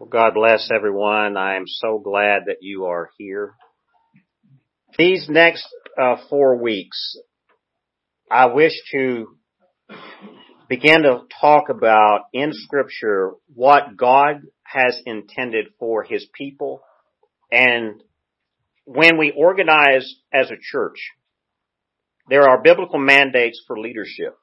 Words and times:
Well, 0.00 0.08
God 0.08 0.32
bless 0.32 0.70
everyone. 0.74 1.36
I 1.36 1.56
am 1.56 1.66
so 1.66 1.98
glad 1.98 2.44
that 2.46 2.62
you 2.62 2.86
are 2.86 3.10
here. 3.18 3.52
These 4.96 5.28
next 5.28 5.68
uh, 6.00 6.16
four 6.30 6.56
weeks, 6.56 7.18
I 8.30 8.46
wish 8.46 8.72
to 8.92 9.36
begin 10.70 11.02
to 11.02 11.24
talk 11.38 11.68
about 11.68 12.22
in 12.32 12.52
Scripture 12.54 13.32
what 13.54 13.94
God 13.94 14.40
has 14.62 14.98
intended 15.04 15.66
for 15.78 16.02
His 16.02 16.26
people 16.32 16.80
and 17.52 18.02
when 18.86 19.18
we 19.18 19.34
organize 19.36 20.14
as 20.32 20.50
a 20.50 20.56
church, 20.58 20.96
there 22.26 22.48
are 22.48 22.62
biblical 22.62 22.98
mandates 22.98 23.62
for 23.66 23.78
leadership. 23.78 24.34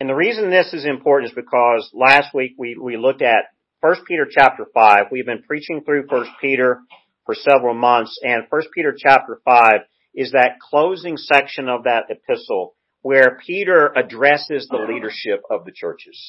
And 0.00 0.08
the 0.08 0.14
reason 0.16 0.50
this 0.50 0.72
is 0.72 0.86
important 0.86 1.30
is 1.30 1.36
because 1.36 1.88
last 1.94 2.34
week 2.34 2.56
we, 2.58 2.76
we 2.76 2.96
looked 2.96 3.22
at 3.22 3.44
1 3.82 3.94
Peter 4.06 4.26
chapter 4.30 4.66
5. 4.74 5.06
We've 5.10 5.24
been 5.24 5.42
preaching 5.42 5.82
through 5.82 6.04
1 6.06 6.26
Peter 6.38 6.80
for 7.24 7.34
several 7.34 7.74
months 7.74 8.18
and 8.22 8.42
1 8.50 8.62
Peter 8.74 8.94
chapter 8.96 9.40
5 9.42 9.72
is 10.14 10.32
that 10.32 10.58
closing 10.60 11.16
section 11.16 11.66
of 11.66 11.84
that 11.84 12.04
epistle 12.10 12.74
where 13.00 13.40
Peter 13.46 13.90
addresses 13.96 14.68
the 14.68 14.86
leadership 14.86 15.40
of 15.50 15.64
the 15.64 15.72
churches. 15.72 16.20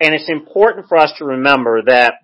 And 0.00 0.12
it's 0.12 0.28
important 0.28 0.88
for 0.88 0.98
us 0.98 1.12
to 1.18 1.24
remember 1.24 1.82
that 1.86 2.14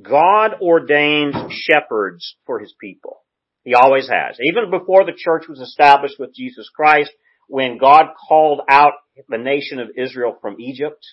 God 0.00 0.52
ordains 0.62 1.34
shepherds 1.50 2.36
for 2.46 2.60
his 2.60 2.74
people. 2.80 3.18
He 3.62 3.74
always 3.74 4.08
has. 4.08 4.38
Even 4.42 4.70
before 4.70 5.04
the 5.04 5.16
church 5.16 5.48
was 5.48 5.60
established 5.60 6.16
with 6.18 6.34
Jesus 6.34 6.70
Christ, 6.74 7.10
when 7.48 7.76
God 7.76 8.06
called 8.26 8.62
out 8.70 8.94
the 9.28 9.36
nation 9.36 9.80
of 9.80 9.88
Israel 9.98 10.34
from 10.40 10.56
Egypt, 10.60 11.04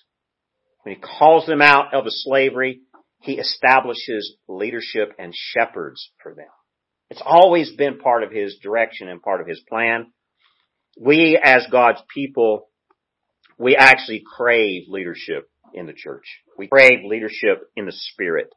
when 0.84 0.96
he 0.96 1.02
calls 1.02 1.46
them 1.46 1.62
out 1.62 1.94
of 1.94 2.06
the 2.06 2.12
slavery, 2.12 2.82
he 3.22 3.34
establishes 3.34 4.36
leadership 4.48 5.14
and 5.20 5.34
shepherds 5.36 6.12
for 6.22 6.34
them. 6.34 6.48
It's 7.10 7.22
always 7.24 7.72
been 7.76 8.00
part 8.00 8.24
of 8.24 8.32
his 8.32 8.58
direction 8.64 9.08
and 9.08 9.22
part 9.22 9.42
of 9.42 9.48
his 9.48 9.62
plan. 9.70 10.12
We 11.00 11.40
as 11.42 11.68
God's 11.72 12.02
people, 12.14 12.70
we 13.58 13.76
actually 13.76 14.24
crave 14.26 14.84
leadership 14.88 15.50
in 15.74 15.86
the 15.86 15.94
church. 15.94 16.26
We 16.58 16.68
crave 16.68 17.06
leadership 17.06 17.70
in 17.76 17.86
the 17.86 17.92
spirit. 17.92 18.48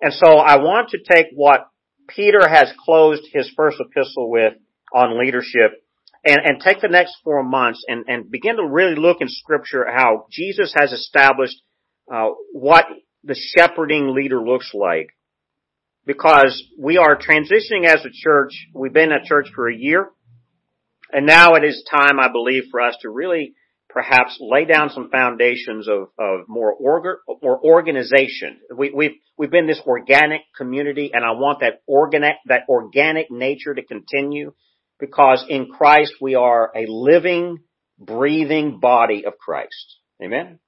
And 0.00 0.12
so 0.12 0.38
I 0.38 0.56
want 0.56 0.90
to 0.90 0.98
take 0.98 1.26
what 1.34 1.68
Peter 2.08 2.48
has 2.48 2.72
closed 2.84 3.22
his 3.32 3.50
first 3.56 3.76
epistle 3.78 4.30
with 4.30 4.54
on 4.94 5.18
leadership 5.18 5.84
and, 6.24 6.40
and 6.44 6.60
take 6.60 6.80
the 6.80 6.88
next 6.88 7.16
four 7.24 7.42
months 7.42 7.84
and, 7.88 8.04
and 8.08 8.30
begin 8.30 8.56
to 8.56 8.66
really 8.66 8.96
look 8.96 9.18
in 9.20 9.28
scripture 9.28 9.86
how 9.90 10.26
Jesus 10.30 10.74
has 10.76 10.92
established 10.92 11.56
uh, 12.12 12.28
what 12.52 12.86
the 13.24 13.36
shepherding 13.56 14.14
leader 14.14 14.40
looks 14.40 14.72
like. 14.74 15.08
Because 16.06 16.62
we 16.78 16.96
are 16.96 17.16
transitioning 17.16 17.84
as 17.86 18.04
a 18.04 18.10
church. 18.12 18.52
We've 18.74 18.92
been 18.92 19.12
a 19.12 19.24
church 19.24 19.48
for 19.54 19.68
a 19.68 19.76
year. 19.76 20.08
And 21.12 21.26
now 21.26 21.54
it 21.54 21.64
is 21.64 21.84
time, 21.90 22.18
I 22.18 22.28
believe, 22.32 22.64
for 22.70 22.80
us 22.80 22.96
to 23.02 23.10
really 23.10 23.54
perhaps 23.88 24.38
lay 24.40 24.64
down 24.64 24.90
some 24.90 25.10
foundations 25.10 25.88
of, 25.88 26.08
of 26.18 26.48
more 26.48 26.74
orga, 26.80 27.16
more 27.42 27.60
organization. 27.62 28.60
We, 28.74 28.90
we've, 28.94 29.16
we've 29.36 29.50
been 29.50 29.66
this 29.66 29.80
organic 29.86 30.42
community 30.56 31.10
and 31.12 31.24
I 31.24 31.32
want 31.32 31.60
that 31.60 31.82
organic, 31.88 32.36
that 32.46 32.62
organic 32.68 33.30
nature 33.30 33.74
to 33.74 33.84
continue 33.84 34.52
because 35.00 35.44
in 35.48 35.68
Christ 35.70 36.14
we 36.20 36.34
are 36.34 36.70
a 36.76 36.86
living, 36.86 37.58
breathing 37.98 38.78
body 38.80 39.24
of 39.26 39.38
Christ. 39.38 39.96
Amen? 40.22 40.58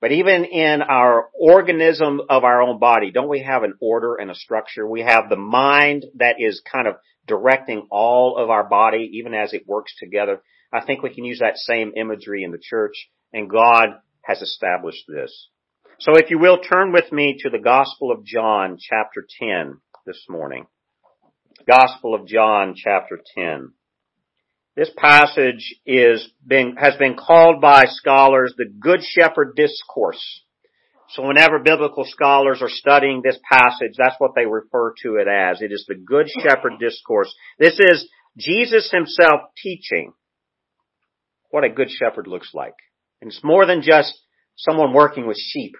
But 0.00 0.12
even 0.12 0.44
in 0.44 0.82
our 0.82 1.28
organism 1.40 2.20
of 2.28 2.42
our 2.42 2.60
own 2.60 2.80
body, 2.80 3.12
don't 3.12 3.28
we 3.28 3.44
have 3.44 3.62
an 3.62 3.74
order 3.80 4.16
and 4.16 4.30
a 4.30 4.34
structure? 4.34 4.86
We 4.86 5.02
have 5.02 5.28
the 5.28 5.36
mind 5.36 6.06
that 6.16 6.36
is 6.40 6.60
kind 6.70 6.88
of 6.88 6.96
directing 7.26 7.86
all 7.88 8.36
of 8.36 8.50
our 8.50 8.68
body, 8.68 9.10
even 9.14 9.32
as 9.32 9.52
it 9.52 9.66
works 9.66 9.94
together. 9.98 10.42
I 10.72 10.84
think 10.84 11.02
we 11.02 11.14
can 11.14 11.24
use 11.24 11.38
that 11.38 11.56
same 11.56 11.92
imagery 11.96 12.42
in 12.42 12.50
the 12.50 12.58
church, 12.60 13.08
and 13.32 13.48
God 13.48 13.90
has 14.24 14.42
established 14.42 15.04
this. 15.06 15.48
So 16.00 16.16
if 16.16 16.30
you 16.30 16.38
will, 16.40 16.58
turn 16.58 16.90
with 16.90 17.12
me 17.12 17.36
to 17.40 17.50
the 17.50 17.62
Gospel 17.62 18.10
of 18.10 18.24
John, 18.24 18.78
chapter 18.80 19.24
10, 19.38 19.78
this 20.04 20.26
morning. 20.28 20.66
Gospel 21.66 22.14
of 22.14 22.26
John, 22.26 22.74
chapter 22.76 23.20
10. 23.34 23.72
This 24.74 24.90
passage 24.96 25.74
is 25.84 26.26
being, 26.46 26.76
has 26.78 26.96
been 26.96 27.14
called 27.14 27.60
by 27.60 27.84
scholars 27.86 28.54
the 28.56 28.70
Good 28.80 29.00
Shepherd 29.02 29.54
Discourse. 29.54 30.42
So 31.10 31.26
whenever 31.26 31.58
biblical 31.58 32.04
scholars 32.04 32.60
are 32.62 32.70
studying 32.70 33.20
this 33.22 33.38
passage, 33.50 33.92
that's 33.98 34.16
what 34.18 34.32
they 34.34 34.46
refer 34.46 34.94
to 35.02 35.16
it 35.16 35.28
as. 35.28 35.60
It 35.60 35.72
is 35.72 35.84
the 35.86 35.94
Good 35.94 36.28
Shepherd 36.42 36.78
Discourse. 36.80 37.34
This 37.58 37.78
is 37.78 38.08
Jesus 38.38 38.90
himself 38.90 39.42
teaching 39.62 40.14
what 41.50 41.64
a 41.64 41.68
good 41.68 41.90
shepherd 41.90 42.26
looks 42.26 42.50
like. 42.54 42.74
And 43.20 43.30
it's 43.30 43.44
more 43.44 43.66
than 43.66 43.82
just 43.82 44.18
someone 44.56 44.94
working 44.94 45.26
with 45.26 45.36
sheep. 45.36 45.74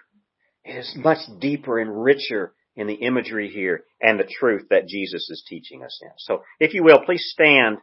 It 0.65 0.77
is 0.77 0.93
much 0.97 1.19
deeper 1.41 1.79
and 1.79 2.05
richer 2.05 2.53
in 2.77 2.87
the 2.87 2.95
imagery 2.95 3.51
here 3.51 3.85
and 4.01 4.19
the 4.19 4.25
truth 4.25 4.67
that 4.71 4.89
Jesus 4.89 5.29
is 5.31 5.45
teaching 5.47 5.83
us 5.83 5.99
in. 6.03 6.11
So 6.19 6.43
if 6.59 6.75
you 6.75 6.83
will, 6.83 7.01
please 7.05 7.31
stand 7.33 7.79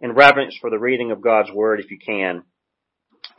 in 0.00 0.12
reverence 0.12 0.56
for 0.60 0.70
the 0.70 0.78
reading 0.78 1.10
of 1.12 1.22
God's 1.22 1.50
Word 1.52 1.80
if 1.80 1.90
you 1.90 1.98
can. 2.04 2.42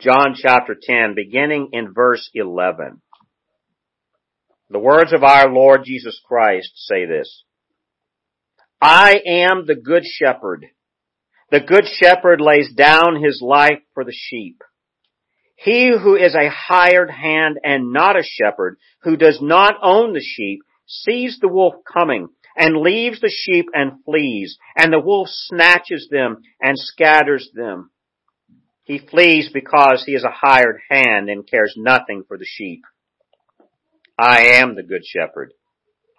John 0.00 0.34
chapter 0.34 0.76
10, 0.80 1.14
beginning 1.14 1.70
in 1.72 1.92
verse 1.92 2.28
11. 2.34 3.00
The 4.68 4.78
words 4.78 5.12
of 5.12 5.22
our 5.22 5.48
Lord 5.48 5.82
Jesus 5.84 6.20
Christ 6.26 6.72
say 6.74 7.06
this. 7.06 7.44
I 8.80 9.20
am 9.26 9.64
the 9.66 9.76
good 9.76 10.02
shepherd. 10.04 10.66
The 11.50 11.60
good 11.60 11.84
shepherd 11.86 12.40
lays 12.40 12.74
down 12.74 13.22
his 13.22 13.40
life 13.40 13.78
for 13.94 14.04
the 14.04 14.14
sheep. 14.14 14.62
He 15.54 15.90
who 15.90 16.16
is 16.16 16.34
a 16.34 16.50
hired 16.50 17.10
hand 17.10 17.58
and 17.64 17.92
not 17.92 18.18
a 18.18 18.24
shepherd, 18.24 18.76
who 19.02 19.16
does 19.16 19.38
not 19.40 19.76
own 19.82 20.12
the 20.12 20.20
sheep, 20.22 20.60
sees 20.86 21.38
the 21.40 21.48
wolf 21.48 21.74
coming 21.90 22.28
and 22.56 22.76
leaves 22.76 23.20
the 23.20 23.30
sheep 23.30 23.66
and 23.74 24.02
flees, 24.04 24.56
and 24.76 24.92
the 24.92 25.00
wolf 25.00 25.28
snatches 25.30 26.08
them 26.10 26.38
and 26.60 26.78
scatters 26.78 27.50
them. 27.54 27.90
He 28.84 28.98
flees 28.98 29.50
because 29.52 30.04
he 30.06 30.12
is 30.12 30.24
a 30.24 30.30
hired 30.30 30.80
hand 30.88 31.28
and 31.28 31.48
cares 31.48 31.74
nothing 31.76 32.22
for 32.26 32.38
the 32.38 32.46
sheep. 32.46 32.82
I 34.18 34.58
am 34.60 34.76
the 34.76 34.82
good 34.82 35.04
shepherd. 35.04 35.52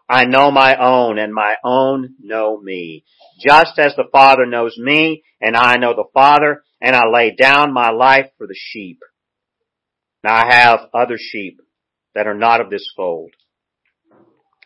I 0.09 0.25
know 0.25 0.51
my 0.51 0.75
own 0.77 1.17
and 1.17 1.33
my 1.33 1.55
own 1.63 2.15
know 2.21 2.59
me. 2.61 3.03
Just 3.39 3.79
as 3.79 3.95
the 3.95 4.07
Father 4.11 4.45
knows 4.45 4.77
me 4.77 5.23
and 5.41 5.55
I 5.55 5.77
know 5.77 5.93
the 5.93 6.09
Father 6.13 6.63
and 6.81 6.95
I 6.95 7.07
lay 7.07 7.35
down 7.35 7.73
my 7.73 7.89
life 7.89 8.27
for 8.37 8.47
the 8.47 8.55
sheep. 8.55 8.99
Now 10.23 10.35
I 10.35 10.53
have 10.53 10.89
other 10.93 11.17
sheep 11.17 11.59
that 12.15 12.27
are 12.27 12.37
not 12.37 12.61
of 12.61 12.69
this 12.69 12.89
fold. 12.95 13.31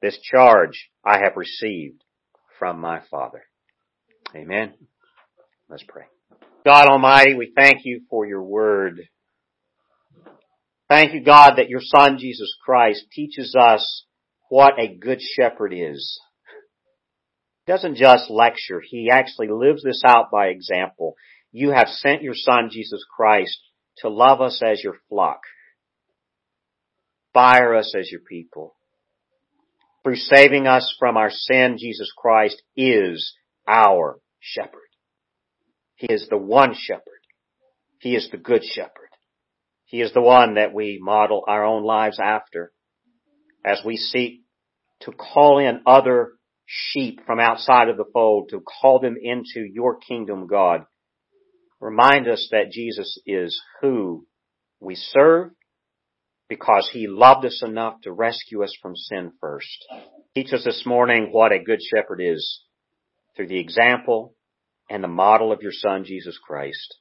This 0.00 0.18
charge 0.18 0.90
I 1.04 1.18
have 1.18 1.36
received 1.36 2.02
from 2.58 2.80
my 2.80 3.00
Father. 3.10 3.42
Amen. 4.34 4.74
Let's 5.68 5.84
pray. 5.86 6.04
God 6.64 6.86
Almighty, 6.88 7.34
we 7.34 7.52
thank 7.54 7.84
you 7.84 8.02
for 8.10 8.26
your 8.26 8.42
word. 8.42 9.00
Thank 10.88 11.14
you, 11.14 11.22
God, 11.22 11.54
that 11.56 11.68
your 11.68 11.80
Son, 11.82 12.18
Jesus 12.18 12.54
Christ, 12.64 13.06
teaches 13.12 13.54
us 13.58 14.04
what 14.48 14.78
a 14.78 14.94
good 14.94 15.20
shepherd 15.20 15.72
is. 15.74 16.20
He 17.66 17.72
doesn't 17.72 17.96
just 17.96 18.30
lecture, 18.30 18.80
he 18.82 19.10
actually 19.10 19.48
lives 19.48 19.82
this 19.82 20.02
out 20.06 20.30
by 20.30 20.46
example. 20.46 21.14
You 21.52 21.70
have 21.70 21.88
sent 21.88 22.22
your 22.22 22.34
son 22.34 22.68
Jesus 22.70 23.04
Christ 23.14 23.58
to 23.98 24.08
love 24.08 24.40
us 24.40 24.62
as 24.64 24.82
your 24.82 24.96
flock, 25.08 25.40
fire 27.32 27.74
us 27.74 27.94
as 27.98 28.10
your 28.10 28.20
people. 28.20 28.74
Through 30.08 30.16
saving 30.16 30.66
us 30.66 30.96
from 30.98 31.18
our 31.18 31.30
sin, 31.30 31.76
Jesus 31.78 32.10
Christ 32.16 32.62
is 32.74 33.34
our 33.66 34.18
shepherd. 34.40 34.88
He 35.96 36.06
is 36.06 36.26
the 36.30 36.38
one 36.38 36.72
shepherd. 36.74 37.02
He 38.00 38.16
is 38.16 38.30
the 38.30 38.38
good 38.38 38.64
shepherd. 38.64 39.10
He 39.84 40.00
is 40.00 40.14
the 40.14 40.22
one 40.22 40.54
that 40.54 40.72
we 40.72 40.98
model 40.98 41.44
our 41.46 41.62
own 41.62 41.84
lives 41.84 42.18
after 42.18 42.72
as 43.62 43.82
we 43.84 43.98
seek 43.98 44.44
to 45.00 45.12
call 45.12 45.58
in 45.58 45.82
other 45.84 46.32
sheep 46.64 47.20
from 47.26 47.38
outside 47.38 47.90
of 47.90 47.98
the 47.98 48.08
fold, 48.10 48.48
to 48.48 48.62
call 48.62 49.00
them 49.00 49.16
into 49.20 49.60
your 49.70 49.98
kingdom, 49.98 50.46
God. 50.46 50.86
Remind 51.82 52.28
us 52.28 52.48
that 52.50 52.70
Jesus 52.70 53.20
is 53.26 53.60
who 53.82 54.26
we 54.80 54.94
serve 54.94 55.50
because 56.48 56.90
he 56.92 57.06
loved 57.06 57.44
us 57.44 57.62
enough 57.64 58.00
to 58.02 58.12
rescue 58.12 58.62
us 58.62 58.74
from 58.80 58.96
sin 58.96 59.32
first. 59.40 59.84
Teach 60.34 60.52
us 60.52 60.64
this 60.64 60.84
morning 60.86 61.28
what 61.30 61.52
a 61.52 61.58
good 61.58 61.80
shepherd 61.82 62.20
is 62.20 62.62
through 63.36 63.48
the 63.48 63.60
example 63.60 64.34
and 64.88 65.04
the 65.04 65.08
model 65.08 65.52
of 65.52 65.62
your 65.62 65.72
son, 65.72 66.04
Jesus 66.04 66.38
Christ. 66.38 66.96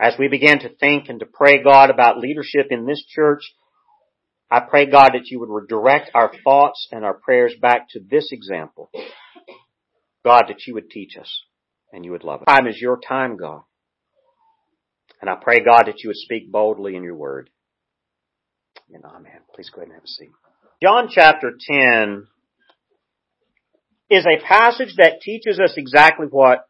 As 0.00 0.14
we 0.18 0.28
begin 0.28 0.60
to 0.60 0.68
think 0.68 1.08
and 1.08 1.20
to 1.20 1.26
pray, 1.26 1.62
God, 1.62 1.90
about 1.90 2.18
leadership 2.18 2.68
in 2.70 2.86
this 2.86 3.04
church, 3.04 3.42
I 4.50 4.60
pray, 4.60 4.86
God, 4.86 5.10
that 5.12 5.26
you 5.26 5.40
would 5.40 5.50
redirect 5.50 6.12
our 6.14 6.32
thoughts 6.42 6.88
and 6.90 7.04
our 7.04 7.14
prayers 7.14 7.54
back 7.60 7.88
to 7.90 8.00
this 8.00 8.30
example. 8.32 8.90
God, 10.24 10.44
that 10.48 10.66
you 10.66 10.74
would 10.74 10.90
teach 10.90 11.16
us 11.18 11.42
and 11.92 12.04
you 12.04 12.12
would 12.12 12.24
love 12.24 12.40
us. 12.40 12.46
Time 12.46 12.66
is 12.66 12.80
your 12.80 12.98
time, 12.98 13.36
God. 13.36 13.62
And 15.20 15.28
I 15.28 15.34
pray, 15.34 15.60
God, 15.60 15.84
that 15.86 16.02
you 16.02 16.08
would 16.08 16.16
speak 16.16 16.50
boldly 16.50 16.96
in 16.96 17.02
your 17.02 17.16
word. 17.16 17.50
And 18.92 19.04
amen. 19.04 19.40
Please 19.54 19.70
go 19.70 19.82
ahead 19.82 19.88
and 19.88 19.94
have 19.94 20.04
a 20.04 20.08
seat. 20.08 20.30
John 20.82 21.08
chapter 21.10 21.50
10 21.50 22.26
is 24.10 24.24
a 24.24 24.42
passage 24.42 24.94
that 24.96 25.20
teaches 25.20 25.60
us 25.60 25.74
exactly 25.76 26.26
what 26.26 26.66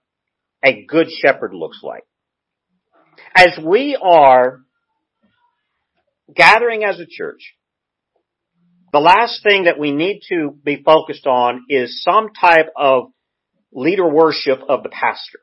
a 0.65 0.85
good 0.85 1.09
shepherd 1.11 1.55
looks 1.55 1.81
like. 1.83 2.03
As 3.37 3.59
we 3.65 3.97
are 4.01 4.61
gathering 6.35 6.83
as 6.85 6.99
a 6.99 7.07
church, 7.09 7.55
the 8.93 8.99
last 8.99 9.43
thing 9.43 9.65
that 9.65 9.79
we 9.79 9.93
need 9.93 10.23
to 10.31 10.57
be 10.65 10.83
focused 10.83 11.27
on 11.27 11.65
is 11.69 12.03
some 12.03 12.31
type 12.41 12.71
of 12.77 13.13
leader 13.73 14.09
worship 14.09 14.61
of 14.69 14.83
the 14.83 14.89
pastor. 14.89 15.39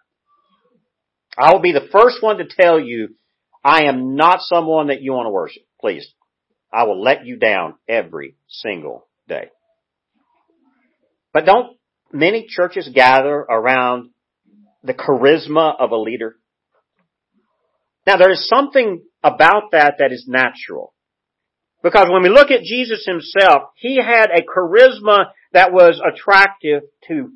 I 1.37 1.53
will 1.53 1.61
be 1.61 1.71
the 1.71 1.87
first 1.91 2.21
one 2.21 2.37
to 2.37 2.45
tell 2.45 2.79
you 2.79 3.09
I 3.63 3.83
am 3.85 4.15
not 4.15 4.39
someone 4.41 4.87
that 4.87 5.01
you 5.01 5.13
want 5.13 5.27
to 5.27 5.31
worship. 5.31 5.63
Please. 5.79 6.13
I 6.73 6.83
will 6.83 7.01
let 7.01 7.25
you 7.25 7.37
down 7.37 7.75
every 7.87 8.35
single 8.47 9.07
day. 9.27 9.49
But 11.33 11.45
don't 11.45 11.77
many 12.11 12.45
churches 12.47 12.89
gather 12.93 13.35
around 13.35 14.09
the 14.83 14.93
charisma 14.93 15.73
of 15.79 15.91
a 15.91 15.97
leader? 15.97 16.35
Now 18.07 18.17
there 18.17 18.31
is 18.31 18.47
something 18.47 19.03
about 19.23 19.71
that 19.71 19.95
that 19.99 20.11
is 20.11 20.25
natural. 20.27 20.93
Because 21.83 22.07
when 22.09 22.23
we 22.23 22.29
look 22.29 22.51
at 22.51 22.63
Jesus 22.63 23.05
himself, 23.05 23.63
he 23.75 23.97
had 23.97 24.31
a 24.31 24.41
charisma 24.41 25.25
that 25.53 25.71
was 25.71 26.01
attractive 26.03 26.83
to 27.07 27.31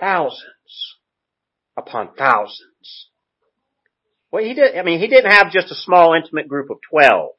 thousands 0.00 0.96
upon 1.76 2.14
thousands. 2.16 3.08
Well, 4.30 4.42
he 4.42 4.54
did, 4.54 4.76
I 4.76 4.82
mean, 4.82 5.00
he 5.00 5.08
didn't 5.08 5.30
have 5.30 5.52
just 5.52 5.70
a 5.70 5.74
small 5.74 6.14
intimate 6.14 6.48
group 6.48 6.70
of 6.70 6.78
12. 6.90 7.30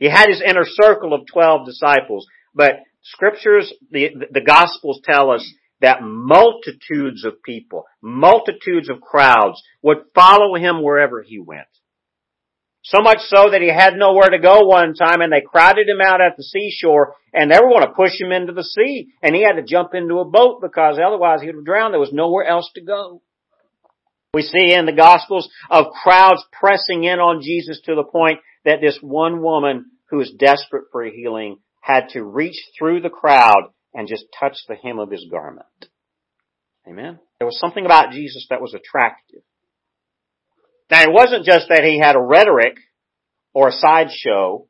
He 0.00 0.08
had 0.08 0.28
his 0.28 0.42
inner 0.44 0.64
circle 0.64 1.12
of 1.12 1.26
12 1.32 1.66
disciples, 1.66 2.26
but 2.54 2.80
scriptures, 3.02 3.72
the, 3.90 4.08
the 4.32 4.40
gospels 4.40 5.00
tell 5.04 5.30
us 5.30 5.48
that 5.80 6.02
multitudes 6.02 7.24
of 7.24 7.42
people, 7.42 7.84
multitudes 8.02 8.88
of 8.88 9.00
crowds 9.00 9.62
would 9.82 9.98
follow 10.14 10.56
him 10.56 10.82
wherever 10.82 11.22
he 11.22 11.38
went. 11.38 11.68
So 12.82 13.02
much 13.02 13.18
so 13.28 13.50
that 13.50 13.60
he 13.60 13.68
had 13.68 13.96
nowhere 13.96 14.30
to 14.30 14.38
go 14.38 14.62
one 14.64 14.94
time 14.94 15.20
and 15.20 15.30
they 15.30 15.42
crowded 15.42 15.86
him 15.86 16.00
out 16.00 16.22
at 16.22 16.38
the 16.38 16.42
seashore 16.42 17.14
and 17.32 17.50
they 17.50 17.58
were 17.58 17.68
going 17.68 17.86
to 17.86 17.92
push 17.92 18.18
him 18.18 18.32
into 18.32 18.54
the 18.54 18.64
sea 18.64 19.08
and 19.22 19.36
he 19.36 19.42
had 19.42 19.56
to 19.56 19.62
jump 19.62 19.94
into 19.94 20.18
a 20.18 20.24
boat 20.24 20.62
because 20.62 20.98
otherwise 20.98 21.42
he 21.42 21.50
would 21.50 21.64
drown. 21.66 21.90
There 21.90 22.00
was 22.00 22.12
nowhere 22.12 22.46
else 22.46 22.70
to 22.74 22.80
go. 22.80 23.20
We 24.32 24.42
see 24.42 24.72
in 24.72 24.86
the 24.86 24.92
Gospels 24.92 25.50
of 25.68 25.92
crowds 26.02 26.42
pressing 26.52 27.04
in 27.04 27.18
on 27.18 27.42
Jesus 27.42 27.80
to 27.84 27.94
the 27.94 28.04
point 28.04 28.38
that 28.64 28.80
this 28.80 28.98
one 29.00 29.42
woman 29.42 29.86
who 30.10 30.18
was 30.18 30.30
desperate 30.30 30.84
for 30.92 31.04
healing 31.04 31.58
had 31.80 32.08
to 32.10 32.22
reach 32.22 32.56
through 32.78 33.00
the 33.00 33.10
crowd 33.10 33.72
and 33.94 34.08
just 34.08 34.24
touch 34.38 34.56
the 34.68 34.74
hem 34.74 34.98
of 34.98 35.10
his 35.10 35.26
garment. 35.30 35.66
Amen. 36.86 37.18
There 37.38 37.46
was 37.46 37.58
something 37.58 37.84
about 37.84 38.12
Jesus 38.12 38.46
that 38.50 38.60
was 38.60 38.74
attractive. 38.74 39.42
Now 40.90 41.02
it 41.02 41.12
wasn't 41.12 41.44
just 41.44 41.68
that 41.68 41.84
he 41.84 41.98
had 41.98 42.16
a 42.16 42.20
rhetoric 42.20 42.76
or 43.54 43.68
a 43.68 43.72
sideshow. 43.72 44.66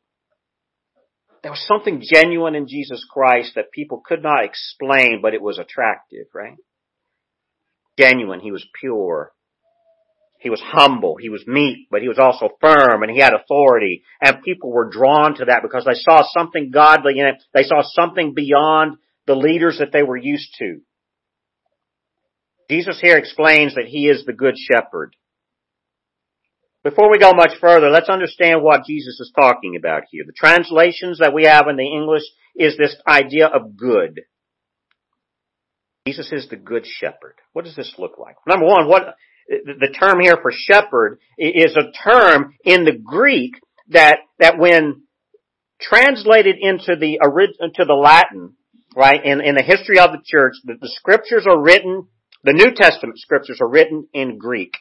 There 1.43 1.52
was 1.52 1.66
something 1.66 2.02
genuine 2.02 2.54
in 2.54 2.69
Jesus 2.69 3.04
Christ 3.10 3.52
that 3.54 3.72
people 3.72 4.02
could 4.04 4.22
not 4.22 4.44
explain, 4.44 5.20
but 5.22 5.32
it 5.32 5.40
was 5.40 5.58
attractive, 5.58 6.26
right? 6.34 6.56
Genuine. 7.98 8.40
He 8.40 8.52
was 8.52 8.66
pure. 8.78 9.32
He 10.40 10.48
was 10.48 10.62
humble. 10.64 11.16
He 11.20 11.28
was 11.28 11.46
meek, 11.46 11.88
but 11.90 12.00
he 12.00 12.08
was 12.08 12.19
also 12.19 12.48
firm 12.60 13.02
and 13.02 13.12
he 13.12 13.20
had 13.20 13.34
authority. 13.34 14.02
And 14.22 14.42
people 14.42 14.72
were 14.72 14.88
drawn 14.90 15.34
to 15.37 15.44
that 15.44 15.60
because 15.62 15.84
they 15.84 15.94
saw 15.94 16.22
something 16.37 16.70
godly 16.70 17.19
in 17.19 17.26
it. 17.26 17.42
They 17.52 17.62
saw 17.62 17.82
something 17.82 18.32
beyond 18.34 18.96
the 19.26 19.34
leaders 19.34 19.78
that 19.78 19.92
they 19.92 20.02
were 20.02 20.16
used 20.16 20.48
to. 20.58 20.81
Jesus 22.70 22.98
here 23.00 23.19
explains 23.19 23.75
that 23.75 23.87
he 23.87 24.08
is 24.08 24.25
the 24.25 24.32
good 24.32 24.54
shepherd. 24.56 25.14
Before 26.82 27.10
we 27.10 27.19
go 27.19 27.32
much 27.34 27.52
further, 27.60 27.90
let's 27.90 28.08
understand 28.08 28.62
what 28.62 28.86
Jesus 28.86 29.20
is 29.20 29.32
talking 29.38 29.76
about 29.76 30.04
here. 30.10 30.25
The 30.26 30.32
translations 30.32 31.19
that 31.19 31.34
we 31.34 31.44
have 31.44 31.69
in 31.69 31.76
the 31.76 31.82
English 31.82 32.22
is 32.56 32.78
this 32.78 32.96
idea 33.06 33.46
of 33.46 33.76
good. 33.76 34.22
Jesus 36.06 36.32
is 36.32 36.48
the 36.48 36.56
good 36.56 36.86
shepherd. 36.86 37.34
What 37.52 37.66
does 37.66 37.76
this 37.76 37.94
look 37.98 38.19
like? 38.19 38.36
Number 38.46 38.64
one, 38.64 38.88
what, 38.88 39.16
the 39.50 39.93
term 39.99 40.20
here 40.20 40.38
for 40.41 40.52
shepherd 40.55 41.19
is 41.37 41.76
a 41.76 41.91
term 42.08 42.55
in 42.64 42.85
the 42.85 42.97
Greek 42.97 43.55
that, 43.88 44.19
that 44.38 44.58
when 44.58 45.02
translated 45.81 46.56
into 46.61 46.94
the, 46.99 47.19
into 47.61 47.85
the 47.85 47.94
Latin, 47.94 48.55
right, 48.94 49.25
in, 49.25 49.41
in 49.41 49.56
the 49.56 49.62
history 49.62 49.99
of 49.99 50.12
the 50.12 50.23
church, 50.25 50.55
the, 50.64 50.75
the 50.81 50.88
scriptures 50.88 51.47
are 51.49 51.61
written, 51.61 52.06
the 52.44 52.52
New 52.52 52.73
Testament 52.75 53.19
scriptures 53.19 53.58
are 53.61 53.69
written 53.69 54.06
in 54.14 54.38
Greek. 54.38 54.75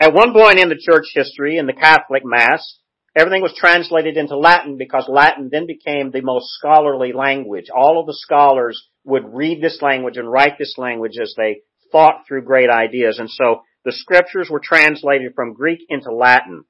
At 0.00 0.14
one 0.14 0.32
point 0.32 0.58
in 0.58 0.70
the 0.70 0.80
church 0.80 1.06
history, 1.14 1.58
in 1.58 1.66
the 1.66 1.74
Catholic 1.74 2.22
Mass, 2.24 2.78
everything 3.14 3.42
was 3.42 3.54
translated 3.54 4.16
into 4.16 4.36
Latin 4.38 4.78
because 4.78 5.04
Latin 5.08 5.50
then 5.52 5.66
became 5.66 6.10
the 6.10 6.22
most 6.22 6.46
scholarly 6.54 7.12
language. 7.12 7.66
All 7.74 8.00
of 8.00 8.06
the 8.06 8.16
scholars 8.16 8.82
would 9.04 9.34
read 9.34 9.62
this 9.62 9.80
language 9.82 10.16
and 10.16 10.30
write 10.30 10.58
this 10.58 10.74
language 10.78 11.18
as 11.20 11.34
they 11.36 11.60
thought 11.92 12.24
through 12.26 12.42
great 12.42 12.70
ideas. 12.70 13.18
And 13.18 13.30
so 13.30 13.62
the 13.84 13.92
scriptures 13.92 14.48
were 14.50 14.60
translated 14.62 15.34
from 15.34 15.54
Greek 15.54 15.80
into 15.88 16.12
Latin. 16.12 16.64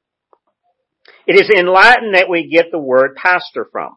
It 1.26 1.35
is 1.35 1.50
in 1.55 1.73
Latin 1.73 2.12
that 2.12 2.29
we 2.29 2.50
get 2.50 2.67
the 2.71 2.79
word 2.79 3.14
pastor 3.17 3.67
from. 3.71 3.97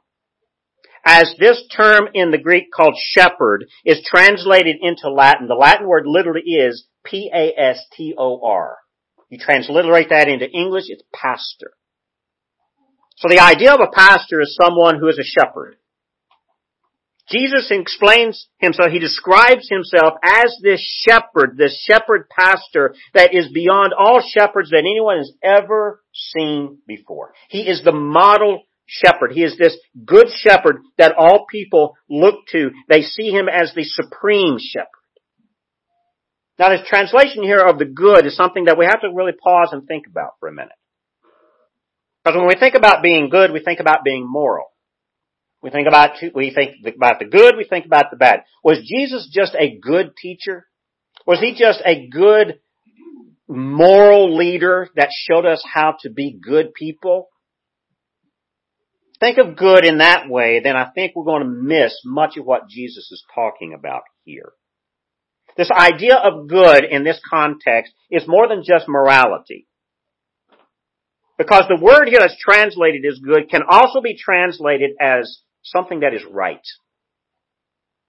As 1.04 1.36
this 1.40 1.64
term 1.76 2.08
in 2.14 2.32
the 2.32 2.38
Greek 2.38 2.72
called 2.72 2.96
shepherd 2.98 3.66
is 3.84 4.06
translated 4.06 4.78
into 4.82 5.12
Latin, 5.12 5.48
the 5.48 5.54
Latin 5.54 5.88
word 5.88 6.06
literally 6.08 6.42
is 6.42 6.88
P-A-S-T-O-R. 7.04 8.78
You 9.30 9.38
transliterate 9.38 10.10
that 10.10 10.28
into 10.28 10.50
English, 10.50 10.86
it's 10.88 11.04
pastor. 11.14 11.74
So 13.18 13.28
the 13.30 13.40
idea 13.40 13.74
of 13.74 13.82
a 13.82 13.92
pastor 13.92 14.42
is 14.42 14.58
someone 14.60 15.00
who 15.00 15.08
is 15.08 15.20
a 15.20 15.24
shepherd. 15.24 15.78
Jesus 17.32 17.72
explains 17.72 18.48
himself, 18.60 18.92
he 18.92 19.00
describes 19.00 19.68
himself 19.68 20.14
as 20.24 20.56
this 20.62 20.82
shepherd, 21.08 21.58
this 21.58 21.84
shepherd 21.90 22.30
pastor 22.30 22.94
that 23.16 23.34
is 23.34 23.50
beyond 23.52 23.94
all 23.98 24.22
shepherds 24.22 24.70
that 24.70 24.80
anyone 24.80 25.18
has 25.18 25.32
ever 25.44 26.04
seen 26.14 26.78
before. 26.88 27.34
He 27.50 27.62
is 27.62 27.84
the 27.84 27.92
model 27.92 28.64
shepherd. 28.86 29.32
He 29.32 29.44
is 29.44 29.58
this 29.58 29.76
good 30.06 30.28
shepherd 30.44 30.78
that 31.00 31.16
all 31.18 31.46
people 31.50 31.96
look 32.08 32.46
to. 32.52 32.70
They 32.90 33.02
see 33.02 33.32
him 33.32 33.48
as 33.50 33.74
the 33.76 33.84
supreme 33.84 34.58
shepherd. 34.60 34.90
Now 36.60 36.70
this 36.70 36.88
translation 36.88 37.44
here 37.44 37.60
of 37.60 37.80
the 37.80 37.86
good 37.86 38.26
is 38.28 38.36
something 38.36 38.66
that 38.66 38.78
we 38.78 38.86
have 38.86 39.02
to 39.02 39.12
really 39.14 39.34
pause 39.34 39.70
and 39.72 39.88
think 39.88 40.06
about 40.08 40.34
for 40.40 40.48
a 40.48 40.54
minute. 40.54 40.78
Because 42.24 42.38
when 42.38 42.48
we 42.48 42.56
think 42.56 42.76
about 42.76 43.04
being 43.04 43.30
good, 43.30 43.52
we 43.52 43.64
think 43.64 43.80
about 43.80 44.04
being 44.04 44.26
moral. 44.28 44.66
We 45.66 45.72
think 45.72 45.88
about, 45.88 46.12
we 46.36 46.54
think 46.54 46.76
about 46.96 47.18
the 47.18 47.26
good, 47.26 47.58
we 47.58 47.64
think 47.64 47.88
about 47.88 48.12
the 48.12 48.18
bad. 48.18 48.44
Was 48.64 48.88
Jesus 48.88 49.28
just 49.34 49.56
a 49.58 49.76
good 49.76 50.16
teacher? 50.16 50.68
Was 51.26 51.40
he 51.40 51.56
just 51.58 51.82
a 51.84 52.08
good 52.08 52.60
moral 53.48 54.38
leader 54.38 54.90
that 54.96 55.10
showed 55.12 55.48
us 55.48 55.64
how 55.66 55.98
to 56.02 56.12
be 56.12 56.38
good 56.40 56.76
people? 56.76 57.30
Think 59.20 59.40
of 59.40 59.58
good 59.58 59.86
in 59.86 59.98
that 59.98 60.30
way, 60.30 60.62
then 60.64 60.76
I 60.76 60.92
think 60.94 61.14
we're 61.16 61.26
going 61.26 61.42
to 61.42 61.50
miss 61.50 62.00
much 62.06 62.38
of 62.38 62.46
what 62.46 62.70
Jesus 62.70 63.12
is 63.12 63.24
talking 63.34 63.74
about 63.74 64.04
here. 64.24 64.52
This 65.58 65.72
idea 65.72 66.16
of 66.16 66.48
good 66.48 66.84
in 66.84 67.04
this 67.04 67.20
context 67.28 67.92
is 68.12 68.28
more 68.28 68.48
than 68.48 68.64
just 68.64 68.88
morality. 68.88 69.66
Because 71.40 71.64
the 71.68 71.84
word 71.84 72.08
here 72.08 72.20
that's 72.20 72.38
translated 72.40 73.04
as 73.04 73.18
good 73.18 73.50
can 73.50 73.64
also 73.68 74.00
be 74.00 74.16
translated 74.16 74.92
as 75.02 75.40
something 75.66 76.02
that 76.02 76.14
is 76.14 76.24
right. 76.30 76.66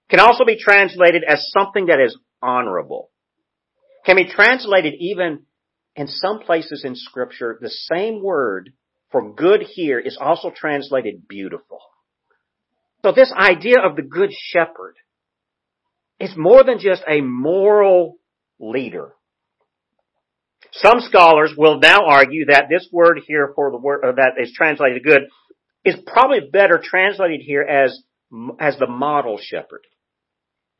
Can 0.09 0.19
also 0.19 0.45
be 0.45 0.57
translated 0.57 1.23
as 1.27 1.51
something 1.51 1.87
that 1.87 1.99
is 1.99 2.17
honorable. 2.41 3.09
Can 4.05 4.15
be 4.15 4.29
translated 4.29 4.93
even 4.99 5.45
in 5.95 6.07
some 6.07 6.39
places 6.39 6.83
in 6.85 6.95
scripture, 6.95 7.57
the 7.59 7.69
same 7.69 8.23
word 8.23 8.71
for 9.11 9.33
good 9.33 9.63
here 9.63 9.99
is 9.99 10.17
also 10.19 10.51
translated 10.55 11.27
beautiful. 11.27 11.79
So 13.03 13.11
this 13.11 13.33
idea 13.35 13.77
of 13.83 13.95
the 13.95 14.01
good 14.01 14.31
shepherd 14.31 14.95
is 16.19 16.31
more 16.35 16.63
than 16.63 16.79
just 16.79 17.03
a 17.07 17.21
moral 17.21 18.17
leader. 18.59 19.13
Some 20.73 20.99
scholars 20.99 21.53
will 21.57 21.79
now 21.79 22.05
argue 22.05 22.45
that 22.47 22.65
this 22.69 22.87
word 22.91 23.21
here 23.25 23.51
for 23.55 23.71
the 23.71 23.77
word 23.77 24.03
uh, 24.03 24.11
that 24.13 24.33
is 24.41 24.53
translated 24.55 25.03
good 25.03 25.23
is 25.87 25.95
probably 26.05 26.41
better 26.51 26.81
translated 26.83 27.39
here 27.41 27.61
as 27.61 27.97
as 28.59 28.77
the 28.77 28.87
model 28.87 29.39
shepherd, 29.41 29.83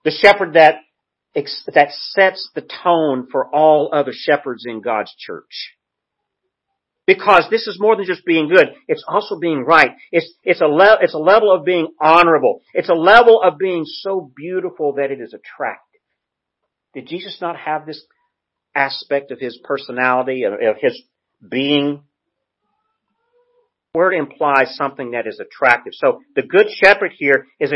the 0.04 0.12
shepherd 0.12 0.54
that 0.54 0.76
that 1.74 1.92
sets 1.92 2.50
the 2.56 2.68
tone 2.84 3.28
for 3.32 3.48
all 3.48 3.92
other 3.94 4.12
shepherds 4.14 4.66
in 4.66 4.82
God's 4.82 5.14
church. 5.18 5.74
Because 7.06 7.46
this 7.50 7.68
is 7.68 7.78
more 7.80 7.96
than 7.96 8.06
just 8.06 8.26
being 8.26 8.50
good. 8.50 8.68
It's 8.90 9.06
also 9.08 9.40
being 9.40 9.64
right. 9.64 9.92
It's, 10.12 10.30
it's 10.44 10.60
a 10.60 10.66
le- 10.66 10.98
it's 11.00 11.14
a 11.14 11.20
level 11.20 11.54
of 11.54 11.64
being 11.64 11.88
honorable. 12.02 12.60
It's 12.74 12.90
a 12.90 12.94
level 12.94 13.42
of 13.42 13.58
being 13.58 13.86
so 13.86 14.30
beautiful 14.36 14.96
that 14.96 15.10
it 15.10 15.22
is 15.22 15.34
attractive. 15.34 16.02
Did 16.94 17.08
Jesus 17.08 17.38
not 17.40 17.56
have 17.56 17.86
this 17.86 18.04
aspect 18.76 19.32
of 19.32 19.40
his 19.40 19.58
personality, 19.64 20.44
of, 20.44 20.54
of 20.54 20.76
his 20.82 21.02
being? 21.48 22.04
Word 23.98 24.13
implies 24.13 24.75
something 24.75 25.12
that 25.12 25.27
is 25.27 25.39
attractive. 25.39 25.94
So 25.96 26.22
the 26.36 26.44
good 26.44 26.68
shepherd 26.70 27.12
here 27.18 27.48
is 27.60 27.72
a, 27.72 27.75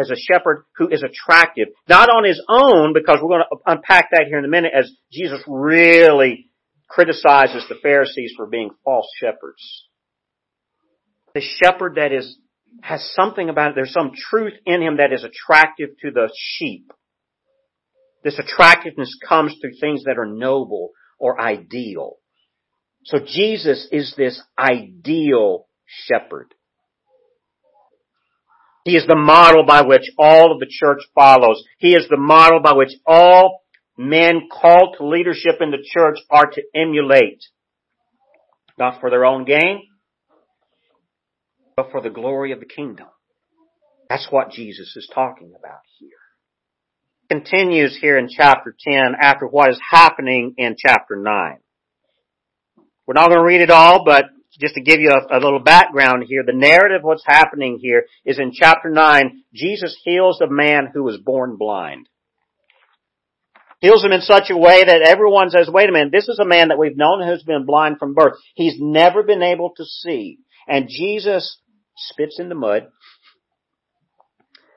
is 0.00 0.10
a 0.10 0.16
shepherd 0.16 0.64
who 0.76 0.88
is 0.88 1.02
attractive, 1.02 1.68
not 1.88 2.08
on 2.08 2.24
his 2.24 2.40
own, 2.48 2.92
because 2.94 3.18
we're 3.20 3.28
going 3.28 3.44
to 3.50 3.56
unpack 3.66 4.10
that 4.12 4.26
here 4.28 4.38
in 4.38 4.44
a 4.44 4.48
minute 4.48 4.72
as 4.78 4.90
Jesus 5.12 5.42
really 5.46 6.50
criticizes 6.88 7.64
the 7.68 7.74
Pharisees 7.82 8.32
for 8.36 8.46
being 8.46 8.70
false 8.84 9.08
shepherds. 9.20 9.88
The 11.34 11.42
shepherd 11.42 11.96
that 11.96 12.12
is, 12.12 12.38
has 12.82 13.10
something 13.14 13.48
about 13.48 13.70
it, 13.70 13.74
there's 13.74 13.92
some 13.92 14.12
truth 14.14 14.54
in 14.64 14.80
him 14.80 14.98
that 14.98 15.12
is 15.12 15.24
attractive 15.24 15.90
to 16.02 16.12
the 16.12 16.30
sheep. 16.34 16.92
This 18.22 18.38
attractiveness 18.38 19.16
comes 19.28 19.54
through 19.60 19.74
things 19.80 20.04
that 20.04 20.18
are 20.18 20.26
noble 20.26 20.90
or 21.18 21.40
ideal. 21.40 22.18
So 23.06 23.18
Jesus 23.20 23.86
is 23.92 24.14
this 24.16 24.42
ideal 24.58 25.68
shepherd. 25.86 26.52
He 28.84 28.96
is 28.96 29.06
the 29.06 29.16
model 29.16 29.64
by 29.64 29.82
which 29.82 30.10
all 30.18 30.52
of 30.52 30.58
the 30.58 30.68
church 30.68 30.98
follows. 31.14 31.62
He 31.78 31.94
is 31.94 32.06
the 32.08 32.16
model 32.16 32.60
by 32.60 32.72
which 32.72 32.92
all 33.06 33.62
men 33.96 34.48
called 34.52 34.96
to 34.98 35.06
leadership 35.06 35.56
in 35.60 35.70
the 35.70 35.84
church 35.84 36.18
are 36.30 36.46
to 36.46 36.62
emulate. 36.74 37.44
Not 38.76 39.00
for 39.00 39.08
their 39.08 39.24
own 39.24 39.44
gain, 39.44 39.82
but 41.76 41.92
for 41.92 42.00
the 42.00 42.10
glory 42.10 42.50
of 42.50 42.58
the 42.58 42.66
kingdom. 42.66 43.06
That's 44.08 44.26
what 44.30 44.50
Jesus 44.50 44.94
is 44.96 45.08
talking 45.14 45.52
about 45.56 45.80
here. 45.98 46.10
Continues 47.28 47.96
here 48.00 48.18
in 48.18 48.28
chapter 48.28 48.74
10 48.78 49.14
after 49.20 49.46
what 49.46 49.70
is 49.70 49.80
happening 49.90 50.54
in 50.58 50.74
chapter 50.76 51.16
9. 51.16 51.58
We're 53.06 53.14
not 53.14 53.28
going 53.28 53.38
to 53.38 53.44
read 53.44 53.60
it 53.60 53.70
all, 53.70 54.04
but 54.04 54.24
just 54.58 54.74
to 54.74 54.82
give 54.82 55.00
you 55.00 55.10
a, 55.10 55.38
a, 55.38 55.40
little 55.40 55.60
background 55.60 56.24
here, 56.26 56.42
the 56.44 56.52
narrative 56.52 57.02
what's 57.02 57.24
happening 57.26 57.78
here 57.80 58.06
is 58.24 58.38
in 58.38 58.52
chapter 58.52 58.90
9, 58.90 59.42
Jesus 59.54 59.96
heals 60.04 60.40
a 60.40 60.50
man 60.50 60.88
who 60.92 61.02
was 61.02 61.18
born 61.18 61.56
blind. 61.56 62.08
Heals 63.80 64.04
him 64.04 64.12
in 64.12 64.22
such 64.22 64.50
a 64.50 64.56
way 64.56 64.84
that 64.84 65.06
everyone 65.06 65.50
says, 65.50 65.68
wait 65.70 65.88
a 65.88 65.92
minute, 65.92 66.10
this 66.10 66.28
is 66.28 66.38
a 66.38 66.46
man 66.46 66.68
that 66.68 66.78
we've 66.78 66.96
known 66.96 67.22
who's 67.22 67.42
been 67.42 67.66
blind 67.66 67.98
from 67.98 68.14
birth. 68.14 68.34
He's 68.54 68.76
never 68.78 69.22
been 69.22 69.42
able 69.42 69.72
to 69.76 69.84
see. 69.84 70.38
And 70.66 70.88
Jesus 70.88 71.58
spits 71.96 72.40
in 72.40 72.48
the 72.48 72.54
mud 72.54 72.88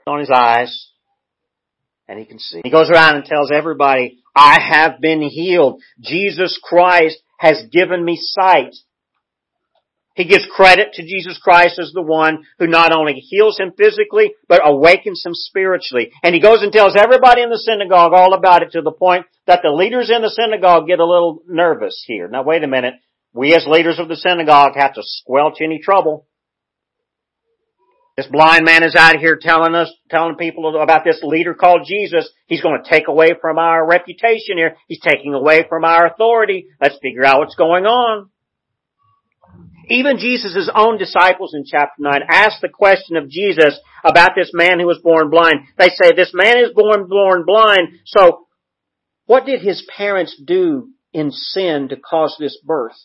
on 0.05 0.19
his 0.19 0.29
eyes 0.29 0.89
and 2.07 2.19
he 2.19 2.25
can 2.25 2.39
see. 2.39 2.61
He 2.63 2.71
goes 2.71 2.89
around 2.89 3.15
and 3.15 3.25
tells 3.25 3.51
everybody, 3.51 4.19
I 4.35 4.59
have 4.59 4.99
been 4.99 5.21
healed. 5.21 5.81
Jesus 6.01 6.59
Christ 6.61 7.17
has 7.39 7.63
given 7.71 8.03
me 8.03 8.19
sight. 8.21 8.75
He 10.13 10.25
gives 10.25 10.45
credit 10.53 10.91
to 10.93 11.03
Jesus 11.03 11.39
Christ 11.41 11.79
as 11.79 11.93
the 11.93 12.01
one 12.01 12.43
who 12.59 12.67
not 12.67 12.91
only 12.91 13.13
heals 13.13 13.57
him 13.57 13.71
physically, 13.77 14.33
but 14.49 14.59
awakens 14.61 15.23
him 15.25 15.33
spiritually. 15.33 16.11
And 16.21 16.35
he 16.35 16.41
goes 16.41 16.61
and 16.61 16.73
tells 16.73 16.97
everybody 16.97 17.41
in 17.41 17.49
the 17.49 17.57
synagogue 17.57 18.11
all 18.13 18.33
about 18.33 18.61
it 18.61 18.73
to 18.73 18.81
the 18.81 18.91
point 18.91 19.25
that 19.47 19.61
the 19.63 19.69
leaders 19.69 20.11
in 20.13 20.21
the 20.21 20.29
synagogue 20.29 20.87
get 20.87 20.99
a 20.99 21.05
little 21.05 21.41
nervous 21.47 22.03
here. 22.05 22.27
Now 22.27 22.43
wait 22.43 22.65
a 22.65 22.67
minute. 22.67 22.95
We 23.33 23.55
as 23.55 23.65
leaders 23.65 23.97
of 23.97 24.09
the 24.09 24.17
synagogue 24.17 24.73
have 24.75 24.95
to 24.95 25.01
squelch 25.03 25.59
any 25.61 25.79
trouble. 25.79 26.27
This 28.19 28.27
blind 28.27 28.65
man 28.65 28.83
is 28.83 28.97
out 28.97 29.15
here 29.15 29.39
telling 29.41 29.73
us, 29.75 29.89
telling 30.09 30.35
people 30.35 30.75
about 30.83 31.05
this 31.05 31.21
leader 31.23 31.53
called 31.53 31.87
Jesus. 31.87 32.29
He's 32.47 32.59
going 32.59 32.83
to 32.83 32.89
take 32.89 33.07
away 33.07 33.29
from 33.39 33.57
our 33.57 33.87
reputation 33.87 34.57
here. 34.57 34.75
He's 34.89 34.99
taking 34.99 35.33
away 35.33 35.63
from 35.69 35.85
our 35.85 36.05
authority. 36.05 36.67
Let's 36.81 36.97
figure 37.01 37.23
out 37.23 37.39
what's 37.39 37.55
going 37.55 37.85
on. 37.85 38.29
Even 39.87 40.17
Jesus' 40.17 40.69
own 40.75 40.97
disciples 40.97 41.53
in 41.53 41.63
chapter 41.63 41.95
9 41.99 42.23
ask 42.29 42.59
the 42.59 42.67
question 42.67 43.15
of 43.15 43.29
Jesus 43.29 43.79
about 44.03 44.31
this 44.35 44.51
man 44.53 44.81
who 44.81 44.87
was 44.87 44.99
born 45.01 45.29
blind. 45.29 45.67
They 45.77 45.87
say, 45.87 46.11
this 46.13 46.33
man 46.33 46.57
is 46.57 46.71
born, 46.75 47.07
born 47.07 47.45
blind, 47.47 47.99
so 48.05 48.47
what 49.27 49.45
did 49.45 49.61
his 49.61 49.87
parents 49.95 50.35
do 50.45 50.89
in 51.13 51.31
sin 51.31 51.87
to 51.87 51.95
cause 51.95 52.35
this 52.37 52.57
birth? 52.65 52.99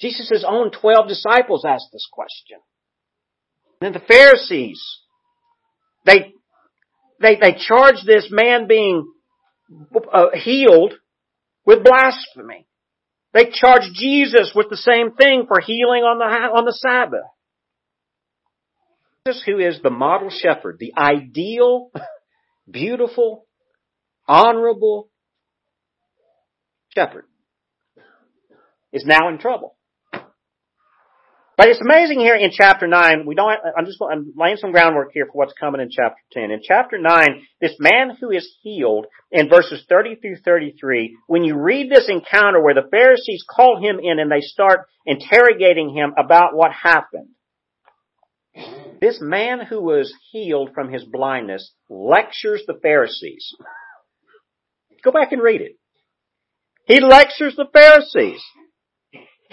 Jesus' 0.00 0.46
own 0.48 0.70
12 0.70 1.08
disciples 1.08 1.66
asked 1.66 1.90
this 1.92 2.08
question. 2.10 2.60
And 3.84 3.94
the 3.94 4.00
Pharisees, 4.00 4.82
they, 6.06 6.32
they, 7.20 7.36
they 7.36 7.54
charge 7.68 7.96
this 8.06 8.28
man 8.30 8.66
being 8.66 9.06
uh, 10.10 10.28
healed 10.32 10.94
with 11.66 11.84
blasphemy. 11.84 12.66
They 13.34 13.50
charge 13.52 13.82
Jesus 13.92 14.52
with 14.54 14.70
the 14.70 14.78
same 14.78 15.12
thing 15.12 15.44
for 15.46 15.60
healing 15.60 16.02
on 16.02 16.18
the, 16.18 16.24
on 16.24 16.64
the 16.64 16.72
Sabbath. 16.72 17.26
Jesus 19.26 19.42
who 19.44 19.58
is 19.58 19.78
the 19.82 19.90
model 19.90 20.30
shepherd, 20.30 20.78
the 20.80 20.94
ideal, 20.96 21.90
beautiful, 22.70 23.44
honorable 24.26 25.10
shepherd 26.94 27.26
is 28.94 29.04
now 29.04 29.28
in 29.28 29.36
trouble. 29.36 29.76
But 31.56 31.68
it's 31.68 31.80
amazing 31.80 32.18
here 32.18 32.34
in 32.34 32.50
chapter 32.50 32.88
9, 32.88 33.26
we 33.26 33.36
don't, 33.36 33.48
I'm 33.78 33.86
just, 33.86 33.98
I'm 34.02 34.32
laying 34.36 34.56
some 34.56 34.72
groundwork 34.72 35.10
here 35.12 35.26
for 35.26 35.32
what's 35.34 35.52
coming 35.58 35.80
in 35.80 35.88
chapter 35.88 36.20
10. 36.32 36.50
In 36.50 36.60
chapter 36.62 36.98
9, 36.98 37.46
this 37.60 37.76
man 37.78 38.16
who 38.20 38.30
is 38.30 38.56
healed 38.62 39.06
in 39.30 39.48
verses 39.48 39.84
30 39.88 40.16
through 40.16 40.36
33, 40.44 41.16
when 41.28 41.44
you 41.44 41.56
read 41.56 41.90
this 41.90 42.08
encounter 42.08 42.60
where 42.60 42.74
the 42.74 42.88
Pharisees 42.90 43.44
call 43.48 43.78
him 43.80 44.00
in 44.02 44.18
and 44.18 44.32
they 44.32 44.40
start 44.40 44.86
interrogating 45.06 45.94
him 45.94 46.12
about 46.18 46.56
what 46.56 46.72
happened, 46.72 47.28
this 49.00 49.18
man 49.20 49.60
who 49.60 49.80
was 49.80 50.12
healed 50.32 50.70
from 50.74 50.92
his 50.92 51.04
blindness 51.04 51.72
lectures 51.88 52.62
the 52.66 52.78
Pharisees. 52.82 53.54
Go 55.04 55.12
back 55.12 55.30
and 55.30 55.42
read 55.42 55.60
it. 55.60 55.76
He 56.86 57.00
lectures 57.00 57.54
the 57.56 57.66
Pharisees. 57.72 58.42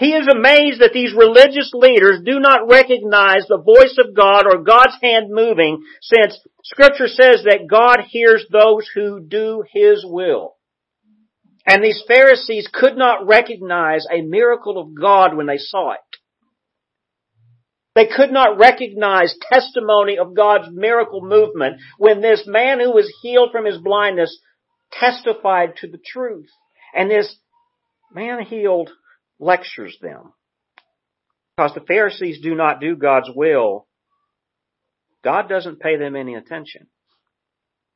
He 0.02 0.14
is 0.14 0.26
amazed 0.26 0.80
that 0.80 0.90
these 0.92 1.14
religious 1.16 1.70
leaders 1.72 2.22
do 2.24 2.40
not 2.40 2.68
recognize 2.68 3.46
the 3.46 3.62
voice 3.62 3.96
of 4.04 4.16
God 4.16 4.46
or 4.52 4.64
God's 4.64 4.96
hand 5.00 5.26
moving 5.30 5.84
since 6.00 6.40
scripture 6.64 7.06
says 7.06 7.44
that 7.44 7.68
God 7.70 8.00
hears 8.08 8.44
those 8.50 8.90
who 8.92 9.20
do 9.20 9.62
His 9.72 10.04
will. 10.04 10.56
And 11.68 11.84
these 11.84 12.02
Pharisees 12.08 12.68
could 12.72 12.96
not 12.96 13.28
recognize 13.28 14.04
a 14.12 14.22
miracle 14.22 14.76
of 14.76 14.92
God 15.00 15.36
when 15.36 15.46
they 15.46 15.58
saw 15.58 15.92
it. 15.92 16.00
They 17.94 18.08
could 18.08 18.32
not 18.32 18.58
recognize 18.58 19.36
testimony 19.52 20.18
of 20.18 20.34
God's 20.34 20.66
miracle 20.72 21.20
movement 21.22 21.80
when 21.96 22.20
this 22.20 22.42
man 22.44 22.80
who 22.80 22.90
was 22.90 23.14
healed 23.22 23.50
from 23.52 23.66
his 23.66 23.78
blindness 23.78 24.36
testified 24.90 25.76
to 25.76 25.86
the 25.86 26.00
truth. 26.04 26.48
And 26.92 27.08
this 27.08 27.36
man 28.12 28.42
healed 28.42 28.90
lectures 29.42 29.98
them. 30.00 30.32
Because 31.56 31.74
the 31.74 31.84
Pharisees 31.86 32.40
do 32.42 32.54
not 32.54 32.80
do 32.80 32.96
God's 32.96 33.28
will, 33.34 33.86
God 35.22 35.48
doesn't 35.48 35.80
pay 35.80 35.96
them 35.98 36.16
any 36.16 36.34
attention. 36.34 36.86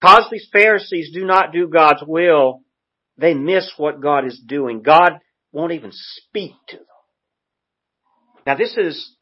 Because 0.00 0.28
these 0.30 0.48
Pharisees 0.52 1.10
do 1.14 1.24
not 1.24 1.52
do 1.52 1.68
God's 1.68 2.02
will, 2.06 2.60
they 3.16 3.32
miss 3.32 3.72
what 3.78 4.02
God 4.02 4.26
is 4.26 4.40
doing. 4.46 4.82
God 4.82 5.12
won't 5.52 5.72
even 5.72 5.90
speak 5.92 6.52
to 6.68 6.76
them. 6.76 6.86
Now 8.46 8.56
this 8.56 8.76
is 8.76 9.16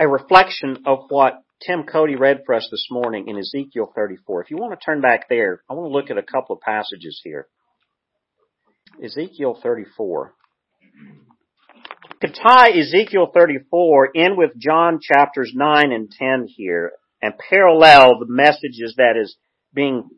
a 0.00 0.08
reflection 0.08 0.78
of 0.86 1.04
what 1.08 1.34
Tim 1.64 1.84
Cody 1.84 2.16
read 2.16 2.40
for 2.44 2.56
us 2.56 2.68
this 2.70 2.88
morning 2.90 3.28
in 3.28 3.38
Ezekiel 3.38 3.92
34. 3.94 4.42
If 4.42 4.50
you 4.50 4.56
want 4.56 4.78
to 4.78 4.84
turn 4.84 5.00
back 5.00 5.28
there, 5.28 5.62
I 5.70 5.74
want 5.74 5.88
to 5.88 5.96
look 5.96 6.10
at 6.10 6.18
a 6.18 6.22
couple 6.22 6.56
of 6.56 6.62
passages 6.62 7.20
here. 7.22 7.46
Ezekiel 9.02 9.58
34. 9.62 10.34
To 12.20 12.28
tie 12.28 12.70
Ezekiel 12.70 13.30
34 13.34 14.10
in 14.14 14.36
with 14.36 14.52
John 14.56 14.98
chapters 15.02 15.52
9 15.54 15.92
and 15.92 16.10
10 16.10 16.46
here 16.48 16.92
and 17.20 17.34
parallel 17.50 18.18
the 18.18 18.26
messages 18.28 18.94
that 18.96 19.16
is 19.20 19.36
being 19.74 20.08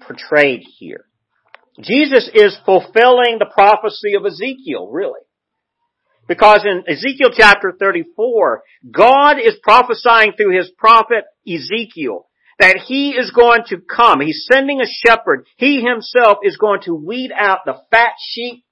portrayed 0.00 0.62
here. 0.78 1.04
Jesus 1.80 2.30
is 2.32 2.56
fulfilling 2.64 3.38
the 3.38 3.50
prophecy 3.52 4.14
of 4.14 4.24
Ezekiel, 4.26 4.88
really. 4.90 5.20
Because 6.28 6.64
in 6.64 6.84
Ezekiel 6.88 7.30
chapter 7.36 7.72
34, 7.78 8.62
God 8.90 9.38
is 9.38 9.56
prophesying 9.62 10.32
through 10.36 10.56
his 10.56 10.70
prophet 10.78 11.24
Ezekiel 11.46 12.26
that 12.58 12.78
he 12.86 13.10
is 13.10 13.32
going 13.32 13.62
to 13.68 13.78
come. 13.78 14.20
He's 14.20 14.46
sending 14.50 14.80
a 14.80 14.86
shepherd. 14.86 15.46
He 15.56 15.82
himself 15.82 16.38
is 16.42 16.56
going 16.56 16.82
to 16.82 16.94
weed 16.94 17.32
out 17.36 17.60
the 17.64 17.76
fat 17.90 18.12
sheep 18.20 18.64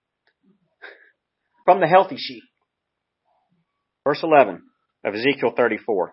from 1.71 1.81
the 1.81 1.87
healthy 1.87 2.17
sheep. 2.17 2.43
Verse 4.03 4.19
11 4.25 4.61
of 5.05 5.15
Ezekiel 5.15 5.53
34. 5.57 6.13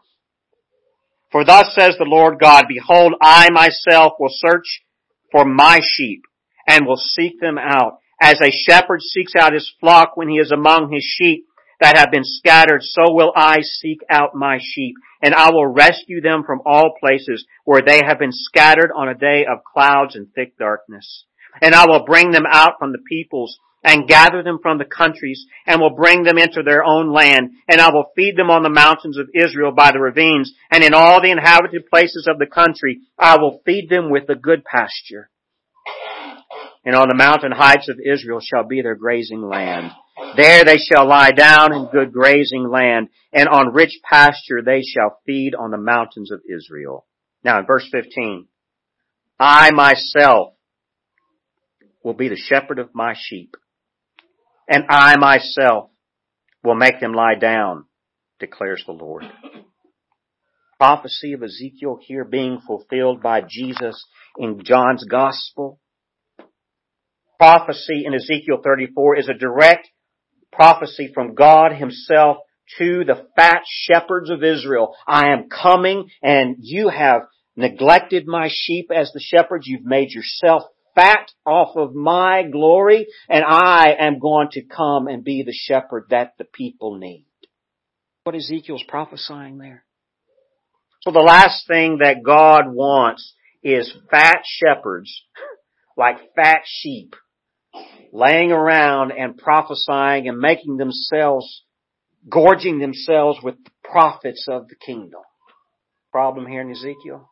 For 1.31 1.43
thus 1.43 1.73
says 1.73 1.95
the 1.97 2.05
Lord 2.05 2.35
God, 2.39 2.65
Behold, 2.69 3.15
I 3.19 3.49
myself 3.49 4.13
will 4.19 4.29
search 4.31 4.83
for 5.31 5.45
my 5.45 5.79
sheep 5.81 6.21
and 6.67 6.85
will 6.85 7.01
seek 7.03 7.41
them 7.41 7.57
out. 7.57 7.97
As 8.21 8.39
a 8.39 8.51
shepherd 8.51 9.01
seeks 9.01 9.33
out 9.35 9.53
his 9.53 9.73
flock 9.79 10.15
when 10.15 10.29
he 10.29 10.35
is 10.35 10.51
among 10.51 10.91
his 10.91 11.03
sheep 11.03 11.45
that 11.79 11.97
have 11.97 12.11
been 12.11 12.23
scattered, 12.23 12.83
so 12.83 13.11
will 13.11 13.33
I 13.35 13.61
seek 13.61 14.01
out 14.11 14.35
my 14.35 14.59
sheep, 14.61 14.93
and 15.23 15.33
I 15.33 15.49
will 15.49 15.65
rescue 15.65 16.21
them 16.21 16.43
from 16.45 16.61
all 16.67 16.93
places 16.99 17.47
where 17.65 17.81
they 17.81 18.03
have 18.05 18.19
been 18.19 18.31
scattered 18.31 18.91
on 18.95 19.09
a 19.09 19.15
day 19.15 19.47
of 19.51 19.63
clouds 19.63 20.15
and 20.15 20.27
thick 20.35 20.55
darkness. 20.59 21.25
And 21.63 21.73
I 21.73 21.87
will 21.87 22.05
bring 22.05 22.29
them 22.29 22.45
out 22.47 22.73
from 22.77 22.91
the 22.91 22.99
peoples 23.09 23.57
and 23.83 24.07
gather 24.07 24.43
them 24.43 24.59
from 24.61 24.77
the 24.77 24.85
countries 24.85 25.45
and 25.65 25.79
will 25.79 25.95
bring 25.95 26.23
them 26.23 26.37
into 26.37 26.63
their 26.63 26.83
own 26.83 27.11
land 27.13 27.51
and 27.67 27.79
I 27.79 27.91
will 27.91 28.11
feed 28.15 28.35
them 28.35 28.49
on 28.49 28.63
the 28.63 28.69
mountains 28.69 29.17
of 29.17 29.29
Israel 29.33 29.71
by 29.71 29.91
the 29.91 29.99
ravines 29.99 30.53
and 30.71 30.83
in 30.83 30.93
all 30.93 31.21
the 31.21 31.31
inhabited 31.31 31.87
places 31.87 32.27
of 32.29 32.39
the 32.39 32.47
country 32.47 33.01
I 33.17 33.37
will 33.37 33.61
feed 33.65 33.89
them 33.89 34.09
with 34.09 34.27
the 34.27 34.35
good 34.35 34.63
pasture. 34.65 35.29
And 36.83 36.95
on 36.95 37.09
the 37.09 37.15
mountain 37.15 37.51
heights 37.51 37.89
of 37.89 37.99
Israel 37.99 38.39
shall 38.41 38.63
be 38.63 38.81
their 38.81 38.95
grazing 38.95 39.41
land. 39.41 39.91
There 40.35 40.63
they 40.63 40.77
shall 40.77 41.07
lie 41.07 41.31
down 41.31 41.73
in 41.73 41.89
good 41.91 42.11
grazing 42.11 42.69
land 42.69 43.09
and 43.31 43.47
on 43.47 43.73
rich 43.73 43.99
pasture 44.03 44.61
they 44.65 44.81
shall 44.81 45.19
feed 45.25 45.53
on 45.53 45.71
the 45.71 45.77
mountains 45.77 46.31
of 46.31 46.41
Israel. 46.49 47.05
Now 47.43 47.59
in 47.59 47.65
verse 47.65 47.87
15, 47.91 48.47
I 49.39 49.71
myself 49.71 50.53
will 52.03 52.13
be 52.13 52.29
the 52.29 52.37
shepherd 52.37 52.79
of 52.79 52.95
my 52.95 53.13
sheep 53.15 53.55
and 54.67 54.85
I 54.89 55.17
myself 55.17 55.89
will 56.63 56.75
make 56.75 56.99
them 56.99 57.13
lie 57.13 57.35
down, 57.35 57.85
declares 58.39 58.83
the 58.85 58.93
Lord. 58.93 59.23
Prophecy 60.79 61.33
of 61.33 61.41
Ezekiel 61.41 61.97
here 62.01 62.23
being 62.23 62.59
fulfilled 62.65 63.21
by 63.21 63.41
Jesus 63.41 64.05
in 64.37 64.63
John's 64.63 65.05
gospel. 65.05 65.79
Prophecy 67.39 68.03
in 68.05 68.13
Ezekiel 68.13 68.59
34 68.63 69.17
is 69.17 69.29
a 69.29 69.33
direct 69.33 69.89
prophecy 70.51 71.11
from 71.13 71.35
God 71.35 71.71
himself 71.71 72.37
to 72.77 73.05
the 73.05 73.27
fat 73.35 73.61
shepherds 73.67 74.29
of 74.29 74.43
Israel. 74.43 74.95
I 75.07 75.29
am 75.29 75.49
coming 75.49 76.09
and 76.21 76.57
you 76.59 76.89
have 76.89 77.23
neglected 77.55 78.27
my 78.27 78.49
sheep 78.51 78.91
as 78.93 79.11
the 79.13 79.21
shepherds. 79.21 79.65
You've 79.67 79.85
made 79.85 80.11
yourself 80.11 80.63
fat 80.97 81.31
off 81.45 81.75
of 81.75 81.93
my 81.93 82.43
glory 82.43 83.07
and 83.29 83.43
I 83.45 83.95
am 83.99 84.19
going 84.19 84.49
to 84.53 84.63
come 84.63 85.07
and 85.07 85.23
be 85.23 85.43
the 85.43 85.53
shepherd 85.53 86.07
that 86.09 86.33
the 86.37 86.43
people 86.45 86.97
need. 86.97 87.25
What 88.23 88.35
Ezekiel's 88.35 88.83
prophesying 88.87 89.59
there. 89.59 89.85
So 91.01 91.11
the 91.11 91.19
last 91.19 91.67
thing 91.67 91.99
that 92.01 92.23
God 92.25 92.65
wants 92.67 93.33
is 93.63 93.93
fat 94.09 94.39
shepherds, 94.43 95.23
like 95.95 96.17
fat 96.35 96.61
sheep, 96.65 97.15
laying 98.11 98.51
around 98.51 99.11
and 99.11 99.37
prophesying 99.37 100.27
and 100.27 100.39
making 100.39 100.77
themselves, 100.77 101.63
gorging 102.27 102.79
themselves 102.79 103.39
with 103.43 103.55
the 103.63 103.71
profits 103.83 104.47
of 104.49 104.67
the 104.67 104.75
kingdom. 104.75 105.21
Problem 106.11 106.47
here 106.47 106.61
in 106.61 106.71
Ezekiel? 106.71 107.29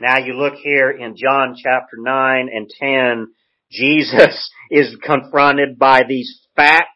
Now 0.00 0.18
you 0.18 0.34
look 0.34 0.54
here 0.54 0.90
in 0.90 1.16
John 1.16 1.56
chapter 1.56 1.96
9 1.96 2.48
and 2.52 2.68
10, 2.68 3.28
Jesus 3.70 4.50
is 4.70 4.96
confronted 5.02 5.78
by 5.78 6.02
these 6.06 6.46
fat 6.54 6.86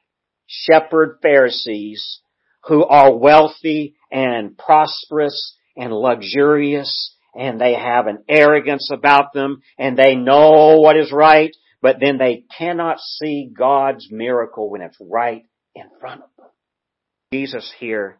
shepherd 0.47 1.19
Pharisees 1.23 2.21
who 2.65 2.85
are 2.85 3.17
wealthy 3.17 3.95
and 4.13 4.57
prosperous 4.57 5.57
and 5.77 5.93
luxurious 5.93 7.15
and 7.35 7.59
they 7.59 7.75
have 7.75 8.07
an 8.07 8.25
arrogance 8.29 8.91
about 8.93 9.33
them 9.33 9.63
and 9.79 9.97
they 9.97 10.15
know 10.15 10.81
what 10.81 10.97
is 10.99 11.11
right, 11.11 11.57
but 11.81 11.97
then 12.01 12.19
they 12.19 12.45
cannot 12.59 12.99
see 13.01 13.51
God's 13.57 14.09
miracle 14.11 14.69
when 14.69 14.83
it's 14.83 14.99
right 15.01 15.45
in 15.75 15.85
front 16.01 16.23
of 16.23 16.29
them. 16.37 16.49
Jesus 17.33 17.73
here 17.79 18.20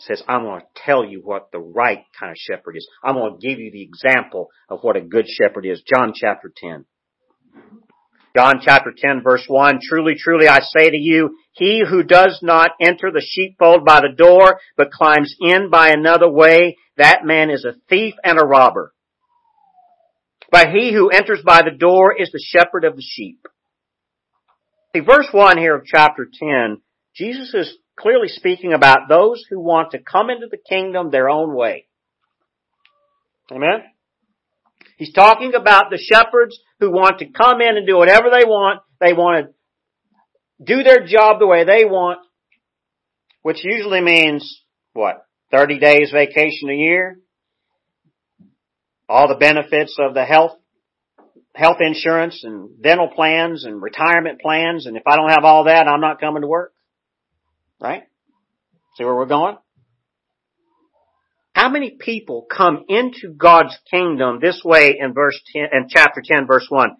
says, 0.00 0.22
I'm 0.28 0.42
going 0.42 0.60
to 0.60 0.66
tell 0.84 1.04
you 1.04 1.20
what 1.22 1.50
the 1.52 1.58
right 1.58 2.04
kind 2.18 2.30
of 2.30 2.36
shepherd 2.36 2.76
is. 2.76 2.88
I'm 3.02 3.14
going 3.14 3.38
to 3.38 3.46
give 3.46 3.58
you 3.58 3.70
the 3.70 3.82
example 3.82 4.48
of 4.68 4.80
what 4.82 4.96
a 4.96 5.00
good 5.00 5.26
shepherd 5.28 5.66
is. 5.66 5.82
John 5.82 6.12
chapter 6.14 6.52
10. 6.54 6.84
John 8.36 8.60
chapter 8.62 8.92
10 8.94 9.22
verse 9.22 9.44
1, 9.48 9.78
Truly, 9.82 10.14
truly 10.18 10.46
I 10.46 10.60
say 10.60 10.90
to 10.90 10.96
you, 10.96 11.38
he 11.52 11.82
who 11.88 12.02
does 12.02 12.40
not 12.42 12.72
enter 12.82 13.10
the 13.10 13.24
sheepfold 13.26 13.86
by 13.86 14.00
the 14.00 14.14
door, 14.14 14.60
but 14.76 14.90
climbs 14.90 15.34
in 15.40 15.70
by 15.70 15.88
another 15.88 16.30
way, 16.30 16.76
that 16.98 17.24
man 17.24 17.48
is 17.48 17.64
a 17.64 17.78
thief 17.88 18.14
and 18.22 18.38
a 18.38 18.44
robber. 18.44 18.92
But 20.50 20.68
he 20.68 20.92
who 20.92 21.08
enters 21.08 21.40
by 21.46 21.62
the 21.62 21.76
door 21.76 22.14
is 22.14 22.30
the 22.30 22.44
shepherd 22.44 22.84
of 22.84 22.96
the 22.96 23.02
sheep. 23.02 23.40
See, 24.94 25.00
verse 25.00 25.28
1 25.32 25.56
here 25.56 25.76
of 25.76 25.86
chapter 25.86 26.28
10, 26.30 26.82
Jesus 27.14 27.54
is 27.54 27.78
clearly 27.98 28.28
speaking 28.28 28.72
about 28.72 29.08
those 29.08 29.44
who 29.48 29.58
want 29.60 29.92
to 29.92 29.98
come 29.98 30.30
into 30.30 30.46
the 30.50 30.58
kingdom 30.58 31.10
their 31.10 31.28
own 31.28 31.54
way. 31.54 31.86
Amen? 33.50 33.82
He's 34.96 35.12
talking 35.12 35.54
about 35.54 35.90
the 35.90 35.98
shepherds 35.98 36.58
who 36.80 36.90
want 36.90 37.18
to 37.18 37.26
come 37.26 37.60
in 37.60 37.76
and 37.76 37.86
do 37.86 37.96
whatever 37.96 38.28
they 38.30 38.44
want. 38.46 38.80
They 39.00 39.12
want 39.12 39.46
to 39.46 40.64
do 40.64 40.82
their 40.82 41.06
job 41.06 41.38
the 41.38 41.46
way 41.46 41.64
they 41.64 41.84
want, 41.84 42.18
which 43.42 43.62
usually 43.62 44.00
means 44.00 44.62
what? 44.94 45.26
30 45.52 45.78
days 45.78 46.10
vacation 46.12 46.70
a 46.70 46.74
year? 46.74 47.20
All 49.08 49.28
the 49.28 49.36
benefits 49.36 49.96
of 50.00 50.14
the 50.14 50.24
health, 50.24 50.52
health 51.54 51.76
insurance 51.80 52.42
and 52.42 52.82
dental 52.82 53.08
plans 53.08 53.64
and 53.64 53.80
retirement 53.80 54.40
plans. 54.40 54.86
And 54.86 54.96
if 54.96 55.04
I 55.06 55.16
don't 55.16 55.30
have 55.30 55.44
all 55.44 55.64
that, 55.64 55.86
I'm 55.86 56.00
not 56.00 56.20
coming 56.20 56.42
to 56.42 56.48
work. 56.48 56.72
Right? 57.80 58.04
See 58.96 59.04
where 59.04 59.14
we're 59.14 59.26
going? 59.26 59.56
How 61.54 61.70
many 61.70 61.96
people 61.98 62.46
come 62.54 62.84
into 62.88 63.34
God's 63.36 63.76
kingdom 63.90 64.40
this 64.40 64.60
way 64.64 64.96
in 64.98 65.14
verse 65.14 65.40
10, 65.52 65.62
in 65.72 65.88
chapter 65.88 66.22
10 66.24 66.46
verse 66.46 66.66
1? 66.68 66.90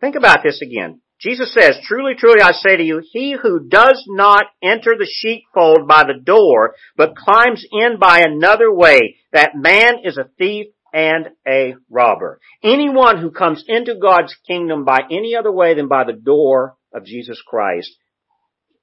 Think 0.00 0.16
about 0.16 0.42
this 0.42 0.60
again. 0.62 1.00
Jesus 1.20 1.54
says, 1.54 1.78
truly, 1.84 2.14
truly 2.16 2.40
I 2.40 2.52
say 2.52 2.76
to 2.76 2.82
you, 2.82 3.00
he 3.12 3.36
who 3.40 3.68
does 3.68 4.02
not 4.08 4.46
enter 4.62 4.96
the 4.98 5.08
sheepfold 5.08 5.86
by 5.86 6.02
the 6.04 6.18
door, 6.20 6.74
but 6.96 7.14
climbs 7.14 7.64
in 7.70 7.98
by 8.00 8.20
another 8.20 8.72
way, 8.72 9.16
that 9.32 9.52
man 9.54 9.98
is 10.02 10.18
a 10.18 10.28
thief 10.38 10.66
and 10.92 11.28
a 11.46 11.74
robber. 11.88 12.40
Anyone 12.62 13.18
who 13.18 13.30
comes 13.30 13.64
into 13.68 13.94
God's 13.94 14.34
kingdom 14.46 14.84
by 14.84 15.00
any 15.10 15.36
other 15.36 15.52
way 15.52 15.74
than 15.74 15.88
by 15.88 16.04
the 16.04 16.12
door 16.12 16.76
of 16.92 17.04
Jesus 17.04 17.40
Christ 17.46 17.94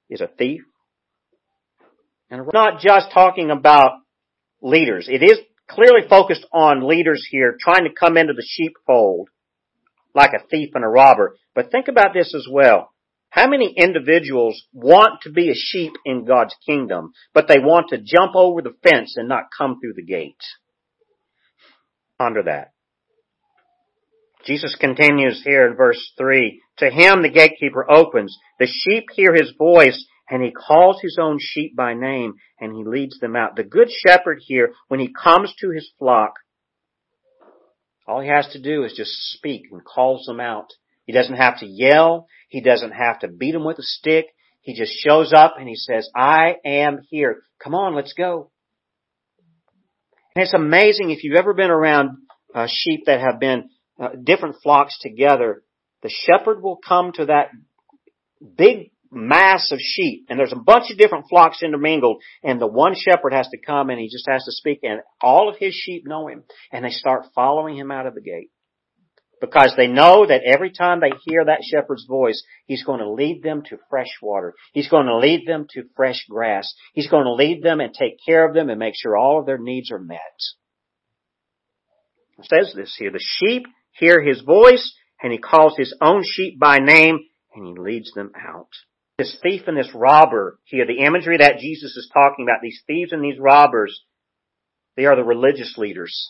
is 0.08 0.20
a 0.20 0.26
thief 0.26 0.62
and 2.30 2.42
we're 2.42 2.50
not 2.54 2.80
just 2.80 3.10
talking 3.12 3.50
about 3.50 4.00
leaders. 4.62 5.08
It 5.10 5.22
is 5.22 5.38
clearly 5.68 6.08
focused 6.08 6.46
on 6.52 6.86
leaders 6.86 7.26
here 7.30 7.56
trying 7.60 7.84
to 7.84 7.94
come 7.98 8.16
into 8.16 8.32
the 8.32 8.46
sheepfold 8.46 9.28
like 10.14 10.32
a 10.32 10.46
thief 10.48 10.70
and 10.74 10.84
a 10.84 10.88
robber. 10.88 11.36
But 11.54 11.70
think 11.70 11.88
about 11.88 12.14
this 12.14 12.34
as 12.34 12.46
well. 12.50 12.90
How 13.30 13.48
many 13.48 13.74
individuals 13.76 14.64
want 14.72 15.22
to 15.22 15.30
be 15.30 15.50
a 15.50 15.54
sheep 15.54 15.92
in 16.04 16.24
God's 16.24 16.54
kingdom, 16.66 17.12
but 17.32 17.46
they 17.46 17.60
want 17.60 17.90
to 17.90 17.98
jump 17.98 18.34
over 18.34 18.60
the 18.60 18.74
fence 18.82 19.14
and 19.16 19.28
not 19.28 19.44
come 19.56 19.78
through 19.80 19.94
the 19.94 20.02
gates? 20.02 20.56
Ponder 22.18 22.42
that. 22.44 22.72
Jesus 24.44 24.74
continues 24.74 25.42
here 25.44 25.66
in 25.66 25.76
verse 25.76 26.12
3. 26.18 26.60
To 26.78 26.90
him 26.90 27.22
the 27.22 27.30
gatekeeper 27.30 27.88
opens. 27.88 28.36
The 28.58 28.66
sheep 28.66 29.04
hear 29.12 29.34
his 29.34 29.52
voice 29.56 30.04
and 30.30 30.42
he 30.42 30.52
calls 30.52 31.00
his 31.02 31.18
own 31.20 31.38
sheep 31.40 31.74
by 31.76 31.92
name 31.92 32.34
and 32.60 32.74
he 32.74 32.84
leads 32.84 33.18
them 33.18 33.34
out. 33.34 33.56
The 33.56 33.64
good 33.64 33.88
shepherd 33.90 34.38
here, 34.40 34.72
when 34.88 35.00
he 35.00 35.12
comes 35.12 35.52
to 35.60 35.70
his 35.70 35.90
flock, 35.98 36.34
all 38.06 38.20
he 38.20 38.28
has 38.28 38.48
to 38.52 38.62
do 38.62 38.84
is 38.84 38.94
just 38.96 39.10
speak 39.32 39.64
and 39.70 39.84
calls 39.84 40.26
them 40.26 40.40
out. 40.40 40.68
He 41.04 41.12
doesn't 41.12 41.36
have 41.36 41.58
to 41.60 41.66
yell. 41.66 42.28
He 42.48 42.60
doesn't 42.60 42.92
have 42.92 43.20
to 43.20 43.28
beat 43.28 43.52
them 43.52 43.64
with 43.64 43.78
a 43.78 43.82
stick. 43.82 44.26
He 44.60 44.74
just 44.74 44.92
shows 44.92 45.32
up 45.32 45.56
and 45.58 45.68
he 45.68 45.74
says, 45.74 46.08
I 46.14 46.56
am 46.64 47.00
here. 47.08 47.42
Come 47.62 47.74
on, 47.74 47.94
let's 47.94 48.12
go. 48.12 48.50
And 50.36 50.44
it's 50.44 50.54
amazing 50.54 51.10
if 51.10 51.24
you've 51.24 51.38
ever 51.38 51.54
been 51.54 51.70
around 51.70 52.10
uh, 52.54 52.68
sheep 52.68 53.06
that 53.06 53.20
have 53.20 53.40
been 53.40 53.70
uh, 54.00 54.10
different 54.22 54.56
flocks 54.62 54.98
together, 55.00 55.62
the 56.02 56.10
shepherd 56.10 56.62
will 56.62 56.76
come 56.76 57.12
to 57.12 57.26
that 57.26 57.50
big 58.56 58.90
mass 59.10 59.72
of 59.72 59.78
sheep 59.80 60.26
and 60.28 60.38
there's 60.38 60.52
a 60.52 60.56
bunch 60.56 60.90
of 60.90 60.98
different 60.98 61.26
flocks 61.28 61.62
intermingled 61.62 62.22
and 62.44 62.60
the 62.60 62.66
one 62.66 62.94
shepherd 62.94 63.32
has 63.32 63.48
to 63.48 63.58
come 63.58 63.90
and 63.90 63.98
he 63.98 64.08
just 64.08 64.28
has 64.28 64.44
to 64.44 64.52
speak 64.52 64.80
and 64.82 65.00
all 65.20 65.48
of 65.48 65.56
his 65.56 65.74
sheep 65.74 66.06
know 66.06 66.28
him 66.28 66.44
and 66.72 66.84
they 66.84 66.90
start 66.90 67.26
following 67.34 67.76
him 67.76 67.90
out 67.90 68.06
of 68.06 68.14
the 68.14 68.20
gate 68.20 68.50
because 69.40 69.72
they 69.76 69.86
know 69.86 70.26
that 70.26 70.42
every 70.44 70.70
time 70.70 71.00
they 71.00 71.12
hear 71.24 71.44
that 71.44 71.64
shepherd's 71.64 72.04
voice, 72.06 72.44
he's 72.66 72.84
going 72.84 73.00
to 73.00 73.10
lead 73.10 73.42
them 73.42 73.62
to 73.70 73.78
fresh 73.88 74.10
water. 74.20 74.54
He's 74.74 74.88
going 74.88 75.06
to 75.06 75.16
lead 75.16 75.46
them 75.46 75.66
to 75.70 75.84
fresh 75.96 76.26
grass. 76.28 76.74
He's 76.92 77.08
going 77.08 77.24
to 77.24 77.32
lead 77.32 77.62
them 77.62 77.80
and 77.80 77.92
take 77.92 78.18
care 78.24 78.46
of 78.46 78.54
them 78.54 78.68
and 78.68 78.78
make 78.78 78.94
sure 78.94 79.16
all 79.16 79.40
of 79.40 79.46
their 79.46 79.58
needs 79.58 79.90
are 79.90 79.98
met. 79.98 80.18
It 82.38 82.44
says 82.44 82.74
this 82.76 82.94
here, 82.98 83.10
the 83.10 83.18
sheep 83.18 83.64
hear 83.92 84.22
his 84.22 84.42
voice 84.42 84.94
and 85.22 85.32
he 85.32 85.38
calls 85.38 85.74
his 85.76 85.94
own 86.00 86.22
sheep 86.24 86.58
by 86.58 86.78
name 86.78 87.20
and 87.54 87.66
he 87.66 87.82
leads 87.82 88.12
them 88.12 88.32
out 88.36 88.68
this 89.20 89.36
thief 89.42 89.62
and 89.66 89.76
this 89.76 89.90
robber 89.94 90.58
here, 90.64 90.86
the 90.86 91.04
imagery 91.04 91.36
that 91.36 91.58
Jesus 91.58 91.94
is 91.94 92.10
talking 92.12 92.46
about, 92.46 92.62
these 92.62 92.80
thieves 92.86 93.12
and 93.12 93.22
these 93.22 93.38
robbers, 93.38 94.00
they 94.96 95.04
are 95.04 95.14
the 95.14 95.22
religious 95.22 95.74
leaders. 95.76 96.28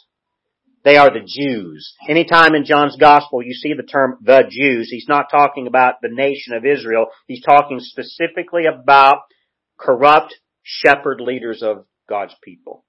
They 0.82 0.96
are 0.96 1.10
the 1.10 1.20
Jews. 1.24 1.94
Anytime 2.08 2.56
in 2.56 2.64
John's 2.64 2.96
gospel 2.98 3.42
you 3.42 3.52
see 3.52 3.74
the 3.74 3.84
term 3.84 4.18
the 4.22 4.42
Jews, 4.50 4.88
he's 4.90 5.06
not 5.08 5.30
talking 5.30 5.68
about 5.68 5.96
the 6.02 6.08
nation 6.10 6.54
of 6.54 6.64
Israel. 6.64 7.06
He's 7.28 7.42
talking 7.42 7.78
specifically 7.80 8.64
about 8.66 9.18
corrupt 9.78 10.34
shepherd 10.62 11.20
leaders 11.20 11.62
of 11.62 11.84
God's 12.08 12.34
people 12.42 12.84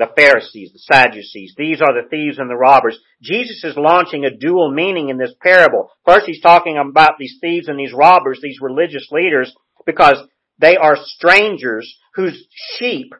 the 0.00 0.10
Pharisees, 0.16 0.72
the 0.72 0.78
Sadducees. 0.78 1.54
These 1.58 1.82
are 1.82 1.92
the 1.92 2.08
thieves 2.08 2.38
and 2.38 2.48
the 2.48 2.56
robbers. 2.56 2.98
Jesus 3.22 3.62
is 3.62 3.76
launching 3.76 4.24
a 4.24 4.34
dual 4.34 4.72
meaning 4.72 5.10
in 5.10 5.18
this 5.18 5.34
parable. 5.42 5.90
First, 6.06 6.24
he's 6.24 6.40
talking 6.40 6.78
about 6.78 7.18
these 7.18 7.36
thieves 7.38 7.68
and 7.68 7.78
these 7.78 7.92
robbers, 7.92 8.40
these 8.42 8.60
religious 8.62 9.08
leaders, 9.12 9.54
because 9.84 10.16
they 10.58 10.78
are 10.78 10.96
strangers 10.96 11.94
whose 12.14 12.46
sheep 12.78 13.12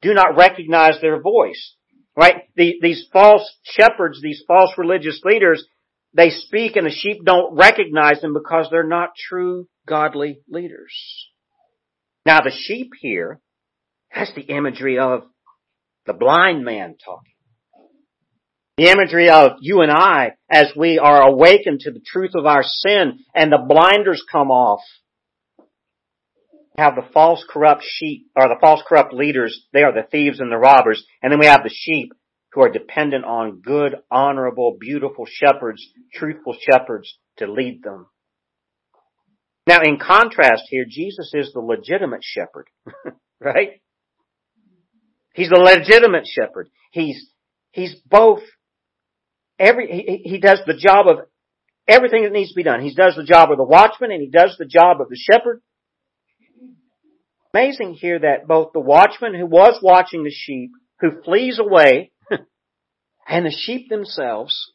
do 0.00 0.14
not 0.14 0.36
recognize 0.36 0.98
their 1.02 1.20
voice. 1.20 1.76
Right? 2.16 2.44
The, 2.56 2.76
these 2.80 3.06
false 3.12 3.46
shepherds, 3.62 4.22
these 4.22 4.42
false 4.48 4.70
religious 4.78 5.20
leaders, 5.24 5.62
they 6.14 6.30
speak 6.30 6.76
and 6.76 6.86
the 6.86 6.90
sheep 6.90 7.22
don't 7.26 7.54
recognize 7.54 8.22
them 8.22 8.32
because 8.32 8.68
they're 8.70 8.86
not 8.86 9.10
true 9.28 9.68
godly 9.86 10.38
leaders. 10.48 10.94
Now 12.24 12.40
the 12.40 12.52
sheep 12.52 12.92
here, 12.98 13.42
has 14.14 14.30
the 14.36 14.42
imagery 14.42 14.98
of 14.98 15.24
the 16.06 16.12
blind 16.12 16.64
man 16.64 16.96
talking. 17.04 17.32
The 18.76 18.90
imagery 18.90 19.30
of 19.30 19.52
you 19.60 19.82
and 19.82 19.92
I 19.92 20.32
as 20.50 20.72
we 20.76 20.98
are 20.98 21.22
awakened 21.22 21.80
to 21.80 21.92
the 21.92 22.02
truth 22.04 22.32
of 22.34 22.44
our 22.44 22.64
sin 22.64 23.20
and 23.34 23.52
the 23.52 23.64
blinders 23.68 24.24
come 24.30 24.50
off. 24.50 24.80
Have 26.76 26.96
the 26.96 27.08
false 27.12 27.44
corrupt 27.48 27.84
sheep, 27.86 28.26
or 28.34 28.48
the 28.48 28.58
false 28.60 28.82
corrupt 28.84 29.14
leaders, 29.14 29.64
they 29.72 29.84
are 29.84 29.92
the 29.92 30.08
thieves 30.10 30.40
and 30.40 30.50
the 30.50 30.56
robbers, 30.56 31.04
and 31.22 31.30
then 31.30 31.38
we 31.38 31.46
have 31.46 31.62
the 31.62 31.72
sheep 31.72 32.12
who 32.52 32.62
are 32.62 32.68
dependent 32.68 33.24
on 33.24 33.60
good, 33.60 33.94
honorable, 34.10 34.76
beautiful 34.80 35.24
shepherds, 35.24 35.86
truthful 36.12 36.56
shepherds 36.68 37.16
to 37.36 37.46
lead 37.46 37.82
them. 37.84 38.06
Now 39.68 39.82
in 39.82 39.98
contrast 39.98 40.64
here, 40.68 40.84
Jesus 40.88 41.30
is 41.32 41.52
the 41.52 41.60
legitimate 41.60 42.22
shepherd, 42.22 42.66
right? 43.40 43.80
He's 45.34 45.50
the 45.50 45.60
legitimate 45.60 46.26
shepherd. 46.26 46.70
He's, 46.92 47.28
he's 47.72 47.94
both 48.06 48.40
every, 49.58 49.88
he, 49.88 50.28
he 50.30 50.38
does 50.38 50.60
the 50.66 50.76
job 50.76 51.06
of 51.08 51.26
everything 51.86 52.22
that 52.22 52.32
needs 52.32 52.50
to 52.50 52.56
be 52.56 52.62
done. 52.62 52.80
He 52.80 52.94
does 52.94 53.16
the 53.16 53.24
job 53.24 53.50
of 53.50 53.58
the 53.58 53.64
watchman 53.64 54.12
and 54.12 54.22
he 54.22 54.30
does 54.30 54.56
the 54.58 54.64
job 54.64 55.00
of 55.00 55.08
the 55.08 55.18
shepherd. 55.18 55.60
Amazing 57.52 57.94
here 57.94 58.18
that 58.20 58.46
both 58.46 58.72
the 58.72 58.80
watchman 58.80 59.34
who 59.34 59.46
was 59.46 59.78
watching 59.82 60.24
the 60.24 60.32
sheep, 60.32 60.70
who 61.00 61.22
flees 61.22 61.58
away, 61.58 62.12
and 63.28 63.46
the 63.46 63.56
sheep 63.56 63.88
themselves 63.88 64.72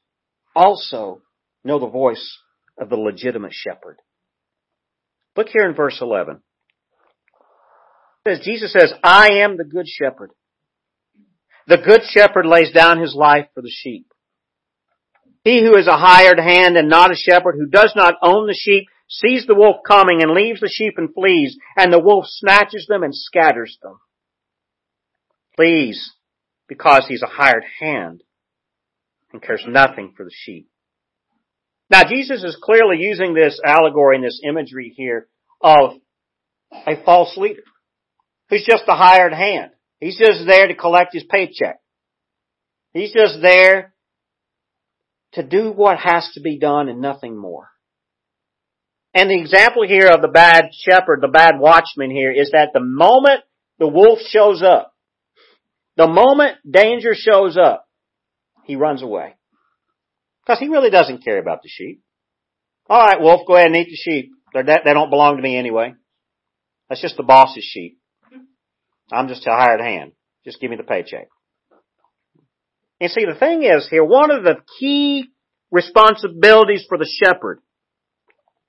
also 0.55 1.21
know 1.63 1.79
the 1.79 1.87
voice 1.87 2.37
of 2.77 2.89
the 2.89 2.95
legitimate 2.95 3.53
shepherd. 3.53 3.97
Look 5.35 5.47
here 5.47 5.67
in 5.67 5.75
verse 5.75 5.99
11. 6.01 6.41
It 8.25 8.37
says, 8.37 8.45
Jesus 8.45 8.73
says, 8.73 8.93
I 9.03 9.39
am 9.43 9.57
the 9.57 9.63
good 9.63 9.87
shepherd. 9.87 10.31
The 11.69 11.77
good 11.77 12.01
shepherd 12.09 12.47
lays 12.47 12.71
down 12.71 12.99
his 12.99 13.13
life 13.13 13.45
for 13.53 13.61
the 13.61 13.69
sheep. 13.71 14.07
He 15.43 15.61
who 15.61 15.77
is 15.77 15.85
a 15.85 15.97
hired 15.97 16.39
hand 16.39 16.75
and 16.75 16.89
not 16.89 17.11
a 17.11 17.15
shepherd, 17.15 17.57
who 17.59 17.67
does 17.67 17.93
not 17.95 18.15
own 18.23 18.47
the 18.47 18.57
sheep, 18.59 18.87
sees 19.07 19.45
the 19.45 19.53
wolf 19.53 19.77
coming 19.87 20.23
and 20.23 20.31
leaves 20.31 20.61
the 20.61 20.67
sheep 20.67 20.95
and 20.97 21.13
flees, 21.13 21.57
and 21.77 21.93
the 21.93 21.99
wolf 21.99 22.25
snatches 22.27 22.87
them 22.89 23.03
and 23.03 23.13
scatters 23.15 23.77
them. 23.83 23.99
Flees 25.55 26.13
because 26.67 27.05
he's 27.07 27.21
a 27.21 27.27
hired 27.27 27.65
hand 27.79 28.23
and 29.31 29.39
cares 29.39 29.63
nothing 29.67 30.13
for 30.17 30.23
the 30.25 30.33
sheep. 30.33 30.67
Now 31.91 32.03
Jesus 32.03 32.43
is 32.43 32.57
clearly 32.59 32.97
using 32.97 33.35
this 33.35 33.61
allegory 33.63 34.15
and 34.15 34.25
this 34.25 34.41
imagery 34.43 34.91
here 34.97 35.27
of 35.61 35.99
a 36.71 37.03
false 37.05 37.37
leader 37.37 37.61
who's 38.49 38.65
just 38.65 38.85
a 38.87 38.95
hired 38.95 39.33
hand. 39.33 39.69
He's 39.99 40.17
just 40.17 40.45
there 40.45 40.67
to 40.67 40.75
collect 40.75 41.13
his 41.13 41.23
paycheck. 41.23 41.79
He's 42.93 43.13
just 43.13 43.41
there 43.41 43.93
to 45.33 45.43
do 45.43 45.71
what 45.71 45.97
has 45.99 46.29
to 46.33 46.41
be 46.41 46.57
done 46.57 46.89
and 46.89 47.01
nothing 47.01 47.37
more. 47.37 47.69
And 49.13 49.29
the 49.29 49.39
example 49.39 49.87
here 49.87 50.07
of 50.07 50.21
the 50.21 50.27
bad 50.27 50.69
shepherd, 50.73 51.21
the 51.21 51.27
bad 51.27 51.59
watchman 51.59 52.11
here, 52.11 52.31
is 52.31 52.51
that 52.51 52.69
the 52.73 52.79
moment 52.79 53.41
the 53.77 53.87
wolf 53.87 54.19
shows 54.29 54.61
up, 54.63 54.93
the 55.97 56.07
moment 56.07 56.57
danger 56.69 57.13
shows 57.13 57.57
up, 57.57 57.85
he 58.65 58.75
runs 58.75 59.01
away. 59.01 59.35
Because 60.45 60.59
he 60.59 60.67
really 60.67 60.89
doesn't 60.89 61.23
care 61.23 61.39
about 61.39 61.61
the 61.63 61.69
sheep. 61.69 62.01
Alright, 62.89 63.21
wolf, 63.21 63.41
go 63.47 63.55
ahead 63.55 63.67
and 63.67 63.75
eat 63.75 63.89
the 63.89 63.95
sheep. 63.95 64.31
They're, 64.53 64.63
they 64.63 64.93
don't 64.93 65.09
belong 65.09 65.37
to 65.37 65.43
me 65.43 65.57
anyway. 65.57 65.93
That's 66.87 67.01
just 67.01 67.17
the 67.17 67.23
boss's 67.23 67.63
sheep. 67.63 67.99
I'm 69.11 69.27
just 69.27 69.47
a 69.47 69.51
hired 69.51 69.81
hand. 69.81 70.13
Just 70.45 70.59
give 70.59 70.69
me 70.69 70.77
the 70.77 70.83
paycheck. 70.83 71.27
And 73.01 73.11
see, 73.11 73.25
the 73.25 73.37
thing 73.37 73.63
is 73.63 73.87
here, 73.89 74.03
one 74.03 74.31
of 74.31 74.43
the 74.43 74.57
key 74.79 75.29
responsibilities 75.71 76.85
for 76.87 76.97
the 76.97 77.09
shepherd 77.23 77.61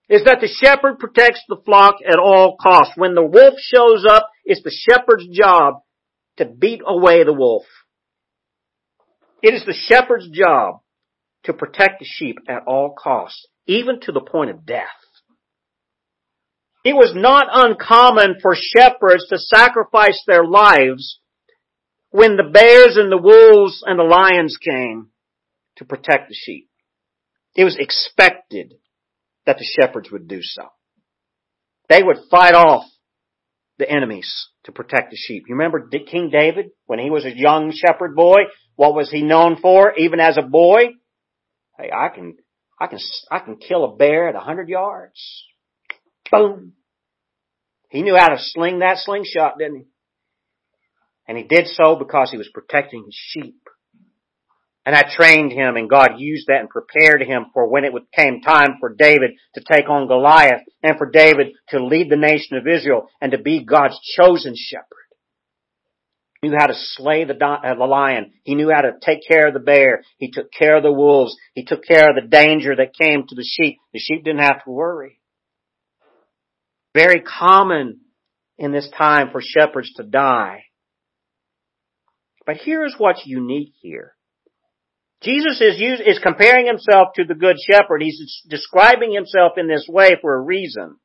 is 0.09 0.24
that 0.24 0.40
the 0.40 0.48
shepherd 0.48 0.98
protects 0.98 1.42
the 1.48 1.61
flock 1.64 1.96
at 2.07 2.18
all 2.18 2.57
costs. 2.61 2.94
When 2.96 3.14
the 3.14 3.24
wolf 3.24 3.55
shows 3.59 4.05
up, 4.09 4.29
it's 4.44 4.62
the 4.62 4.70
shepherd's 4.72 5.26
job 5.29 5.83
to 6.37 6.46
beat 6.46 6.81
away 6.85 7.22
the 7.24 7.33
wolf. 7.33 7.64
It 9.42 9.55
is 9.55 9.64
the 9.64 9.74
shepherd's 9.74 10.29
job 10.29 10.81
to 11.44 11.53
protect 11.53 12.00
the 12.00 12.07
sheep 12.07 12.38
at 12.48 12.64
all 12.66 12.92
costs, 12.92 13.46
even 13.66 14.00
to 14.00 14.12
the 14.12 14.20
point 14.20 14.50
of 14.50 14.66
death. 14.66 14.88
It 16.85 16.95
was 16.95 17.12
not 17.14 17.47
uncommon 17.53 18.37
for 18.40 18.55
shepherds 18.55 19.27
to 19.29 19.38
sacrifice 19.38 20.23
their 20.27 20.45
lives 20.45 21.21
when 22.11 22.37
the 22.37 22.51
bears 22.51 22.97
and 22.97 23.12
the 23.12 23.19
wolves 23.19 23.83
and 23.87 23.99
the 23.99 24.05
lions 24.05 24.57
came 24.57 25.09
to 25.77 25.85
protect 25.85 26.29
the 26.29 26.35
sheep. 26.35 26.69
It 27.55 27.64
was 27.64 27.77
expected 27.79 28.75
that 29.47 29.59
the 29.59 29.64
shepherds 29.64 30.11
would 30.11 30.29
do 30.29 30.40
so. 30.43 30.62
They 31.88 32.03
would 32.03 32.19
fight 32.31 32.55
off 32.55 32.85
the 33.79 33.90
enemies 33.90 34.49
to 34.64 34.73
protect 34.73 35.11
the 35.11 35.16
sheep. 35.16 35.45
You 35.49 35.57
remember 35.57 35.88
King 35.88 36.31
David 36.31 36.71
when 36.87 36.99
he 36.99 37.11
was 37.11 37.25
a 37.25 37.37
young 37.37 37.73
shepherd 37.73 38.14
boy? 38.14 38.37
What 38.77 38.95
was 38.95 39.11
he 39.11 39.23
known 39.23 39.57
for 39.61 39.95
even 39.97 40.21
as 40.21 40.38
a 40.38 40.43
boy? 40.43 40.95
Hey, 41.79 41.90
I 41.95 42.09
can, 42.09 42.37
I 42.79 42.87
can, 42.87 42.99
I 43.31 43.40
can 43.40 43.57
kill 43.57 43.85
a 43.85 43.97
bear 43.97 44.29
at 44.29 44.35
a 44.35 44.40
hundred 44.40 44.69
yards. 44.69 45.45
Boom. 46.31 46.73
He 47.90 48.03
knew 48.03 48.16
how 48.16 48.29
to 48.29 48.38
sling 48.38 48.79
that 48.81 48.99
slingshot, 48.99 49.59
didn't 49.59 49.77
he? 49.77 49.87
And 51.27 51.37
he 51.37 51.45
did 51.45 51.66
so 51.66 51.97
because 51.97 52.31
he 52.31 52.37
was 52.37 52.49
protecting 52.53 53.05
his 53.05 53.14
sheep. 53.14 53.61
And 54.87 54.97
I 54.97 55.05
trained 55.14 55.53
him 55.53 55.77
and 55.77 55.90
God 55.90 56.12
used 56.19 56.47
that 56.47 56.61
and 56.61 56.69
prepared 56.69 57.23
him 57.23 57.47
for 57.53 57.69
when 57.69 57.85
it 57.85 57.93
came 58.16 58.40
time 58.40 58.77
for 58.81 58.95
David 58.95 59.33
to 59.55 59.62
take 59.62 59.88
on 59.88 60.09
Goliath 60.09 60.62
and 60.83 60.97
for 60.97 61.11
David 61.11 61.49
to 61.69 61.85
lead 61.85 62.11
the 62.11 62.16
nation 62.16 62.57
of 62.57 62.66
Israel 62.66 63.09
and 63.21 63.33
to 63.33 63.38
be 63.38 63.64
God's 63.64 63.99
chosen 64.16 64.55
shepherd. 64.57 64.87
He 66.40 66.49
knew 66.49 66.57
how 66.59 66.69
to 66.69 66.75
slay 66.75 67.25
the, 67.25 67.35
uh, 67.35 67.75
the 67.75 67.85
lion. 67.85 68.33
He 68.45 68.55
knew 68.55 68.71
how 68.75 68.81
to 68.81 68.93
take 69.01 69.21
care 69.29 69.49
of 69.49 69.55
the 69.55 69.61
bear. 69.61 70.03
He 70.16 70.31
took 70.31 70.51
care 70.51 70.77
of 70.77 70.83
the 70.83 70.93
wolves. 70.93 71.37
He 71.55 71.64
took 71.66 71.85
care 71.85 72.09
of 72.09 72.16
the 72.16 72.29
danger 72.29 72.75
that 72.75 72.95
came 72.95 73.27
to 73.29 73.35
the 73.35 73.45
sheep. 73.45 73.77
The 73.93 73.99
sheep 73.99 74.25
didn't 74.25 74.40
have 74.40 74.64
to 74.64 74.71
worry. 74.71 75.19
Very 76.94 77.20
common 77.20 78.00
in 78.59 78.72
this 78.72 78.88
time 78.96 79.31
for 79.31 79.40
shepherds 79.42 79.92
to 79.94 80.03
die. 80.03 80.64
But 82.46 82.57
here's 82.57 82.94
what's 82.98 83.22
unique 83.26 83.74
here. 83.81 84.14
Jesus 85.22 85.61
is, 85.61 85.76
is 86.05 86.18
comparing 86.22 86.66
himself 86.66 87.09
to 87.16 87.24
the 87.24 87.35
good 87.35 87.57
shepherd. 87.59 88.03
He's 88.03 88.42
describing 88.48 89.12
himself 89.12 89.53
in 89.57 89.68
this 89.68 89.87
way 89.88 90.16
for 90.20 90.35
a 90.35 90.40
reason. 90.40 90.96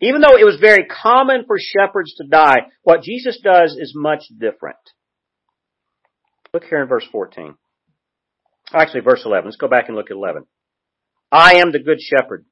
Even 0.00 0.22
though 0.22 0.38
it 0.38 0.44
was 0.44 0.56
very 0.58 0.86
common 0.86 1.44
for 1.46 1.56
shepherds 1.58 2.14
to 2.14 2.26
die, 2.26 2.68
what 2.82 3.02
Jesus 3.02 3.38
does 3.44 3.76
is 3.78 3.92
much 3.94 4.24
different. 4.36 4.78
Look 6.54 6.64
here 6.64 6.82
in 6.82 6.88
verse 6.88 7.06
14. 7.12 7.54
Actually, 8.72 9.00
verse 9.00 9.22
11. 9.24 9.44
Let's 9.44 9.56
go 9.56 9.68
back 9.68 9.88
and 9.88 9.96
look 9.96 10.10
at 10.10 10.16
11. 10.16 10.46
I 11.30 11.56
am 11.56 11.70
the 11.70 11.82
good 11.82 12.00
shepherd. 12.00 12.46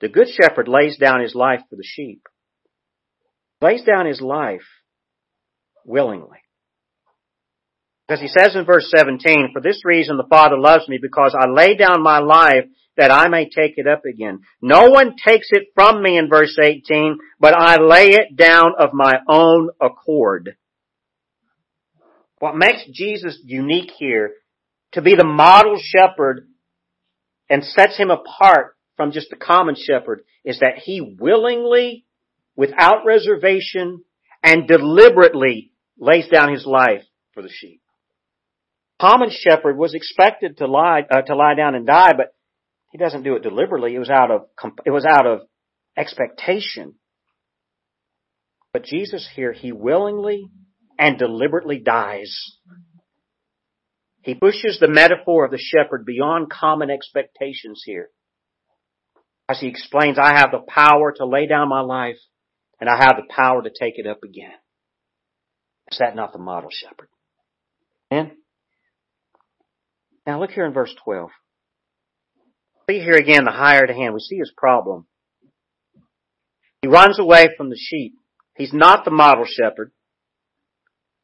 The 0.00 0.08
good 0.08 0.28
shepherd 0.28 0.68
lays 0.68 0.96
down 0.96 1.20
his 1.20 1.34
life 1.34 1.60
for 1.68 1.76
the 1.76 1.84
sheep. 1.84 2.22
Lays 3.60 3.82
down 3.82 4.06
his 4.06 4.20
life 4.20 4.66
willingly. 5.84 6.38
Because 8.06 8.20
he 8.22 8.28
says 8.28 8.54
in 8.54 8.64
verse 8.64 8.90
17, 8.94 9.50
For 9.52 9.60
this 9.60 9.84
reason 9.84 10.16
the 10.16 10.26
Father 10.30 10.56
loves 10.58 10.88
me, 10.88 10.98
because 11.00 11.36
I 11.38 11.48
lay 11.48 11.74
down 11.74 12.02
my 12.02 12.20
life 12.20 12.64
that 12.96 13.10
I 13.10 13.28
may 13.28 13.44
take 13.44 13.74
it 13.76 13.86
up 13.86 14.02
again. 14.06 14.40
No 14.62 14.90
one 14.90 15.16
takes 15.16 15.48
it 15.50 15.68
from 15.74 16.02
me 16.02 16.16
in 16.16 16.28
verse 16.28 16.56
18, 16.60 17.18
but 17.38 17.54
I 17.54 17.76
lay 17.76 18.06
it 18.06 18.34
down 18.36 18.72
of 18.78 18.90
my 18.92 19.14
own 19.28 19.70
accord. 19.80 20.56
What 22.38 22.56
makes 22.56 22.84
Jesus 22.92 23.38
unique 23.44 23.90
here 23.98 24.32
to 24.92 25.02
be 25.02 25.14
the 25.14 25.24
model 25.24 25.78
shepherd 25.80 26.48
and 27.50 27.64
sets 27.64 27.96
him 27.96 28.10
apart 28.10 28.74
from 28.98 29.12
just 29.12 29.30
the 29.30 29.36
common 29.36 29.74
shepherd 29.74 30.24
is 30.44 30.60
that 30.60 30.76
he 30.76 31.16
willingly, 31.18 32.04
without 32.54 33.06
reservation, 33.06 34.04
and 34.42 34.68
deliberately 34.68 35.72
lays 35.98 36.28
down 36.28 36.52
his 36.52 36.66
life 36.66 37.04
for 37.32 37.42
the 37.42 37.48
sheep 37.50 37.80
common 39.00 39.30
shepherd 39.30 39.76
was 39.76 39.94
expected 39.94 40.58
to 40.58 40.66
lie 40.66 41.02
uh, 41.10 41.22
to 41.22 41.34
lie 41.34 41.54
down 41.54 41.74
and 41.74 41.86
die, 41.86 42.12
but 42.16 42.34
he 42.90 42.98
doesn't 42.98 43.22
do 43.22 43.36
it 43.36 43.42
deliberately. 43.42 43.94
It 43.94 43.98
was 43.98 44.10
out 44.10 44.30
of 44.30 44.42
it 44.84 44.90
was 44.90 45.04
out 45.04 45.26
of 45.26 45.40
expectation. 45.96 46.94
But 48.72 48.84
Jesus 48.84 49.28
here, 49.34 49.52
he 49.52 49.72
willingly 49.72 50.48
and 50.98 51.18
deliberately 51.18 51.78
dies. 51.78 52.36
He 54.22 54.34
pushes 54.34 54.78
the 54.78 54.88
metaphor 54.88 55.44
of 55.44 55.50
the 55.50 55.58
shepherd 55.58 56.04
beyond 56.04 56.50
common 56.50 56.90
expectations 56.90 57.82
here. 57.86 58.10
As 59.48 59.60
he 59.60 59.68
explains, 59.68 60.18
I 60.18 60.38
have 60.38 60.50
the 60.50 60.58
power 60.58 61.12
to 61.16 61.24
lay 61.24 61.46
down 61.46 61.68
my 61.68 61.80
life 61.80 62.18
and 62.80 62.88
I 62.88 62.96
have 62.96 63.16
the 63.16 63.32
power 63.34 63.62
to 63.62 63.70
take 63.70 63.98
it 63.98 64.06
up 64.06 64.22
again. 64.22 64.52
Is 65.90 65.98
that 65.98 66.14
not 66.14 66.32
the 66.32 66.38
model 66.38 66.70
shepherd? 66.70 67.08
And 68.10 68.32
now 70.26 70.38
look 70.40 70.50
here 70.50 70.66
in 70.66 70.72
verse 70.72 70.94
12. 71.04 71.30
See 72.90 73.00
here 73.00 73.16
again 73.16 73.44
the 73.44 73.50
hired 73.50 73.90
hand. 73.90 74.14
We 74.14 74.20
see 74.20 74.36
his 74.36 74.52
problem. 74.56 75.06
He 76.82 76.88
runs 76.88 77.18
away 77.18 77.48
from 77.56 77.70
the 77.70 77.78
sheep. 77.78 78.14
He's 78.56 78.72
not 78.72 79.04
the 79.04 79.10
model 79.10 79.44
shepherd. 79.46 79.92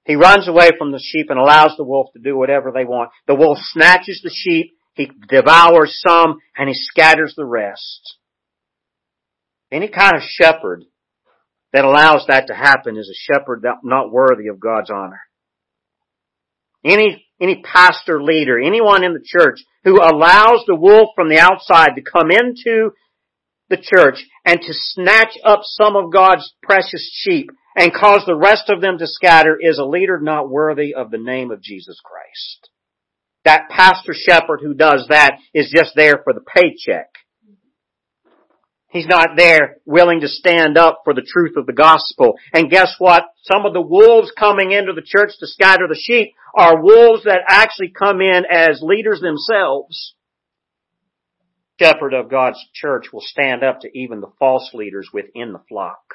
He 0.05 0.17
runs 0.17 0.49
away 0.49 0.71
from 0.77 0.93
the 0.93 1.01
sheep 1.03 1.27
and 1.31 1.39
allows 1.39 1.75
the 1.77 1.85
wolf 1.85 2.09
to 2.13 2.21
do 2.21 2.37
whatever 2.37 2.71
they 2.73 2.85
want. 2.85 3.11
The 3.27 3.35
wolf 3.35 3.59
snatches 3.73 4.21
the 4.23 4.31
sheep, 4.33 4.73
he 4.95 5.11
devours 5.29 6.01
some, 6.07 6.39
and 6.57 6.69
he 6.69 6.75
scatters 6.75 7.35
the 7.37 7.45
rest. 7.45 8.17
Any 9.71 9.89
kind 9.89 10.17
of 10.17 10.23
shepherd 10.23 10.85
that 11.73 11.85
allows 11.85 12.25
that 12.29 12.47
to 12.47 12.55
happen 12.55 12.97
is 12.97 13.09
a 13.09 13.33
shepherd 13.33 13.65
not 13.83 14.13
worthy 14.13 14.47
of 14.47 14.61
God's 14.61 14.91
honor. 14.91 15.21
Any 16.85 17.27
any 17.41 17.63
pastor 17.63 18.23
leader, 18.23 18.61
anyone 18.61 19.03
in 19.03 19.13
the 19.13 19.25
church 19.25 19.59
who 19.83 19.97
allows 19.97 20.63
the 20.67 20.77
wolf 20.77 21.11
from 21.17 21.29
the 21.29 21.41
outside 21.41 21.97
to 21.97 22.03
come 22.03 22.31
into 22.31 22.93
the 23.69 23.77
church 23.77 24.25
and 24.45 24.61
to 24.61 24.73
snatch 24.73 25.37
up 25.45 25.61
some 25.65 25.97
of 25.97 26.13
God's 26.13 26.55
precious 26.63 27.11
sheep 27.13 27.51
and 27.77 27.93
cause 27.93 28.23
the 28.25 28.37
rest 28.37 28.65
of 28.69 28.81
them 28.81 28.99
to 28.99 29.07
scatter 29.09 29.59
is 29.61 29.79
a 29.79 29.85
leader 29.85 30.21
not 30.21 30.49
worthy 30.49 30.95
of 30.95 31.11
the 31.11 31.19
name 31.19 31.51
of 31.51 31.61
Jesus 31.61 32.01
Christ. 32.05 32.71
That 33.45 33.69
pastor 33.71 34.15
shepherd 34.15 34.61
who 34.63 34.75
does 34.75 35.07
that 35.11 35.39
is 35.53 35.73
just 35.75 35.93
there 35.95 36.21
for 36.25 36.33
the 36.33 36.41
paycheck. 36.41 37.11
He's 38.89 39.07
not 39.07 39.31
there 39.37 39.79
willing 39.85 40.21
to 40.21 40.29
stand 40.29 40.79
up 40.79 41.01
for 41.05 41.15
the 41.15 41.27
truth 41.27 41.57
of 41.57 41.67
the 41.67 41.73
gospel. 41.73 42.35
And 42.53 42.71
guess 42.71 42.95
what? 42.99 43.25
Some 43.43 43.67
of 43.67 43.73
the 43.73 43.81
wolves 43.81 44.31
coming 44.39 44.71
into 44.71 44.93
the 44.93 45.03
church 45.05 45.33
to 45.41 45.49
scatter 45.49 45.89
the 45.89 46.01
sheep 46.01 46.33
are 46.57 46.81
wolves 46.81 47.25
that 47.25 47.41
actually 47.49 47.91
come 47.91 48.21
in 48.21 48.45
as 48.49 48.81
leaders 48.83 49.21
themselves. 49.21 50.15
Shepherd 51.81 52.15
of 52.15 52.31
God's 52.31 52.65
church 52.73 53.07
will 53.13 53.21
stand 53.21 53.65
up 53.65 53.81
to 53.81 53.89
even 53.99 54.21
the 54.21 54.31
false 54.39 54.71
leaders 54.73 55.09
within 55.13 55.53
the 55.53 55.63
flock. 55.69 56.15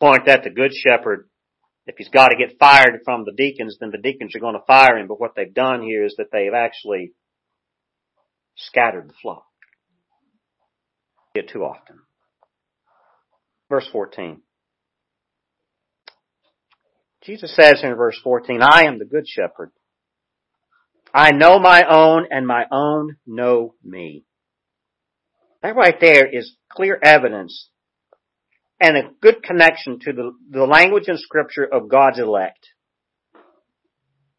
Point 0.00 0.26
that 0.26 0.42
the 0.42 0.50
good 0.50 0.72
shepherd, 0.74 1.28
if 1.86 1.96
he's 1.98 2.08
got 2.08 2.28
to 2.28 2.36
get 2.36 2.58
fired 2.58 3.00
from 3.04 3.24
the 3.24 3.32
deacons, 3.32 3.76
then 3.80 3.90
the 3.90 3.98
deacons 3.98 4.34
are 4.34 4.40
going 4.40 4.54
to 4.54 4.66
fire 4.66 4.98
him. 4.98 5.06
But 5.06 5.20
what 5.20 5.32
they've 5.36 5.52
done 5.52 5.82
here 5.82 6.04
is 6.04 6.14
that 6.18 6.28
they've 6.32 6.54
actually 6.54 7.12
scattered 8.56 9.08
the 9.08 9.14
flock 9.22 9.44
it 11.36 11.50
too 11.52 11.64
often. 11.64 12.00
Verse 13.68 13.88
14. 13.92 14.40
Jesus 17.24 17.54
says 17.54 17.80
in 17.82 17.94
verse 17.94 18.18
14, 18.22 18.60
I 18.62 18.84
am 18.84 18.98
the 18.98 19.04
good 19.04 19.26
shepherd. 19.26 19.72
I 21.12 21.32
know 21.32 21.58
my 21.58 21.84
own 21.88 22.26
and 22.30 22.46
my 22.46 22.64
own 22.70 23.16
know 23.26 23.74
me. 23.82 24.24
That 25.62 25.74
right 25.74 25.98
there 26.00 26.26
is 26.26 26.56
clear 26.70 26.98
evidence 27.02 27.70
and 28.80 28.96
a 28.96 29.10
good 29.20 29.42
connection 29.42 29.98
to 30.00 30.12
the, 30.12 30.32
the 30.50 30.64
language 30.64 31.04
and 31.08 31.18
scripture 31.18 31.64
of 31.64 31.88
God's 31.88 32.18
elect. 32.18 32.68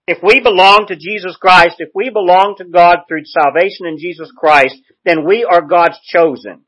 If 0.08 0.20
we 0.24 0.40
belong 0.40 0.86
to 0.88 0.96
Jesus 0.96 1.36
Christ, 1.36 1.76
if 1.80 1.90
we 1.94 2.10
belong 2.10 2.56
to 2.60 2.66
God 2.66 3.00
through 3.08 3.26
salvation 3.26 3.88
in 3.88 3.98
Jesus 3.98 4.32
Christ, 4.36 4.76
then 5.04 5.26
we 5.26 5.44
are 5.44 5.62
God's 5.62 6.00
chosen. 6.02 6.62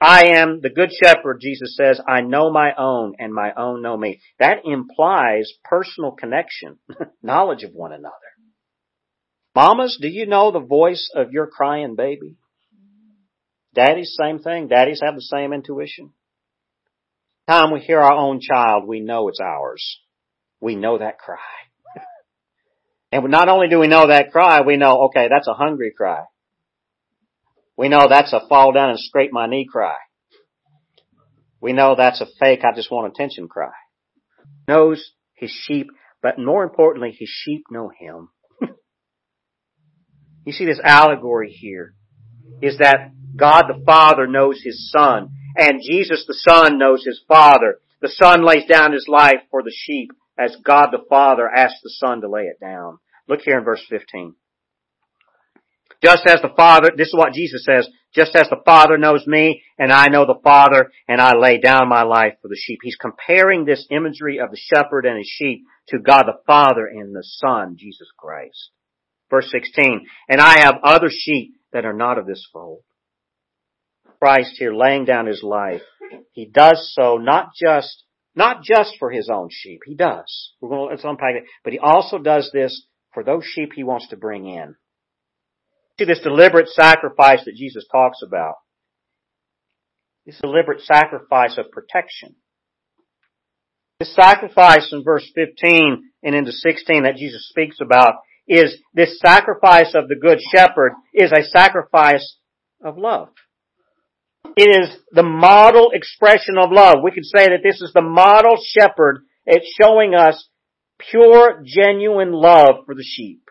I 0.00 0.36
am 0.36 0.60
the 0.62 0.70
good 0.70 0.90
shepherd, 0.92 1.40
Jesus 1.42 1.76
says, 1.76 2.00
I 2.06 2.20
know 2.20 2.50
my 2.50 2.72
own 2.78 3.14
and 3.18 3.34
my 3.34 3.52
own 3.56 3.82
know 3.82 3.96
me. 3.96 4.20
That 4.38 4.58
implies 4.64 5.52
personal 5.64 6.12
connection, 6.12 6.78
knowledge 7.22 7.64
of 7.64 7.72
one 7.72 7.92
another. 7.92 8.14
Mamas, 9.54 9.98
do 10.00 10.08
you 10.08 10.26
know 10.26 10.52
the 10.52 10.60
voice 10.60 11.10
of 11.14 11.32
your 11.32 11.48
crying 11.48 11.96
baby? 11.96 12.36
Daddies, 13.78 14.16
same 14.20 14.40
thing. 14.40 14.66
Daddies 14.66 15.00
have 15.04 15.14
the 15.14 15.20
same 15.20 15.52
intuition. 15.52 16.10
Time 17.48 17.72
we 17.72 17.78
hear 17.78 18.00
our 18.00 18.12
own 18.12 18.40
child, 18.40 18.88
we 18.88 18.98
know 18.98 19.28
it's 19.28 19.38
ours. 19.38 20.00
We 20.60 20.74
know 20.74 20.98
that 20.98 21.20
cry. 21.20 21.38
and 23.12 23.30
not 23.30 23.48
only 23.48 23.68
do 23.68 23.78
we 23.78 23.86
know 23.86 24.08
that 24.08 24.32
cry, 24.32 24.62
we 24.62 24.76
know, 24.76 25.02
okay, 25.04 25.28
that's 25.30 25.46
a 25.46 25.54
hungry 25.54 25.92
cry. 25.96 26.24
We 27.76 27.88
know 27.88 28.08
that's 28.10 28.32
a 28.32 28.40
fall 28.48 28.72
down 28.72 28.90
and 28.90 28.98
scrape 28.98 29.32
my 29.32 29.46
knee 29.46 29.68
cry. 29.70 29.94
We 31.60 31.72
know 31.72 31.94
that's 31.96 32.20
a 32.20 32.26
fake, 32.40 32.64
I 32.64 32.74
just 32.74 32.90
want 32.90 33.12
attention 33.14 33.46
cry. 33.46 33.70
Knows 34.66 35.12
his 35.34 35.52
sheep, 35.52 35.86
but 36.20 36.36
more 36.36 36.64
importantly, 36.64 37.14
his 37.16 37.30
sheep 37.30 37.62
know 37.70 37.92
him. 37.96 38.30
you 40.44 40.52
see 40.52 40.64
this 40.64 40.80
allegory 40.82 41.52
here 41.52 41.94
is 42.60 42.78
that 42.78 43.12
God 43.36 43.64
the 43.68 43.82
Father 43.84 44.26
knows 44.26 44.60
his 44.62 44.90
Son, 44.90 45.30
and 45.56 45.80
Jesus 45.82 46.24
the 46.26 46.34
Son 46.34 46.78
knows 46.78 47.04
his 47.04 47.20
Father. 47.28 47.78
The 48.00 48.08
Son 48.08 48.44
lays 48.44 48.66
down 48.66 48.92
his 48.92 49.06
life 49.08 49.42
for 49.50 49.62
the 49.62 49.74
sheep 49.74 50.10
as 50.38 50.56
God 50.64 50.88
the 50.92 51.04
Father 51.08 51.48
asks 51.48 51.80
the 51.82 51.90
Son 51.90 52.20
to 52.20 52.28
lay 52.28 52.42
it 52.42 52.60
down. 52.60 52.98
Look 53.28 53.40
here 53.44 53.58
in 53.58 53.64
verse 53.64 53.82
15. 53.88 54.34
Just 56.02 56.22
as 56.26 56.40
the 56.40 56.52
Father, 56.56 56.92
this 56.96 57.08
is 57.08 57.14
what 57.14 57.32
Jesus 57.32 57.64
says, 57.64 57.88
just 58.14 58.36
as 58.36 58.48
the 58.48 58.62
Father 58.64 58.96
knows 58.96 59.26
me 59.26 59.62
and 59.78 59.92
I 59.92 60.06
know 60.06 60.26
the 60.26 60.40
Father 60.42 60.90
and 61.08 61.20
I 61.20 61.36
lay 61.36 61.58
down 61.58 61.88
my 61.88 62.02
life 62.02 62.34
for 62.40 62.48
the 62.48 62.56
sheep. 62.56 62.78
He's 62.82 62.96
comparing 62.96 63.64
this 63.64 63.86
imagery 63.90 64.38
of 64.38 64.50
the 64.50 64.56
shepherd 64.56 65.06
and 65.06 65.18
his 65.18 65.28
sheep 65.28 65.64
to 65.88 65.98
God 65.98 66.24
the 66.24 66.38
Father 66.46 66.86
and 66.86 67.14
the 67.14 67.24
Son, 67.24 67.76
Jesus 67.76 68.08
Christ. 68.16 68.70
Verse 69.30 69.50
16, 69.50 70.06
and 70.28 70.40
I 70.40 70.60
have 70.60 70.76
other 70.82 71.08
sheep 71.10 71.54
that 71.72 71.84
are 71.84 71.92
not 71.92 72.18
of 72.18 72.26
this 72.26 72.46
fold. 72.52 72.82
Christ 74.20 74.56
here 74.58 74.74
laying 74.74 75.04
down 75.04 75.26
his 75.26 75.42
life, 75.42 75.82
he 76.32 76.46
does 76.46 76.92
so 76.94 77.18
not 77.18 77.50
just, 77.54 78.04
not 78.34 78.62
just 78.62 78.96
for 78.98 79.10
his 79.10 79.28
own 79.28 79.48
sheep. 79.50 79.80
He 79.84 79.94
does. 79.94 80.52
We're 80.60 80.70
going 80.70 80.88
to, 80.88 80.94
let's 80.94 81.04
unpack 81.04 81.34
it. 81.36 81.44
But 81.62 81.72
he 81.72 81.78
also 81.78 82.18
does 82.18 82.50
this 82.52 82.86
for 83.12 83.22
those 83.22 83.44
sheep 83.44 83.72
he 83.74 83.84
wants 83.84 84.08
to 84.08 84.16
bring 84.16 84.46
in. 84.46 84.74
See 85.98 86.04
this 86.04 86.20
deliberate 86.20 86.68
sacrifice 86.68 87.44
that 87.44 87.56
Jesus 87.56 87.84
talks 87.90 88.18
about. 88.26 88.54
This 90.24 90.38
deliberate 90.40 90.82
sacrifice 90.82 91.58
of 91.58 91.70
protection. 91.70 92.36
This 93.98 94.14
sacrifice 94.14 94.90
in 94.92 95.02
verse 95.02 95.28
15 95.34 96.04
and 96.22 96.34
into 96.34 96.52
16 96.52 97.02
that 97.02 97.16
Jesus 97.16 97.48
speaks 97.48 97.78
about 97.80 98.14
is 98.48 98.78
this 98.94 99.18
sacrifice 99.20 99.94
of 99.94 100.08
the 100.08 100.16
good 100.20 100.38
shepherd 100.54 100.92
is 101.14 101.30
a 101.32 101.44
sacrifice 101.44 102.36
of 102.82 102.96
love. 102.96 103.28
It 104.56 104.70
is 104.70 104.96
the 105.12 105.22
model 105.22 105.90
expression 105.92 106.56
of 106.58 106.72
love. 106.72 106.96
We 107.04 107.10
could 107.10 107.24
say 107.24 107.46
that 107.46 107.60
this 107.62 107.80
is 107.80 107.92
the 107.94 108.02
model 108.02 108.56
shepherd. 108.78 109.24
It's 109.46 109.72
showing 109.80 110.14
us 110.14 110.48
pure, 110.98 111.62
genuine 111.64 112.32
love 112.32 112.84
for 112.86 112.94
the 112.94 113.04
sheep. 113.04 113.42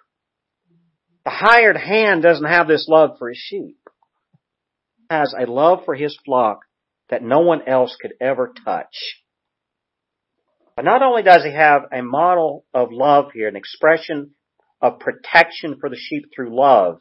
The 1.23 1.31
hired 1.31 1.77
hand 1.77 2.23
doesn't 2.23 2.45
have 2.45 2.67
this 2.67 2.87
love 2.89 3.11
for 3.19 3.29
his 3.29 3.37
sheep. 3.37 3.77
He 4.97 5.05
has 5.09 5.33
a 5.37 5.49
love 5.49 5.79
for 5.85 5.95
his 5.95 6.17
flock 6.25 6.59
that 7.09 7.23
no 7.23 7.39
one 7.39 7.67
else 7.67 7.95
could 8.01 8.13
ever 8.19 8.53
touch. 8.65 9.21
But 10.75 10.85
not 10.85 11.01
only 11.01 11.23
does 11.23 11.43
he 11.43 11.51
have 11.53 11.83
a 11.91 12.01
model 12.01 12.65
of 12.73 12.89
love 12.91 13.31
here, 13.33 13.47
an 13.47 13.55
expression 13.55 14.31
of 14.81 14.99
protection 14.99 15.77
for 15.79 15.89
the 15.89 15.97
sheep 15.99 16.25
through 16.35 16.55
love, 16.55 16.99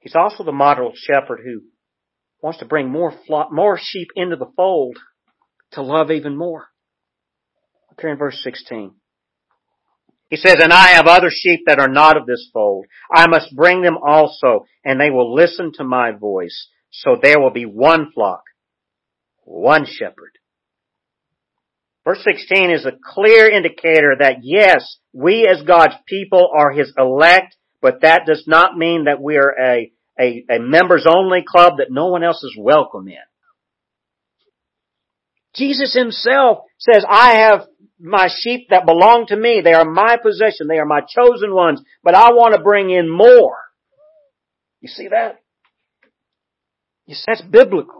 he's 0.00 0.16
also 0.16 0.44
the 0.44 0.52
model 0.52 0.92
shepherd 0.94 1.40
who 1.44 1.62
wants 2.42 2.58
to 2.60 2.64
bring 2.64 2.88
more 2.88 3.12
flock, 3.26 3.52
more 3.52 3.78
sheep 3.80 4.08
into 4.14 4.36
the 4.36 4.50
fold 4.56 4.96
to 5.72 5.82
love 5.82 6.10
even 6.10 6.36
more. 6.36 6.68
Look 7.90 8.00
here 8.00 8.10
in 8.10 8.18
verse 8.18 8.40
16. 8.42 8.92
He 10.30 10.36
says, 10.36 10.56
and 10.60 10.72
I 10.72 10.88
have 10.88 11.06
other 11.06 11.30
sheep 11.30 11.60
that 11.66 11.78
are 11.78 11.88
not 11.88 12.16
of 12.16 12.26
this 12.26 12.50
fold. 12.52 12.86
I 13.12 13.26
must 13.26 13.56
bring 13.56 13.82
them 13.82 13.96
also, 13.96 14.66
and 14.84 15.00
they 15.00 15.10
will 15.10 15.34
listen 15.34 15.72
to 15.74 15.84
my 15.84 16.10
voice. 16.12 16.68
So 16.90 17.16
there 17.20 17.40
will 17.40 17.50
be 17.50 17.64
one 17.64 18.12
flock, 18.12 18.42
one 19.44 19.86
shepherd. 19.86 20.37
Verse 22.08 22.24
16 22.24 22.70
is 22.70 22.86
a 22.86 22.92
clear 23.04 23.50
indicator 23.50 24.16
that 24.18 24.36
yes, 24.40 24.96
we 25.12 25.46
as 25.46 25.60
God's 25.66 25.92
people 26.06 26.48
are 26.56 26.72
His 26.72 26.90
elect, 26.96 27.54
but 27.82 28.00
that 28.00 28.22
does 28.26 28.44
not 28.46 28.78
mean 28.78 29.04
that 29.04 29.20
we 29.20 29.36
are 29.36 29.50
a, 29.50 29.92
a, 30.18 30.44
a 30.48 30.58
members 30.58 31.04
only 31.06 31.44
club 31.46 31.74
that 31.76 31.88
no 31.90 32.06
one 32.06 32.24
else 32.24 32.42
is 32.42 32.56
welcome 32.58 33.08
in. 33.08 33.16
Jesus 35.54 35.92
Himself 35.92 36.60
says, 36.78 37.04
I 37.06 37.40
have 37.40 37.66
my 38.00 38.28
sheep 38.34 38.68
that 38.70 38.86
belong 38.86 39.26
to 39.26 39.36
me. 39.36 39.60
They 39.62 39.74
are 39.74 39.84
my 39.84 40.16
possession. 40.16 40.66
They 40.66 40.78
are 40.78 40.86
my 40.86 41.02
chosen 41.02 41.54
ones. 41.54 41.82
But 42.02 42.14
I 42.14 42.30
want 42.32 42.54
to 42.54 42.62
bring 42.62 42.88
in 42.88 43.10
more. 43.10 43.58
You 44.80 44.88
see 44.88 45.08
that? 45.08 45.42
Yes, 47.04 47.22
that's 47.26 47.42
biblical. 47.42 47.97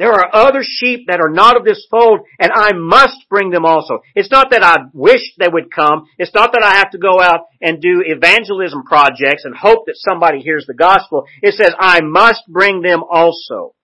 There 0.00 0.14
are 0.14 0.34
other 0.34 0.62
sheep 0.62 1.08
that 1.08 1.20
are 1.20 1.28
not 1.28 1.58
of 1.58 1.64
this 1.66 1.86
fold, 1.90 2.20
and 2.38 2.50
I 2.54 2.72
must 2.72 3.28
bring 3.28 3.50
them 3.50 3.66
also. 3.66 3.98
It's 4.14 4.30
not 4.30 4.48
that 4.50 4.62
I 4.62 4.86
wish 4.94 5.20
they 5.38 5.46
would 5.46 5.70
come. 5.70 6.06
It's 6.16 6.32
not 6.32 6.52
that 6.52 6.62
I 6.64 6.76
have 6.76 6.92
to 6.92 6.98
go 6.98 7.20
out 7.20 7.40
and 7.60 7.82
do 7.82 8.02
evangelism 8.02 8.84
projects 8.84 9.44
and 9.44 9.54
hope 9.54 9.84
that 9.84 9.96
somebody 9.98 10.38
hears 10.38 10.64
the 10.66 10.72
gospel. 10.72 11.26
It 11.42 11.52
says, 11.52 11.74
I 11.78 12.00
must 12.00 12.44
bring 12.48 12.80
them 12.80 13.02
also. 13.10 13.74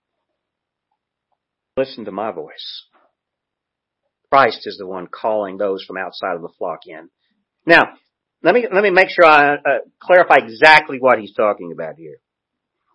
Listen 1.76 2.06
to 2.06 2.12
my 2.12 2.32
voice. 2.32 2.84
Christ 4.32 4.62
is 4.64 4.78
the 4.78 4.86
one 4.86 5.08
calling 5.08 5.58
those 5.58 5.84
from 5.84 5.98
outside 5.98 6.34
of 6.34 6.40
the 6.40 6.52
flock 6.56 6.86
in. 6.86 7.10
Now, 7.66 7.90
let 8.42 8.54
me, 8.54 8.66
let 8.72 8.82
me 8.82 8.88
make 8.88 9.10
sure 9.10 9.26
I 9.30 9.56
uh, 9.56 9.58
clarify 10.00 10.36
exactly 10.38 10.96
what 10.98 11.18
he's 11.18 11.34
talking 11.34 11.72
about 11.72 11.96
here. 11.98 12.16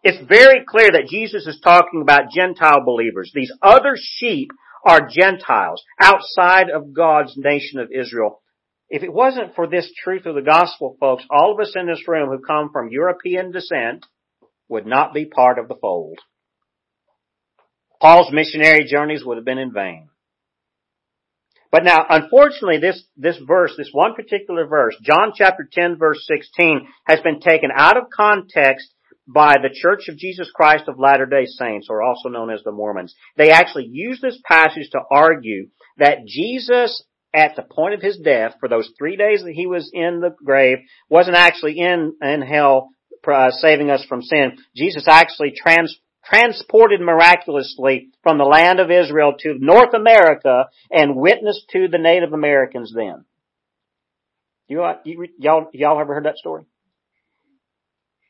It's 0.03 0.27
very 0.27 0.63
clear 0.67 0.89
that 0.91 1.07
Jesus 1.09 1.45
is 1.45 1.59
talking 1.63 2.01
about 2.01 2.31
Gentile 2.31 2.83
believers. 2.83 3.31
These 3.33 3.53
other 3.61 3.95
sheep 3.95 4.49
are 4.85 5.07
Gentiles 5.07 5.83
outside 5.99 6.69
of 6.71 6.93
God's 6.93 7.33
nation 7.37 7.79
of 7.79 7.91
Israel. 7.91 8.41
If 8.89 9.03
it 9.03 9.13
wasn't 9.13 9.55
for 9.55 9.67
this 9.67 9.91
truth 10.03 10.25
of 10.25 10.35
the 10.35 10.41
gospel, 10.41 10.97
folks, 10.99 11.23
all 11.29 11.53
of 11.53 11.59
us 11.59 11.73
in 11.75 11.87
this 11.87 12.07
room 12.07 12.29
who 12.29 12.39
come 12.39 12.71
from 12.73 12.89
European 12.91 13.51
descent 13.51 14.05
would 14.67 14.87
not 14.87 15.13
be 15.13 15.25
part 15.25 15.59
of 15.59 15.67
the 15.67 15.75
fold. 15.75 16.17
Paul's 18.01 18.33
missionary 18.33 18.85
journeys 18.85 19.23
would 19.23 19.37
have 19.37 19.45
been 19.45 19.59
in 19.59 19.71
vain. 19.71 20.09
But 21.71 21.85
now, 21.85 22.05
unfortunately, 22.09 22.79
this, 22.79 23.01
this 23.15 23.37
verse, 23.47 23.73
this 23.77 23.91
one 23.93 24.15
particular 24.15 24.65
verse, 24.65 24.95
John 25.03 25.31
chapter 25.35 25.69
10 25.71 25.97
verse 25.97 26.25
16, 26.27 26.87
has 27.05 27.21
been 27.21 27.39
taken 27.39 27.69
out 27.73 27.95
of 27.95 28.09
context 28.13 28.89
by 29.27 29.55
the 29.61 29.73
Church 29.73 30.09
of 30.09 30.17
Jesus 30.17 30.51
Christ 30.53 30.85
of 30.87 30.99
Latter-day 30.99 31.45
Saints, 31.45 31.87
or 31.89 32.01
also 32.01 32.29
known 32.29 32.51
as 32.51 32.63
the 32.63 32.71
Mormons. 32.71 33.15
They 33.37 33.51
actually 33.51 33.87
use 33.89 34.19
this 34.21 34.39
passage 34.43 34.89
to 34.91 34.99
argue 35.11 35.69
that 35.97 36.25
Jesus, 36.25 37.03
at 37.33 37.55
the 37.55 37.61
point 37.61 37.93
of 37.93 38.01
his 38.01 38.17
death, 38.17 38.55
for 38.59 38.67
those 38.67 38.91
three 38.97 39.15
days 39.15 39.43
that 39.43 39.53
he 39.53 39.67
was 39.67 39.89
in 39.93 40.19
the 40.19 40.35
grave, 40.43 40.79
wasn't 41.09 41.37
actually 41.37 41.79
in, 41.79 42.15
in 42.21 42.41
hell, 42.41 42.89
uh, 43.25 43.51
saving 43.51 43.89
us 43.89 44.03
from 44.09 44.21
sin. 44.21 44.57
Jesus 44.75 45.05
actually 45.07 45.53
trans, 45.55 45.97
transported 46.25 46.99
miraculously 46.99 48.09
from 48.23 48.37
the 48.37 48.43
land 48.43 48.79
of 48.79 48.89
Israel 48.89 49.33
to 49.39 49.55
North 49.59 49.93
America 49.93 50.65
and 50.89 51.15
witnessed 51.15 51.69
to 51.71 51.87
the 51.87 51.99
Native 51.99 52.33
Americans 52.33 52.91
then. 52.95 53.25
You, 54.67 54.83
you, 55.03 55.27
y'all, 55.37 55.69
y'all 55.73 55.99
ever 55.99 56.15
heard 56.15 56.25
that 56.25 56.37
story? 56.37 56.63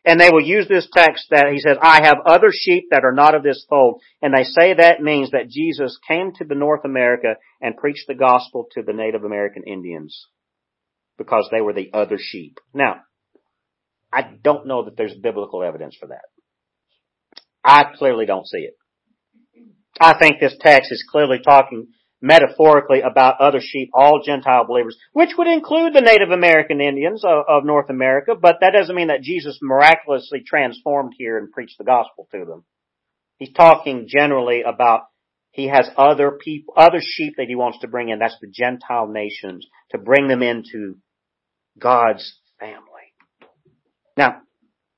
And 0.04 0.20
they 0.20 0.32
will 0.32 0.42
use 0.42 0.68
this 0.68 0.88
text 0.92 1.28
that 1.30 1.52
he 1.52 1.60
says, 1.60 1.78
I 1.80 2.04
have 2.04 2.18
other 2.26 2.50
sheep 2.52 2.86
that 2.90 3.06
are 3.06 3.12
not 3.12 3.36
of 3.36 3.44
this 3.44 3.66
fold. 3.70 4.02
And 4.22 4.34
they 4.34 4.44
say 4.44 4.74
that 4.74 5.02
means 5.02 5.32
that 5.32 5.50
Jesus 5.50 6.00
came 6.08 6.34
to 6.34 6.44
the 6.44 6.56
North 6.56 6.86
America 6.86 7.36
and 7.62 7.78
preached 7.78 8.08
the 8.08 8.16
gospel 8.16 8.68
to 8.72 8.82
the 8.82 8.94
Native 8.94 9.24
American 9.24 9.64
Indians 9.68 10.28
because 11.20 11.48
they 11.52 11.62
were 11.62 11.74
the 11.74 11.92
other 11.94 12.18
sheep. 12.20 12.58
Now, 12.74 13.02
I 14.12 14.24
don't 14.44 14.66
know 14.66 14.86
that 14.86 14.98
there's 14.98 15.14
biblical 15.14 15.64
evidence 15.64 15.96
for 16.00 16.08
that. 16.08 16.26
I 17.64 17.94
clearly 17.96 18.26
don't 18.26 18.48
see 18.48 18.58
it. 18.58 18.74
I 20.00 20.18
think 20.18 20.40
this 20.40 20.56
text 20.60 20.92
is 20.92 21.06
clearly 21.10 21.40
talking 21.44 21.90
metaphorically 22.22 23.02
about 23.02 23.42
other 23.42 23.60
sheep, 23.60 23.90
all 23.94 24.22
Gentile 24.24 24.66
believers, 24.66 24.98
which 25.12 25.32
would 25.38 25.48
include 25.48 25.94
the 25.94 26.02
Native 26.02 26.30
American 26.30 26.80
Indians 26.80 27.24
of, 27.26 27.46
of, 27.48 27.66
North 27.66 27.90
America, 27.90 28.36
but 28.40 28.58
that 28.62 28.74
doesn't 28.74 28.96
mean 28.96 29.08
that 29.08 29.22
Jesus 29.22 29.60
miraculously 29.62 30.44
transformed 30.46 31.14
here 31.18 31.38
and 31.38 31.52
preached 31.52 31.78
the 31.78 31.84
gospel 31.84 32.28
to 32.32 32.46
them. 32.46 32.64
He's 33.38 33.52
talking 33.54 34.08
generally 34.08 34.62
about 34.62 35.06
he 35.52 35.68
has 35.68 35.90
other 35.98 36.32
people, 36.32 36.74
other 36.78 37.00
sheep 37.02 37.34
that 37.38 37.48
he 37.48 37.56
wants 37.56 37.80
to 37.80 37.88
bring 37.88 38.10
in. 38.10 38.20
That's 38.20 38.38
the 38.40 38.48
Gentile 38.48 39.08
nations 39.08 39.68
to 39.92 39.98
bring 39.98 40.28
them 40.28 40.42
into 40.42 40.98
God's 41.78 42.40
family. 42.60 42.78
Now, 44.16 44.42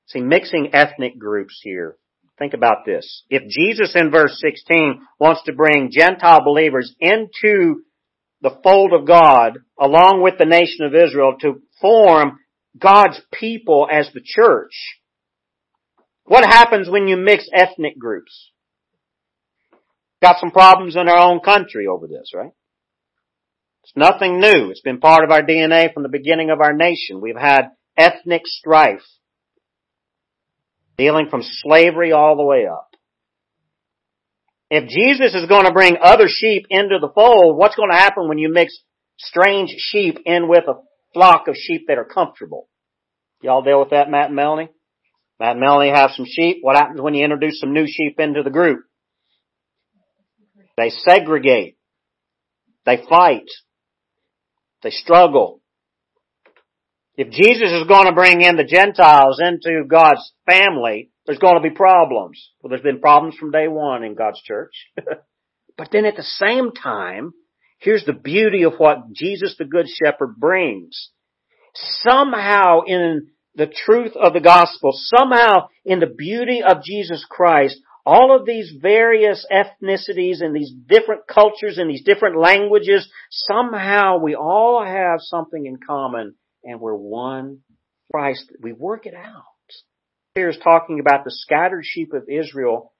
see, 0.06 0.20
mixing 0.20 0.74
ethnic 0.74 1.18
groups 1.18 1.58
here 1.62 1.96
Think 2.38 2.52
about 2.52 2.84
this. 2.84 3.22
If 3.30 3.48
Jesus 3.48 3.94
in 3.94 4.10
verse 4.10 4.40
16 4.40 5.00
wants 5.20 5.42
to 5.44 5.52
bring 5.52 5.90
Gentile 5.92 6.42
believers 6.44 6.94
into 6.98 7.82
the 8.42 8.58
fold 8.62 8.92
of 8.92 9.06
God 9.06 9.58
along 9.78 10.22
with 10.22 10.34
the 10.38 10.44
nation 10.44 10.84
of 10.84 10.94
Israel 10.94 11.36
to 11.40 11.62
form 11.80 12.38
God's 12.78 13.20
people 13.32 13.86
as 13.90 14.10
the 14.12 14.22
church, 14.24 14.72
what 16.24 16.44
happens 16.44 16.90
when 16.90 17.06
you 17.06 17.16
mix 17.16 17.46
ethnic 17.54 17.98
groups? 17.98 18.50
Got 20.20 20.40
some 20.40 20.50
problems 20.50 20.96
in 20.96 21.08
our 21.08 21.18
own 21.18 21.40
country 21.40 21.86
over 21.86 22.06
this, 22.08 22.32
right? 22.34 22.52
It's 23.84 23.92
nothing 23.94 24.40
new. 24.40 24.70
It's 24.70 24.80
been 24.80 24.98
part 24.98 25.22
of 25.22 25.30
our 25.30 25.42
DNA 25.42 25.92
from 25.92 26.02
the 26.02 26.08
beginning 26.08 26.50
of 26.50 26.60
our 26.60 26.72
nation. 26.72 27.20
We've 27.20 27.36
had 27.36 27.72
ethnic 27.96 28.42
strife 28.46 29.04
dealing 30.96 31.28
from 31.30 31.42
slavery 31.42 32.12
all 32.12 32.36
the 32.36 32.44
way 32.44 32.66
up. 32.66 32.88
If 34.70 34.88
Jesus 34.88 35.34
is 35.34 35.48
going 35.48 35.66
to 35.66 35.72
bring 35.72 35.98
other 36.00 36.26
sheep 36.28 36.66
into 36.70 36.98
the 37.00 37.10
fold, 37.14 37.56
what's 37.56 37.76
going 37.76 37.90
to 37.90 37.96
happen 37.96 38.28
when 38.28 38.38
you 38.38 38.52
mix 38.52 38.78
strange 39.18 39.74
sheep 39.78 40.18
in 40.24 40.48
with 40.48 40.64
a 40.68 40.74
flock 41.12 41.48
of 41.48 41.54
sheep 41.56 41.84
that 41.88 41.98
are 41.98 42.04
comfortable? 42.04 42.68
Y'all 43.42 43.62
deal 43.62 43.80
with 43.80 43.90
that, 43.90 44.10
Matt 44.10 44.26
and 44.26 44.36
Melanie? 44.36 44.70
Matt 45.38 45.52
and 45.52 45.60
Melanie 45.60 45.90
have 45.90 46.12
some 46.16 46.26
sheep. 46.28 46.58
What 46.62 46.76
happens 46.76 47.00
when 47.00 47.14
you 47.14 47.24
introduce 47.24 47.60
some 47.60 47.72
new 47.72 47.86
sheep 47.86 48.18
into 48.18 48.42
the 48.42 48.50
group? 48.50 48.80
They 50.76 50.90
segregate. 50.90 51.76
They 52.86 53.02
fight. 53.08 53.46
They 54.82 54.90
struggle. 54.90 55.60
If 57.16 57.30
Jesus 57.30 57.70
is 57.70 57.86
going 57.86 58.06
to 58.06 58.12
bring 58.12 58.40
in 58.40 58.56
the 58.56 58.64
Gentiles 58.64 59.40
into 59.40 59.84
God's 59.86 60.32
family, 60.50 61.10
there's 61.26 61.38
going 61.38 61.54
to 61.54 61.68
be 61.68 61.74
problems. 61.74 62.50
Well, 62.60 62.70
there's 62.70 62.82
been 62.82 63.00
problems 63.00 63.36
from 63.36 63.52
day 63.52 63.68
one 63.68 64.02
in 64.02 64.14
God's 64.16 64.42
church. 64.42 64.74
but 65.78 65.88
then 65.92 66.06
at 66.06 66.16
the 66.16 66.24
same 66.24 66.72
time, 66.72 67.32
here's 67.78 68.04
the 68.04 68.12
beauty 68.12 68.64
of 68.64 68.74
what 68.78 69.12
Jesus 69.12 69.54
the 69.56 69.64
Good 69.64 69.86
Shepherd 69.88 70.36
brings. 70.38 71.10
Somehow 71.74 72.80
in 72.86 73.28
the 73.54 73.72
truth 73.86 74.16
of 74.16 74.32
the 74.32 74.40
gospel, 74.40 74.92
somehow 74.92 75.68
in 75.84 76.00
the 76.00 76.12
beauty 76.18 76.62
of 76.68 76.82
Jesus 76.82 77.24
Christ, 77.28 77.78
all 78.04 78.36
of 78.36 78.44
these 78.44 78.72
various 78.82 79.46
ethnicities 79.52 80.42
and 80.42 80.54
these 80.54 80.72
different 80.88 81.22
cultures 81.28 81.78
and 81.78 81.88
these 81.88 82.04
different 82.04 82.38
languages, 82.38 83.08
somehow 83.30 84.18
we 84.18 84.34
all 84.34 84.84
have 84.84 85.20
something 85.20 85.64
in 85.64 85.78
common 85.78 86.34
and 86.64 86.80
we're 86.80 86.94
one 86.94 87.60
Christ. 88.12 88.50
We 88.60 88.72
work 88.72 89.06
it 89.06 89.14
out. 89.14 89.44
Here 90.34 90.48
is 90.48 90.58
talking 90.62 91.00
about 91.00 91.24
the 91.24 91.30
scattered 91.30 91.84
sheep 91.84 92.12
of 92.12 92.24
Israel. 92.28 92.92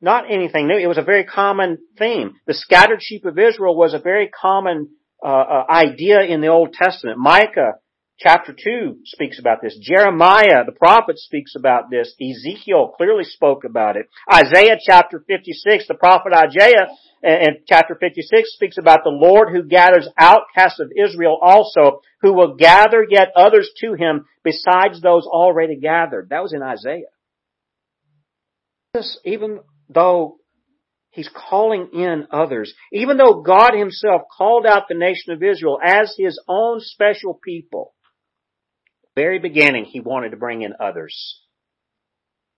Not 0.00 0.30
anything 0.30 0.68
new. 0.68 0.76
It 0.76 0.86
was 0.86 0.98
a 0.98 1.02
very 1.02 1.24
common 1.24 1.78
theme. 1.98 2.34
The 2.46 2.54
scattered 2.54 3.00
sheep 3.00 3.24
of 3.24 3.38
Israel 3.38 3.74
was 3.74 3.94
a 3.94 3.98
very 3.98 4.28
common 4.28 4.90
uh, 5.24 5.28
uh, 5.28 5.64
idea 5.70 6.20
in 6.22 6.42
the 6.42 6.48
Old 6.48 6.74
Testament. 6.74 7.18
Micah 7.18 7.74
Chapter 8.18 8.54
2 8.54 9.00
speaks 9.04 9.40
about 9.40 9.58
this. 9.60 9.76
Jeremiah, 9.80 10.64
the 10.64 10.72
prophet, 10.76 11.18
speaks 11.18 11.54
about 11.56 11.90
this. 11.90 12.14
Ezekiel 12.20 12.94
clearly 12.96 13.24
spoke 13.24 13.64
about 13.64 13.96
it. 13.96 14.06
Isaiah 14.32 14.76
chapter 14.80 15.24
56, 15.26 15.88
the 15.88 15.94
prophet 15.94 16.32
Isaiah 16.32 16.86
in 17.24 17.58
chapter 17.66 17.96
56 17.98 18.52
speaks 18.52 18.78
about 18.78 19.00
the 19.02 19.10
Lord 19.10 19.48
who 19.50 19.64
gathers 19.64 20.08
outcasts 20.16 20.78
of 20.78 20.92
Israel 20.96 21.38
also, 21.42 22.00
who 22.20 22.32
will 22.32 22.54
gather 22.54 23.04
yet 23.08 23.32
others 23.34 23.70
to 23.80 23.94
him 23.94 24.26
besides 24.44 25.00
those 25.00 25.26
already 25.26 25.76
gathered. 25.76 26.28
That 26.30 26.42
was 26.42 26.52
in 26.52 26.62
Isaiah. 26.62 27.10
Even 29.24 29.58
though 29.88 30.36
He's 31.14 31.30
calling 31.32 31.90
in 31.92 32.26
others. 32.32 32.74
Even 32.92 33.18
though 33.18 33.42
God 33.42 33.72
himself 33.72 34.22
called 34.36 34.66
out 34.66 34.88
the 34.88 34.96
nation 34.96 35.32
of 35.32 35.44
Israel 35.44 35.78
as 35.80 36.12
his 36.18 36.40
own 36.48 36.80
special 36.80 37.38
people, 37.40 37.94
very 39.14 39.38
beginning, 39.38 39.84
he 39.84 40.00
wanted 40.00 40.30
to 40.30 40.36
bring 40.36 40.62
in 40.62 40.74
others. 40.80 41.40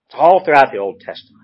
It's 0.08 0.16
all 0.18 0.44
throughout 0.44 0.72
the 0.72 0.78
Old 0.78 1.00
Testament. 1.00 1.42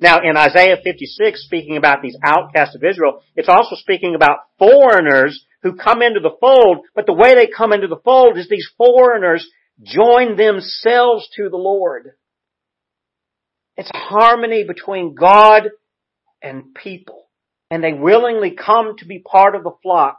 Now, 0.00 0.18
in 0.22 0.36
Isaiah 0.36 0.78
56, 0.82 1.44
speaking 1.44 1.76
about 1.76 2.02
these 2.02 2.16
outcasts 2.24 2.74
of 2.74 2.82
Israel, 2.82 3.22
it's 3.36 3.48
also 3.48 3.76
speaking 3.76 4.14
about 4.16 4.38
foreigners 4.58 5.44
who 5.62 5.76
come 5.76 6.02
into 6.02 6.18
the 6.18 6.36
fold, 6.40 6.86
but 6.94 7.06
the 7.06 7.12
way 7.12 7.34
they 7.34 7.46
come 7.46 7.72
into 7.72 7.86
the 7.86 8.00
fold 8.04 8.36
is 8.36 8.48
these 8.48 8.68
foreigners 8.76 9.48
join 9.80 10.36
themselves 10.36 11.28
to 11.36 11.48
the 11.48 11.56
Lord. 11.56 12.12
It's 13.76 13.90
harmony 13.94 14.64
between 14.64 15.14
God 15.14 15.70
and 16.42 16.74
people. 16.74 17.28
And 17.70 17.82
they 17.82 17.92
willingly 17.92 18.50
come 18.50 18.96
to 18.98 19.06
be 19.06 19.20
part 19.20 19.54
of 19.54 19.62
the 19.62 19.76
flock 19.82 20.18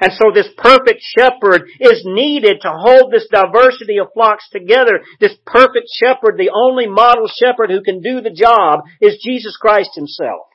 and 0.00 0.12
so 0.12 0.30
this 0.34 0.48
perfect 0.56 1.02
shepherd 1.16 1.68
is 1.80 2.02
needed 2.04 2.58
to 2.62 2.70
hold 2.70 3.10
this 3.10 3.28
diversity 3.32 3.98
of 3.98 4.08
flocks 4.12 4.48
together. 4.50 5.00
This 5.20 5.34
perfect 5.46 5.88
shepherd, 5.94 6.36
the 6.36 6.50
only 6.54 6.86
model 6.86 7.28
shepherd 7.28 7.70
who 7.70 7.82
can 7.82 8.02
do 8.02 8.20
the 8.20 8.30
job 8.30 8.80
is 9.00 9.22
Jesus 9.24 9.56
Christ 9.56 9.90
himself. 9.94 10.46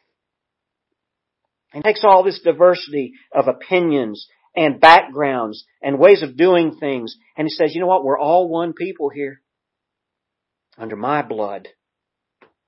He 1.73 1.81
takes 1.81 2.03
all 2.03 2.23
this 2.23 2.41
diversity 2.43 3.13
of 3.33 3.47
opinions 3.47 4.27
and 4.55 4.81
backgrounds 4.81 5.65
and 5.81 5.97
ways 5.97 6.21
of 6.21 6.37
doing 6.37 6.75
things 6.79 7.15
and 7.37 7.47
he 7.47 7.53
says, 7.53 7.73
you 7.73 7.81
know 7.81 7.87
what? 7.87 8.03
We're 8.03 8.19
all 8.19 8.49
one 8.49 8.73
people 8.73 9.09
here. 9.09 9.41
Under 10.77 10.95
my 10.95 11.21
blood 11.21 11.69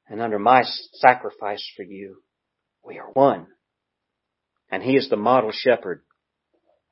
and 0.08 0.22
under 0.22 0.40
my 0.40 0.64
sacrifice 0.94 1.64
for 1.76 1.84
you. 1.84 2.22
We 2.84 2.98
are 2.98 3.10
one. 3.14 3.48
And 4.72 4.82
he 4.82 4.96
is 4.96 5.10
the 5.10 5.18
model 5.18 5.52
shepherd 5.54 6.04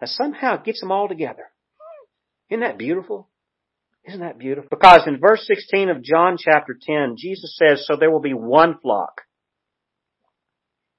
that 0.02 0.10
somehow 0.10 0.58
gets 0.58 0.82
them 0.82 0.91
all 0.91 1.08
together. 1.08 1.45
Isn't 2.49 2.62
that 2.62 2.78
beautiful? 2.78 3.30
Isn't 4.04 4.20
that 4.22 4.39
beautiful? 4.39 4.68
Because 4.70 5.04
in 5.08 5.20
verse 5.20 5.45
16 5.45 5.89
of 5.89 6.04
John 6.04 6.38
chapter 6.38 6.78
10, 6.80 7.16
Jesus 7.18 7.56
says, 7.56 7.86
so 7.88 7.95
there 7.95 8.12
will 8.12 8.20
be 8.20 8.34
one 8.34 8.80
flock, 8.82 9.22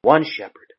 one 0.03 0.25
shepherd. 0.25 0.73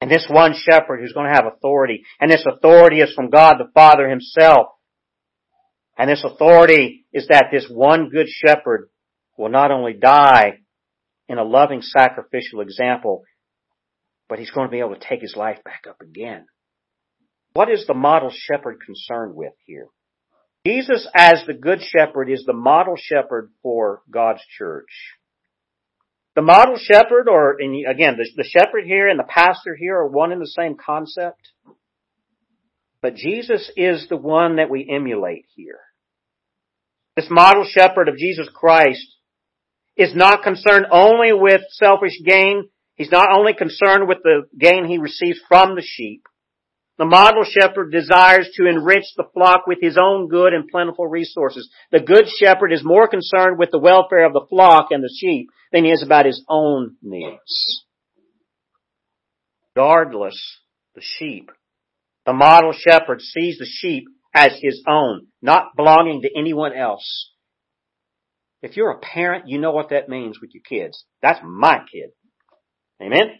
And 0.00 0.10
this 0.10 0.26
one 0.28 0.54
shepherd 0.54 0.98
who's 1.00 1.12
going 1.12 1.30
to 1.30 1.34
have 1.34 1.46
authority. 1.46 2.02
And 2.20 2.28
this 2.28 2.44
authority 2.44 3.00
is 3.00 3.14
from 3.14 3.30
God 3.30 3.54
the 3.58 3.70
Father 3.72 4.10
himself. 4.10 4.66
And 5.96 6.10
this 6.10 6.24
authority 6.24 7.06
is 7.12 7.28
that 7.28 7.50
this 7.52 7.68
one 7.70 8.10
good 8.10 8.26
shepherd 8.28 8.90
will 9.38 9.50
not 9.50 9.70
only 9.70 9.92
die 9.92 10.58
in 11.28 11.38
a 11.38 11.44
loving 11.44 11.82
sacrificial 11.82 12.60
example, 12.60 13.22
but 14.28 14.40
he's 14.40 14.50
going 14.50 14.66
to 14.66 14.72
be 14.72 14.80
able 14.80 14.96
to 14.96 15.08
take 15.08 15.20
his 15.20 15.36
life 15.36 15.62
back 15.64 15.84
up 15.88 16.00
again. 16.00 16.46
What 17.54 17.70
is 17.70 17.86
the 17.86 17.94
model 17.94 18.30
shepherd 18.30 18.78
concerned 18.84 19.34
with 19.34 19.52
here? 19.66 19.88
Jesus 20.66 21.08
as 21.14 21.42
the 21.46 21.54
good 21.54 21.80
shepherd 21.82 22.30
is 22.30 22.44
the 22.46 22.52
model 22.52 22.94
shepherd 22.96 23.50
for 23.62 24.02
God's 24.10 24.42
church. 24.56 24.90
The 26.34 26.42
model 26.42 26.76
shepherd, 26.78 27.28
or 27.28 27.54
again, 27.54 28.16
the, 28.16 28.26
the 28.36 28.48
shepherd 28.48 28.84
here 28.86 29.08
and 29.08 29.18
the 29.18 29.24
pastor 29.24 29.76
here 29.78 29.96
are 29.96 30.08
one 30.08 30.32
and 30.32 30.40
the 30.40 30.46
same 30.46 30.76
concept. 30.76 31.40
But 33.02 33.16
Jesus 33.16 33.70
is 33.76 34.06
the 34.08 34.16
one 34.16 34.56
that 34.56 34.70
we 34.70 34.88
emulate 34.88 35.44
here. 35.54 35.80
This 37.16 37.26
model 37.28 37.66
shepherd 37.68 38.08
of 38.08 38.16
Jesus 38.16 38.48
Christ 38.54 39.06
is 39.96 40.14
not 40.14 40.42
concerned 40.42 40.86
only 40.90 41.32
with 41.32 41.60
selfish 41.70 42.18
gain. 42.24 42.68
He's 42.94 43.10
not 43.10 43.30
only 43.30 43.52
concerned 43.52 44.08
with 44.08 44.18
the 44.22 44.44
gain 44.58 44.86
he 44.86 44.96
receives 44.96 45.38
from 45.48 45.74
the 45.74 45.82
sheep, 45.84 46.22
the 46.98 47.04
model 47.06 47.44
shepherd 47.44 47.90
desires 47.90 48.50
to 48.54 48.66
enrich 48.66 49.06
the 49.16 49.24
flock 49.32 49.66
with 49.66 49.78
his 49.80 49.96
own 50.00 50.28
good 50.28 50.52
and 50.52 50.68
plentiful 50.68 51.06
resources. 51.06 51.70
The 51.90 52.00
good 52.00 52.26
shepherd 52.28 52.72
is 52.72 52.84
more 52.84 53.08
concerned 53.08 53.58
with 53.58 53.70
the 53.70 53.78
welfare 53.78 54.26
of 54.26 54.34
the 54.34 54.46
flock 54.48 54.88
and 54.90 55.02
the 55.02 55.12
sheep 55.14 55.48
than 55.72 55.84
he 55.84 55.90
is 55.90 56.02
about 56.02 56.26
his 56.26 56.44
own 56.48 56.96
needs. 57.02 57.84
Regardless, 59.74 60.58
the 60.94 61.00
sheep. 61.02 61.50
The 62.26 62.34
model 62.34 62.72
shepherd 62.72 63.22
sees 63.22 63.58
the 63.58 63.66
sheep 63.66 64.04
as 64.34 64.52
his 64.60 64.82
own, 64.86 65.28
not 65.40 65.74
belonging 65.76 66.22
to 66.22 66.30
anyone 66.36 66.74
else. 66.74 67.30
If 68.60 68.76
you're 68.76 68.90
a 68.90 68.98
parent, 68.98 69.48
you 69.48 69.58
know 69.58 69.72
what 69.72 69.90
that 69.90 70.08
means 70.08 70.38
with 70.40 70.50
your 70.54 70.62
kids. 70.62 71.04
That's 71.20 71.40
my 71.42 71.78
kid. 71.90 72.10
Amen? 73.02 73.32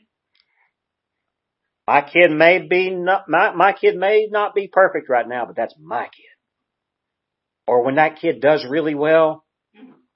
My 1.93 2.01
kid 2.01 2.31
may 2.31 2.59
be 2.59 2.89
not, 2.89 3.29
my, 3.29 3.53
my 3.55 3.75
kid 3.75 3.97
may 3.97 4.27
not 4.31 4.55
be 4.55 4.67
perfect 4.67 5.11
right 5.11 5.29
now, 5.29 5.45
but 5.45 5.57
that's 5.57 5.75
my 5.79 6.05
kid. 6.05 6.33
Or 7.67 7.85
when 7.85 7.97
that 7.97 8.19
kid 8.19 8.41
does 8.41 8.65
really 8.67 8.95
well, 8.95 9.45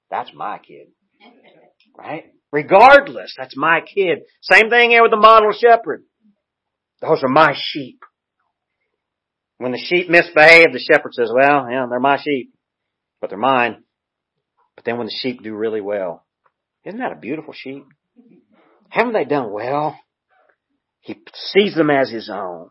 that's 0.09 0.31
my 0.33 0.57
kid. 0.57 0.87
Right? 1.95 2.33
Regardless, 2.51 3.35
that's 3.37 3.55
my 3.55 3.81
kid. 3.81 4.23
Same 4.41 4.71
thing 4.71 4.89
here 4.89 5.03
with 5.03 5.11
the 5.11 5.17
model 5.17 5.51
shepherd. 5.51 6.01
Those 6.99 7.21
are 7.21 7.29
my 7.29 7.53
sheep. 7.55 7.99
When 9.59 9.71
the 9.71 9.77
sheep 9.77 10.09
misbehave, 10.09 10.73
the 10.73 10.79
shepherd 10.79 11.13
says, 11.13 11.29
well, 11.31 11.69
yeah, 11.69 11.85
they're 11.87 11.99
my 11.99 12.17
sheep, 12.19 12.55
but 13.21 13.29
they're 13.29 13.37
mine. 13.37 13.83
But 14.75 14.83
then 14.83 14.97
when 14.97 15.05
the 15.05 15.15
sheep 15.15 15.43
do 15.43 15.53
really 15.53 15.81
well, 15.81 16.25
isn't 16.85 16.99
that 16.99 17.11
a 17.11 17.17
beautiful 17.17 17.53
sheep? 17.53 17.85
Haven't 18.89 19.13
they 19.13 19.25
done 19.25 19.51
well? 19.51 19.95
He 21.07 21.15
sees 21.33 21.73
them 21.73 21.89
as 21.89 22.11
his 22.11 22.29
own. 22.29 22.69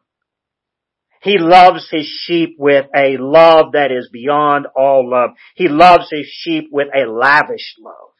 He 1.22 1.38
loves 1.38 1.88
his 1.90 2.04
sheep 2.04 2.56
with 2.58 2.84
a 2.94 3.16
love 3.18 3.72
that 3.72 3.90
is 3.90 4.10
beyond 4.12 4.66
all 4.76 5.08
love. 5.10 5.30
He 5.54 5.68
loves 5.68 6.10
his 6.10 6.26
sheep 6.26 6.68
with 6.70 6.88
a 6.94 7.10
lavish 7.10 7.76
love. 7.80 8.10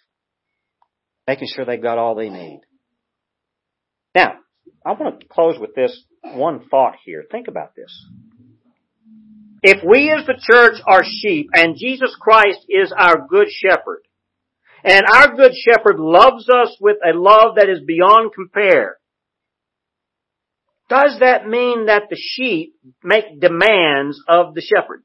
Making 1.29 1.49
sure 1.55 1.67
they've 1.67 1.83
got 1.83 1.99
all 1.99 2.15
they 2.15 2.31
need. 2.31 2.63
Now, 4.15 4.37
I 4.87 4.93
want 4.93 5.21
to 5.21 5.27
close 5.29 5.59
with 5.61 5.75
this 5.75 6.03
one 6.23 6.67
thought 6.71 6.95
here. 7.05 7.25
Think 7.31 7.49
about 7.49 7.75
this. 7.77 7.93
If 9.63 9.85
we 9.85 10.11
as 10.11 10.25
the 10.25 10.41
church 10.51 10.81
are 10.87 11.05
sheep 11.05 11.51
and 11.53 11.77
Jesus 11.77 12.17
Christ 12.19 12.61
is 12.71 12.91
our 12.97 13.27
good 13.29 13.49
shepherd, 13.51 14.01
and 14.83 15.05
our 15.15 15.37
good 15.37 15.53
shepherd 15.55 16.01
loves 16.01 16.49
us 16.49 16.75
with 16.81 16.97
a 17.05 17.13
love 17.13 17.57
that 17.57 17.69
is 17.69 17.81
beyond 17.87 18.33
compare, 18.35 18.97
does 20.89 21.19
that 21.21 21.47
mean 21.47 21.87
that 21.87 22.05
the 22.11 22.17
sheep 22.19 22.75
make 23.03 23.41
demands 23.41 24.21
of 24.29 24.55
the 24.55 24.61
shepherd? 24.61 25.03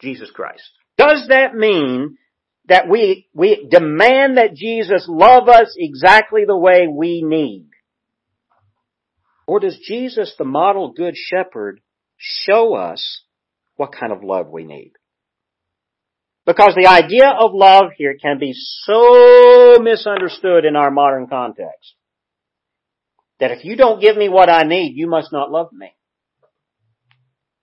Jesus 0.00 0.30
Christ. 0.30 0.70
Does 0.96 1.26
that 1.28 1.54
mean 1.54 2.18
that 2.66 2.88
we, 2.88 3.28
we 3.32 3.66
demand 3.70 4.36
that 4.36 4.54
Jesus 4.54 5.06
love 5.08 5.48
us 5.48 5.74
exactly 5.76 6.44
the 6.46 6.56
way 6.56 6.86
we 6.92 7.22
need? 7.22 7.68
Or 9.46 9.60
does 9.60 9.78
Jesus, 9.78 10.34
the 10.36 10.44
model 10.44 10.92
good 10.92 11.14
shepherd, 11.16 11.80
show 12.18 12.74
us 12.74 13.22
what 13.76 13.92
kind 13.92 14.12
of 14.12 14.22
love 14.22 14.48
we 14.48 14.64
need? 14.64 14.92
Because 16.44 16.74
the 16.74 16.88
idea 16.88 17.28
of 17.28 17.52
love 17.54 17.90
here 17.96 18.16
can 18.20 18.38
be 18.38 18.52
so 18.54 19.76
misunderstood 19.80 20.64
in 20.64 20.76
our 20.76 20.90
modern 20.90 21.28
context. 21.28 21.94
That 23.40 23.52
if 23.52 23.64
you 23.64 23.76
don't 23.76 24.00
give 24.00 24.16
me 24.16 24.28
what 24.28 24.50
I 24.50 24.62
need, 24.62 24.94
you 24.96 25.08
must 25.08 25.32
not 25.32 25.50
love 25.50 25.72
me. 25.72 25.92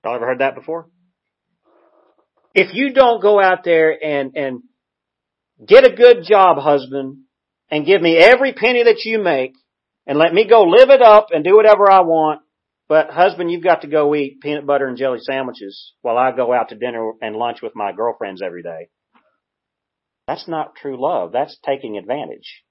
Y'all 0.03 0.15
ever 0.15 0.25
heard 0.25 0.39
that 0.39 0.55
before? 0.55 0.87
If 2.53 2.73
you 2.73 2.93
don't 2.93 3.21
go 3.21 3.41
out 3.41 3.63
there 3.65 3.91
and, 4.01 4.35
and 4.35 4.61
get 5.67 5.85
a 5.85 5.93
good 5.93 6.23
job, 6.23 6.57
husband, 6.57 7.17
and 7.69 7.85
give 7.85 8.01
me 8.01 8.15
every 8.17 8.53
penny 8.53 8.83
that 8.83 9.03
you 9.03 9.19
make, 9.19 9.53
and 10.07 10.17
let 10.17 10.33
me 10.33 10.47
go 10.47 10.63
live 10.63 10.89
it 10.89 11.01
up 11.01 11.27
and 11.31 11.43
do 11.43 11.55
whatever 11.55 11.89
I 11.89 12.01
want, 12.01 12.41
but 12.87 13.09
husband, 13.09 13.51
you've 13.51 13.63
got 13.63 13.81
to 13.81 13.87
go 13.87 14.13
eat 14.13 14.41
peanut 14.41 14.67
butter 14.67 14.87
and 14.87 14.97
jelly 14.97 15.17
sandwiches 15.19 15.93
while 16.01 16.17
I 16.17 16.35
go 16.35 16.53
out 16.53 16.69
to 16.69 16.75
dinner 16.75 17.13
and 17.21 17.35
lunch 17.35 17.61
with 17.63 17.75
my 17.75 17.91
girlfriends 17.91 18.41
every 18.43 18.61
day. 18.61 18.89
That's 20.27 20.47
not 20.47 20.75
true 20.75 21.01
love. 21.01 21.31
That's 21.31 21.57
taking 21.65 21.97
advantage. 21.97 22.63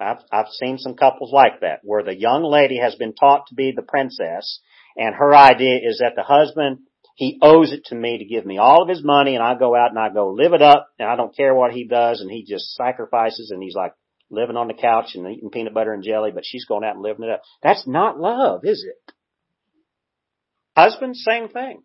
I've, 0.00 0.18
I've 0.32 0.48
seen 0.48 0.78
some 0.78 0.94
couples 0.94 1.32
like 1.32 1.60
that 1.60 1.80
where 1.82 2.02
the 2.02 2.18
young 2.18 2.42
lady 2.42 2.78
has 2.78 2.94
been 2.96 3.14
taught 3.14 3.46
to 3.48 3.54
be 3.54 3.72
the 3.74 3.82
princess 3.82 4.60
and 4.96 5.14
her 5.14 5.34
idea 5.34 5.78
is 5.82 5.98
that 5.98 6.14
the 6.16 6.22
husband, 6.22 6.78
he 7.16 7.38
owes 7.42 7.72
it 7.72 7.84
to 7.86 7.94
me 7.94 8.18
to 8.18 8.24
give 8.24 8.44
me 8.44 8.58
all 8.58 8.82
of 8.82 8.88
his 8.88 9.04
money 9.04 9.34
and 9.34 9.44
I 9.44 9.54
go 9.54 9.74
out 9.74 9.90
and 9.90 9.98
I 9.98 10.08
go 10.08 10.30
live 10.30 10.52
it 10.52 10.62
up 10.62 10.88
and 10.98 11.08
I 11.08 11.16
don't 11.16 11.36
care 11.36 11.54
what 11.54 11.72
he 11.72 11.86
does 11.86 12.20
and 12.20 12.30
he 12.30 12.44
just 12.44 12.74
sacrifices 12.74 13.50
and 13.50 13.62
he's 13.62 13.76
like 13.76 13.94
living 14.30 14.56
on 14.56 14.68
the 14.68 14.74
couch 14.74 15.14
and 15.14 15.26
eating 15.28 15.50
peanut 15.50 15.74
butter 15.74 15.92
and 15.92 16.02
jelly, 16.02 16.30
but 16.34 16.44
she's 16.44 16.64
going 16.64 16.84
out 16.84 16.94
and 16.94 17.02
living 17.02 17.24
it 17.24 17.30
up. 17.30 17.42
That's 17.62 17.86
not 17.86 18.18
love, 18.18 18.62
is 18.64 18.84
it? 18.84 19.14
Husbands, 20.76 21.22
same 21.24 21.48
thing. 21.48 21.82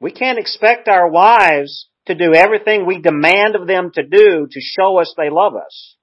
We 0.00 0.10
can't 0.10 0.38
expect 0.38 0.88
our 0.88 1.08
wives 1.08 1.88
to 2.06 2.14
do 2.14 2.34
everything 2.34 2.84
we 2.84 3.00
demand 3.00 3.54
of 3.54 3.66
them 3.66 3.90
to 3.94 4.02
do 4.02 4.46
to 4.50 4.60
show 4.60 4.98
us 4.98 5.14
they 5.16 5.30
love 5.30 5.54
us. 5.54 5.95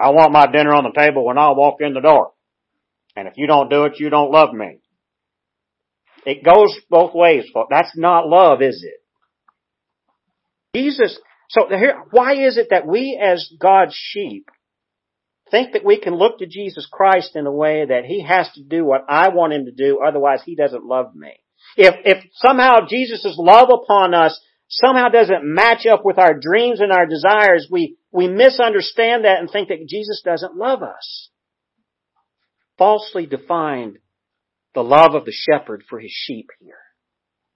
I 0.00 0.10
want 0.10 0.32
my 0.32 0.46
dinner 0.46 0.74
on 0.74 0.84
the 0.84 0.98
table 0.98 1.24
when 1.24 1.38
I 1.38 1.50
walk 1.50 1.80
in 1.80 1.94
the 1.94 2.00
door. 2.00 2.32
And 3.16 3.26
if 3.26 3.34
you 3.36 3.46
don't 3.46 3.70
do 3.70 3.84
it, 3.84 3.98
you 3.98 4.10
don't 4.10 4.30
love 4.30 4.52
me. 4.52 4.78
It 6.24 6.44
goes 6.44 6.74
both 6.90 7.14
ways. 7.14 7.44
That's 7.70 7.96
not 7.96 8.28
love, 8.28 8.62
is 8.62 8.84
it? 8.84 9.00
Jesus, 10.76 11.18
so 11.48 11.66
here, 11.68 12.02
why 12.10 12.34
is 12.34 12.56
it 12.58 12.68
that 12.70 12.86
we 12.86 13.18
as 13.20 13.50
God's 13.58 13.94
sheep 13.94 14.48
think 15.50 15.72
that 15.72 15.84
we 15.84 15.98
can 15.98 16.14
look 16.14 16.38
to 16.38 16.46
Jesus 16.46 16.86
Christ 16.90 17.34
in 17.34 17.46
a 17.46 17.52
way 17.52 17.86
that 17.86 18.04
He 18.04 18.22
has 18.22 18.50
to 18.52 18.62
do 18.62 18.84
what 18.84 19.06
I 19.08 19.30
want 19.30 19.54
Him 19.54 19.64
to 19.64 19.72
do, 19.72 20.00
otherwise 20.06 20.42
He 20.44 20.54
doesn't 20.54 20.84
love 20.84 21.14
me? 21.14 21.32
If, 21.76 21.94
if 22.04 22.24
somehow 22.34 22.86
Jesus' 22.88 23.34
love 23.38 23.70
upon 23.70 24.14
us 24.14 24.38
somehow 24.68 25.08
doesn't 25.08 25.42
match 25.42 25.86
up 25.86 26.04
with 26.04 26.18
our 26.18 26.34
dreams 26.38 26.80
and 26.80 26.92
our 26.92 27.06
desires, 27.06 27.66
we, 27.70 27.96
we 28.12 28.28
misunderstand 28.28 29.24
that 29.24 29.38
and 29.38 29.50
think 29.50 29.68
that 29.68 29.86
Jesus 29.86 30.22
doesn't 30.24 30.56
love 30.56 30.82
us. 30.82 31.30
Falsely 32.78 33.26
defined 33.26 33.98
the 34.74 34.82
love 34.82 35.14
of 35.14 35.24
the 35.24 35.32
shepherd 35.32 35.82
for 35.88 35.98
his 35.98 36.12
sheep 36.12 36.46
here. 36.60 36.78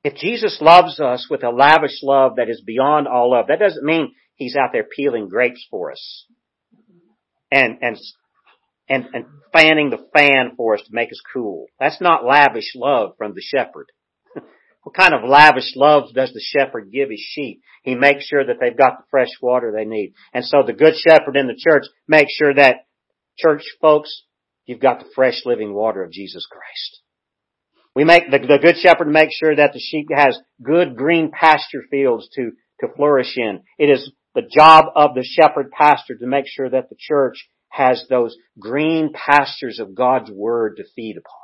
If 0.04 0.16
Jesus 0.16 0.58
loves 0.60 0.98
us 0.98 1.28
with 1.30 1.44
a 1.44 1.50
lavish 1.50 2.02
love 2.02 2.36
that 2.36 2.48
is 2.50 2.60
beyond 2.60 3.06
all 3.06 3.30
love, 3.30 3.46
that 3.48 3.60
doesn't 3.60 3.84
mean 3.84 4.14
he's 4.34 4.56
out 4.56 4.70
there 4.72 4.84
peeling 4.84 5.28
grapes 5.28 5.64
for 5.70 5.92
us 5.92 6.26
and, 7.52 7.78
and, 7.80 7.96
and, 8.88 9.06
and 9.14 9.26
fanning 9.52 9.90
the 9.90 10.04
fan 10.12 10.56
for 10.56 10.74
us 10.74 10.82
to 10.82 10.92
make 10.92 11.10
us 11.10 11.20
cool. 11.32 11.66
That's 11.78 12.00
not 12.00 12.24
lavish 12.24 12.72
love 12.74 13.12
from 13.16 13.34
the 13.34 13.42
shepherd. 13.42 13.86
What 14.82 14.96
kind 14.96 15.14
of 15.14 15.28
lavish 15.28 15.72
love 15.76 16.12
does 16.14 16.32
the 16.32 16.40
shepherd 16.40 16.90
give 16.92 17.10
his 17.10 17.20
sheep? 17.20 17.62
He 17.82 17.94
makes 17.94 18.26
sure 18.26 18.44
that 18.44 18.56
they've 18.60 18.76
got 18.76 18.98
the 18.98 19.04
fresh 19.10 19.30
water 19.40 19.72
they 19.72 19.84
need. 19.84 20.14
And 20.34 20.44
so 20.44 20.62
the 20.66 20.72
good 20.72 20.94
shepherd 20.96 21.36
in 21.36 21.46
the 21.46 21.56
church 21.56 21.84
makes 22.08 22.32
sure 22.34 22.52
that 22.54 22.86
church 23.38 23.62
folks, 23.80 24.24
you've 24.66 24.80
got 24.80 24.98
the 24.98 25.10
fresh 25.14 25.42
living 25.44 25.72
water 25.72 26.02
of 26.02 26.10
Jesus 26.10 26.46
Christ. 26.50 27.00
We 27.94 28.04
make 28.04 28.30
the, 28.30 28.38
the 28.38 28.58
good 28.60 28.76
shepherd 28.76 29.08
makes 29.08 29.36
sure 29.36 29.54
that 29.54 29.72
the 29.72 29.80
sheep 29.80 30.08
has 30.14 30.38
good 30.62 30.96
green 30.96 31.30
pasture 31.30 31.84
fields 31.90 32.28
to, 32.34 32.52
to 32.80 32.92
flourish 32.96 33.36
in. 33.36 33.60
It 33.78 33.90
is 33.90 34.10
the 34.34 34.42
job 34.42 34.86
of 34.96 35.14
the 35.14 35.24
shepherd 35.24 35.70
pastor 35.70 36.16
to 36.16 36.26
make 36.26 36.46
sure 36.48 36.70
that 36.70 36.88
the 36.88 36.96
church 36.98 37.48
has 37.68 38.04
those 38.08 38.36
green 38.58 39.12
pastures 39.12 39.78
of 39.78 39.94
God's 39.94 40.30
word 40.30 40.76
to 40.78 40.84
feed 40.96 41.16
upon. 41.18 41.41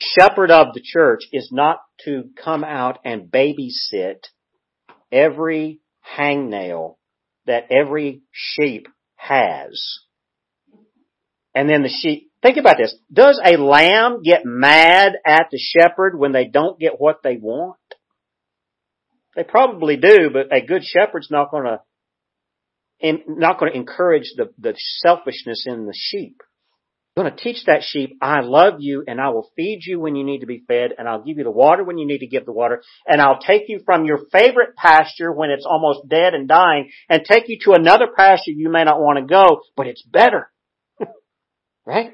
Shepherd 0.00 0.50
of 0.50 0.74
the 0.74 0.82
church 0.82 1.20
is 1.32 1.50
not 1.52 1.80
to 2.04 2.30
come 2.42 2.64
out 2.64 2.98
and 3.04 3.30
babysit 3.30 4.24
every 5.12 5.80
hangnail 6.16 6.96
that 7.46 7.70
every 7.70 8.22
sheep 8.32 8.86
has. 9.16 10.00
And 11.54 11.68
then 11.68 11.82
the 11.82 11.88
sheep, 11.88 12.30
think 12.42 12.56
about 12.56 12.76
this. 12.78 12.94
Does 13.12 13.40
a 13.44 13.56
lamb 13.56 14.22
get 14.22 14.42
mad 14.44 15.12
at 15.26 15.48
the 15.50 15.58
shepherd 15.58 16.18
when 16.18 16.32
they 16.32 16.46
don't 16.46 16.78
get 16.78 17.00
what 17.00 17.22
they 17.22 17.36
want? 17.36 17.76
They 19.36 19.44
probably 19.44 19.96
do, 19.96 20.30
but 20.32 20.52
a 20.52 20.64
good 20.64 20.82
shepherd's 20.84 21.30
not 21.30 21.50
to 21.50 21.80
not 23.02 23.58
to 23.58 23.66
encourage 23.66 24.32
the, 24.36 24.50
the 24.58 24.74
selfishness 24.76 25.64
in 25.66 25.86
the 25.86 25.94
sheep. 25.96 26.42
I'm 27.16 27.24
going 27.24 27.36
to 27.36 27.42
teach 27.42 27.64
that 27.66 27.82
sheep, 27.82 28.18
I 28.22 28.40
love 28.40 28.74
you 28.78 29.02
and 29.06 29.20
I 29.20 29.30
will 29.30 29.50
feed 29.56 29.80
you 29.84 29.98
when 29.98 30.14
you 30.14 30.24
need 30.24 30.40
to 30.40 30.46
be 30.46 30.62
fed 30.66 30.92
and 30.96 31.08
I'll 31.08 31.24
give 31.24 31.38
you 31.38 31.44
the 31.44 31.50
water 31.50 31.82
when 31.82 31.98
you 31.98 32.06
need 32.06 32.20
to 32.20 32.28
give 32.28 32.46
the 32.46 32.52
water 32.52 32.82
and 33.04 33.20
I'll 33.20 33.40
take 33.40 33.62
you 33.68 33.80
from 33.84 34.04
your 34.04 34.20
favorite 34.30 34.76
pasture 34.76 35.32
when 35.32 35.50
it's 35.50 35.66
almost 35.68 36.08
dead 36.08 36.34
and 36.34 36.46
dying 36.46 36.90
and 37.08 37.24
take 37.24 37.48
you 37.48 37.58
to 37.64 37.72
another 37.72 38.06
pasture 38.16 38.52
you 38.52 38.70
may 38.70 38.84
not 38.84 39.00
want 39.00 39.18
to 39.18 39.24
go, 39.24 39.60
but 39.76 39.88
it's 39.88 40.02
better. 40.02 40.52
right? 41.84 42.12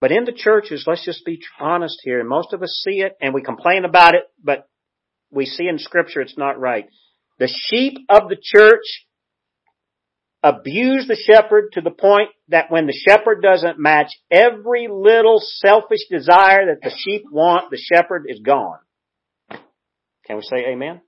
But 0.00 0.12
in 0.12 0.24
the 0.24 0.32
churches, 0.32 0.84
let's 0.86 1.04
just 1.04 1.24
be 1.24 1.40
honest 1.58 1.98
here, 2.04 2.20
and 2.20 2.28
most 2.28 2.52
of 2.52 2.62
us 2.62 2.82
see 2.84 3.00
it 3.00 3.16
and 3.20 3.34
we 3.34 3.42
complain 3.42 3.84
about 3.84 4.14
it, 4.14 4.24
but 4.42 4.68
we 5.30 5.46
see 5.46 5.66
in 5.66 5.78
scripture 5.78 6.20
it's 6.20 6.38
not 6.38 6.60
right. 6.60 6.86
The 7.38 7.48
sheep 7.48 7.98
of 8.08 8.28
the 8.28 8.36
church 8.40 9.06
abuse 10.42 11.06
the 11.08 11.16
shepherd 11.16 11.72
to 11.72 11.80
the 11.80 11.90
point 11.90 12.30
that 12.48 12.70
when 12.70 12.86
the 12.86 12.92
shepherd 12.92 13.42
doesn't 13.42 13.78
match 13.78 14.08
every 14.30 14.88
little 14.90 15.40
selfish 15.40 16.06
desire 16.10 16.66
that 16.66 16.80
the 16.82 16.94
sheep 16.96 17.24
want, 17.30 17.70
the 17.70 17.78
shepherd 17.78 18.26
is 18.28 18.40
gone. 18.40 18.78
Can 20.26 20.36
we 20.36 20.42
say 20.42 20.66
amen? 20.68 21.00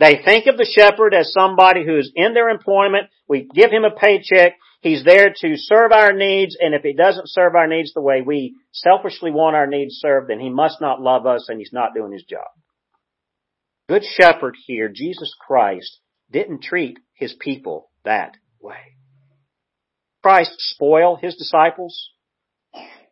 They 0.00 0.20
think 0.24 0.46
of 0.46 0.56
the 0.56 0.68
shepherd 0.68 1.14
as 1.14 1.32
somebody 1.32 1.84
who's 1.84 2.10
in 2.16 2.34
their 2.34 2.48
employment. 2.48 3.08
We 3.28 3.48
give 3.54 3.70
him 3.70 3.84
a 3.84 3.90
paycheck. 3.90 4.56
He's 4.80 5.04
there 5.04 5.32
to 5.42 5.56
serve 5.56 5.92
our 5.92 6.12
needs, 6.12 6.56
and 6.60 6.74
if 6.74 6.82
he 6.82 6.92
doesn't 6.92 7.28
serve 7.28 7.54
our 7.54 7.68
needs 7.68 7.92
the 7.92 8.00
way 8.00 8.20
we 8.20 8.56
selfishly 8.72 9.30
want 9.30 9.54
our 9.54 9.68
needs 9.68 9.94
served, 9.94 10.28
then 10.28 10.40
he 10.40 10.50
must 10.50 10.80
not 10.80 11.00
love 11.00 11.24
us 11.24 11.46
and 11.48 11.60
he's 11.60 11.72
not 11.72 11.94
doing 11.94 12.10
his 12.10 12.24
job. 12.24 12.48
Good 13.88 14.02
shepherd 14.02 14.56
here, 14.66 14.88
Jesus 14.92 15.32
Christ, 15.46 16.00
didn't 16.32 16.62
treat 16.62 16.98
his 17.14 17.34
people 17.38 17.90
that 18.04 18.36
way. 18.60 18.96
Christ 20.22 20.54
spoiled 20.58 21.20
his 21.20 21.36
disciples. 21.36 22.10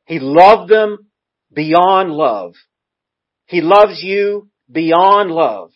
He 0.06 0.18
loved 0.18 0.70
them 0.70 1.10
beyond 1.52 2.12
love. 2.12 2.54
He 3.46 3.60
loves 3.60 4.02
you 4.02 4.48
beyond 4.70 5.30
love. 5.30 5.70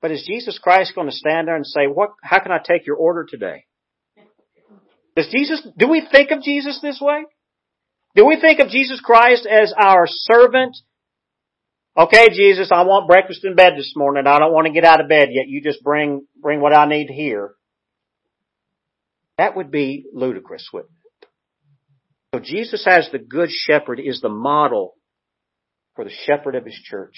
But 0.00 0.10
is 0.10 0.26
Jesus 0.26 0.58
Christ 0.58 0.94
going 0.94 1.08
to 1.08 1.14
stand 1.14 1.48
there 1.48 1.56
and 1.56 1.66
say, 1.66 1.86
what, 1.86 2.10
how 2.22 2.40
can 2.40 2.52
I 2.52 2.58
take 2.58 2.86
your 2.86 2.96
order 2.96 3.26
today? 3.28 3.64
Does 5.16 5.28
Jesus, 5.34 5.66
do 5.76 5.88
we 5.88 6.06
think 6.10 6.30
of 6.30 6.42
Jesus 6.42 6.78
this 6.80 7.00
way? 7.00 7.24
Do 8.14 8.24
we 8.26 8.40
think 8.40 8.60
of 8.60 8.68
Jesus 8.68 9.00
Christ 9.00 9.46
as 9.46 9.74
our 9.76 10.06
servant? 10.06 10.76
Okay, 11.98 12.28
Jesus, 12.32 12.70
I 12.70 12.82
want 12.82 13.08
breakfast 13.08 13.44
in 13.44 13.56
bed 13.56 13.72
this 13.76 13.94
morning. 13.96 14.24
I 14.24 14.38
don't 14.38 14.52
want 14.52 14.68
to 14.68 14.72
get 14.72 14.84
out 14.84 15.00
of 15.00 15.08
bed 15.08 15.30
yet. 15.32 15.48
You 15.48 15.60
just 15.60 15.82
bring, 15.82 16.24
bring 16.40 16.60
what 16.60 16.72
I 16.72 16.86
need 16.86 17.10
here. 17.10 17.54
That 19.36 19.56
would 19.56 19.72
be 19.72 20.04
ludicrous, 20.12 20.68
wouldn't 20.72 20.92
it? 20.92 21.28
So 22.32 22.40
Jesus 22.40 22.86
as 22.86 23.08
the 23.10 23.18
good 23.18 23.50
shepherd 23.50 23.98
is 23.98 24.20
the 24.20 24.28
model 24.28 24.94
for 25.96 26.04
the 26.04 26.12
shepherd 26.24 26.54
of 26.54 26.64
his 26.64 26.76
church. 26.76 27.16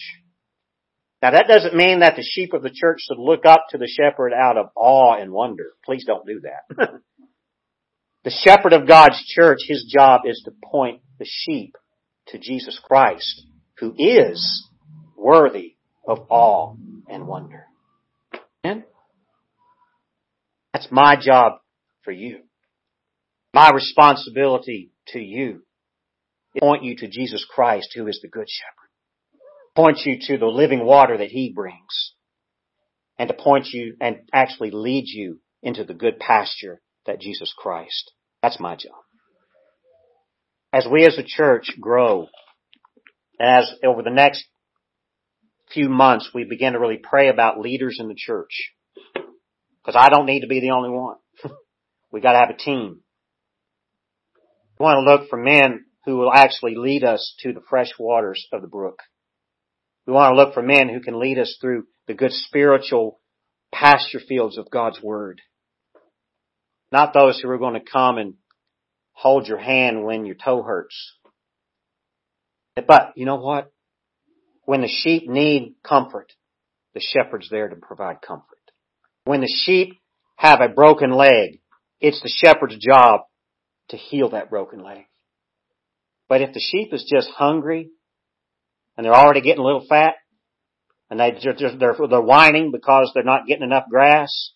Now 1.21 1.33
that 1.33 1.47
doesn't 1.47 1.77
mean 1.77 2.01
that 2.01 2.17
the 2.17 2.23
sheep 2.23 2.55
of 2.55 2.63
the 2.63 2.73
church 2.75 3.01
should 3.07 3.19
look 3.19 3.45
up 3.45 3.67
to 3.71 3.79
the 3.79 3.87
shepherd 3.87 4.33
out 4.33 4.57
of 4.57 4.69
awe 4.75 5.21
and 5.21 5.31
wonder. 5.31 5.73
Please 5.85 6.07
don't 6.07 6.27
do 6.27 6.41
that. 6.45 6.89
the 8.25 8.31
shepherd 8.31 8.73
of 8.73 8.89
God's 8.89 9.23
church, 9.27 9.59
his 9.69 9.85
job 9.95 10.23
is 10.25 10.41
to 10.47 10.53
point 10.65 11.03
the 11.19 11.27
sheep 11.29 11.77
to 12.29 12.39
Jesus 12.39 12.81
Christ, 12.83 13.45
who 13.79 13.95
is 13.99 14.69
worthy 15.21 15.77
of 16.07 16.27
awe 16.31 16.75
and 17.09 17.27
wonder. 17.27 17.67
And 18.65 18.85
that's 20.73 20.89
my 20.91 21.17
job 21.21 21.55
for 22.03 22.13
you. 22.13 22.41
My 23.53 23.71
responsibility 23.71 24.91
to 25.09 25.19
you 25.19 25.63
is 26.55 26.61
to 26.61 26.61
point 26.61 26.85
you 26.85 26.97
to 26.97 27.09
Jesus 27.09 27.47
Christ 27.49 27.91
who 27.95 28.07
is 28.07 28.21
the 28.23 28.29
good 28.29 28.49
shepherd. 28.49 28.81
Point 29.77 29.99
you 30.05 30.19
to 30.29 30.39
the 30.39 30.47
living 30.47 30.85
water 30.85 31.17
that 31.19 31.29
he 31.29 31.53
brings. 31.55 32.15
And 33.19 33.29
to 33.29 33.35
point 33.35 33.67
you 33.73 33.97
and 34.01 34.21
actually 34.33 34.71
lead 34.71 35.05
you 35.07 35.41
into 35.63 35.85
the 35.85 35.95
good 35.95 36.19
pasture 36.19 36.81
that 37.07 37.21
Jesus 37.21 37.53
Christ. 37.57 38.13
That's 38.43 38.59
my 38.59 38.77
job. 38.77 38.95
As 40.73 40.87
we 40.91 41.05
as 41.05 41.19
a 41.19 41.25
church 41.25 41.73
grow, 41.81 42.29
as 43.41 43.71
over 43.85 44.03
the 44.03 44.11
next 44.11 44.45
few 45.73 45.89
months 45.89 46.31
we 46.35 46.45
begin 46.45 46.73
to 46.73 46.81
really 46.81 47.01
pray 47.03 47.29
about 47.29 47.61
leaders 47.61 47.99
in 48.01 48.09
the 48.09 48.15
church, 48.17 48.73
because 49.15 49.97
I 49.97 50.09
don't 50.09 50.27
need 50.27 50.41
to 50.41 50.49
be 50.49 50.61
the 50.61 50.71
only 50.71 50.91
one. 50.91 51.17
we 52.13 52.21
gotta 52.21 52.39
have 52.39 52.51
a 52.51 52.57
team. 52.57 53.01
We 54.79 54.85
want 54.85 54.97
to 54.97 55.13
look 55.13 55.29
for 55.29 55.37
men 55.37 55.85
who 56.07 56.17
will 56.17 56.33
actually 56.33 56.75
lead 56.75 57.05
us 57.05 57.35
to 57.41 57.53
the 57.53 57.61
fresh 57.69 57.93
waters 57.99 58.47
of 58.53 58.63
the 58.63 58.69
brook. 58.69 59.01
We 60.07 60.13
want 60.13 60.33
to 60.33 60.37
look 60.37 60.55
for 60.55 60.63
men 60.63 60.89
who 60.89 61.01
can 61.01 61.21
lead 61.21 61.39
us 61.39 61.59
through 61.61 61.85
the 62.07 62.15
good 62.15 62.33
spiritual 62.33 63.21
pasture 63.73 64.21
fields 64.21 64.59
of 64.59 64.71
God's 64.71 65.01
Word. 65.03 65.41
Not 66.91 67.15
those 67.15 67.39
who 67.39 67.49
are 67.51 67.59
going 67.59 67.75
to 67.75 67.81
come 67.81 68.19
and 68.19 68.35
hold 69.13 69.47
your 69.47 69.59
hand 69.59 70.05
when 70.05 70.25
your 70.25 70.35
toe 70.35 70.63
hurts. 70.63 71.15
But 72.75 73.13
you 73.17 73.27
know 73.27 73.37
what? 73.37 73.71
When 74.71 74.83
the 74.83 74.89
sheep 75.03 75.29
need 75.29 75.75
comfort, 75.83 76.33
the 76.95 77.01
shepherd's 77.01 77.51
there 77.51 77.69
to 77.69 77.75
provide 77.75 78.23
comfort. 78.23 78.61
When 79.25 79.41
the 79.41 79.53
sheep 79.65 79.99
have 80.37 80.61
a 80.61 80.69
broken 80.69 81.11
leg, 81.11 81.59
it's 82.01 82.23
the 82.23 82.33
shepherd's 82.33 82.77
job 82.79 83.23
to 83.89 83.97
heal 83.97 84.31
that 84.31 84.49
broken 84.49 84.81
leg. 84.81 85.07
But 86.29 86.43
if 86.43 86.55
the 86.55 86.61
sheep 86.61 86.95
is 86.95 87.05
just 87.13 87.31
hungry 87.31 87.91
and 88.97 89.05
they're 89.05 89.13
already 89.13 89.41
getting 89.41 89.61
a 89.61 89.67
little 89.67 89.85
fat 89.89 90.15
and 91.11 91.19
they 91.19 91.37
they're, 91.43 91.97
they're 92.09 92.21
whining 92.21 92.71
because 92.71 93.11
they're 93.13 93.25
not 93.25 93.49
getting 93.49 93.65
enough 93.65 93.89
grass, 93.91 94.53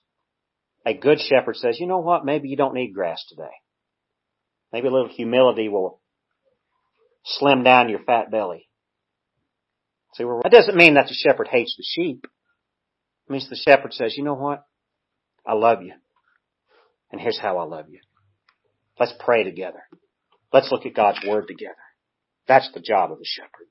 a 0.86 0.94
good 0.94 1.18
shepherd 1.18 1.56
says, 1.56 1.80
you 1.80 1.88
know 1.88 1.98
what? 1.98 2.24
Maybe 2.24 2.48
you 2.48 2.56
don't 2.56 2.74
need 2.74 2.94
grass 2.94 3.24
today. 3.28 3.50
Maybe 4.72 4.86
a 4.86 4.92
little 4.92 5.08
humility 5.08 5.68
will 5.68 6.00
slim 7.24 7.64
down 7.64 7.88
your 7.88 8.04
fat 8.04 8.30
belly. 8.30 8.68
See, 10.14 10.24
that 10.24 10.52
doesn't 10.52 10.76
mean 10.76 10.94
that 10.94 11.08
the 11.08 11.14
shepherd 11.14 11.48
hates 11.50 11.74
the 11.76 11.84
sheep. 11.84 12.24
It 12.24 13.32
means 13.32 13.48
the 13.48 13.56
shepherd 13.56 13.92
says, 13.92 14.16
you 14.16 14.22
know 14.24 14.34
what? 14.34 14.64
I 15.46 15.54
love 15.54 15.82
you. 15.82 15.94
And 17.10 17.20
here's 17.20 17.38
how 17.38 17.58
I 17.58 17.64
love 17.64 17.86
you. 17.88 18.00
Let's 18.98 19.14
pray 19.18 19.42
together. 19.44 19.82
Let's 20.52 20.70
look 20.70 20.86
at 20.86 20.94
God's 20.94 21.18
Word 21.26 21.46
together. 21.48 21.74
That's 22.46 22.70
the 22.72 22.80
job 22.80 23.10
of 23.10 23.18
the 23.18 23.24
shepherd. 23.24 23.68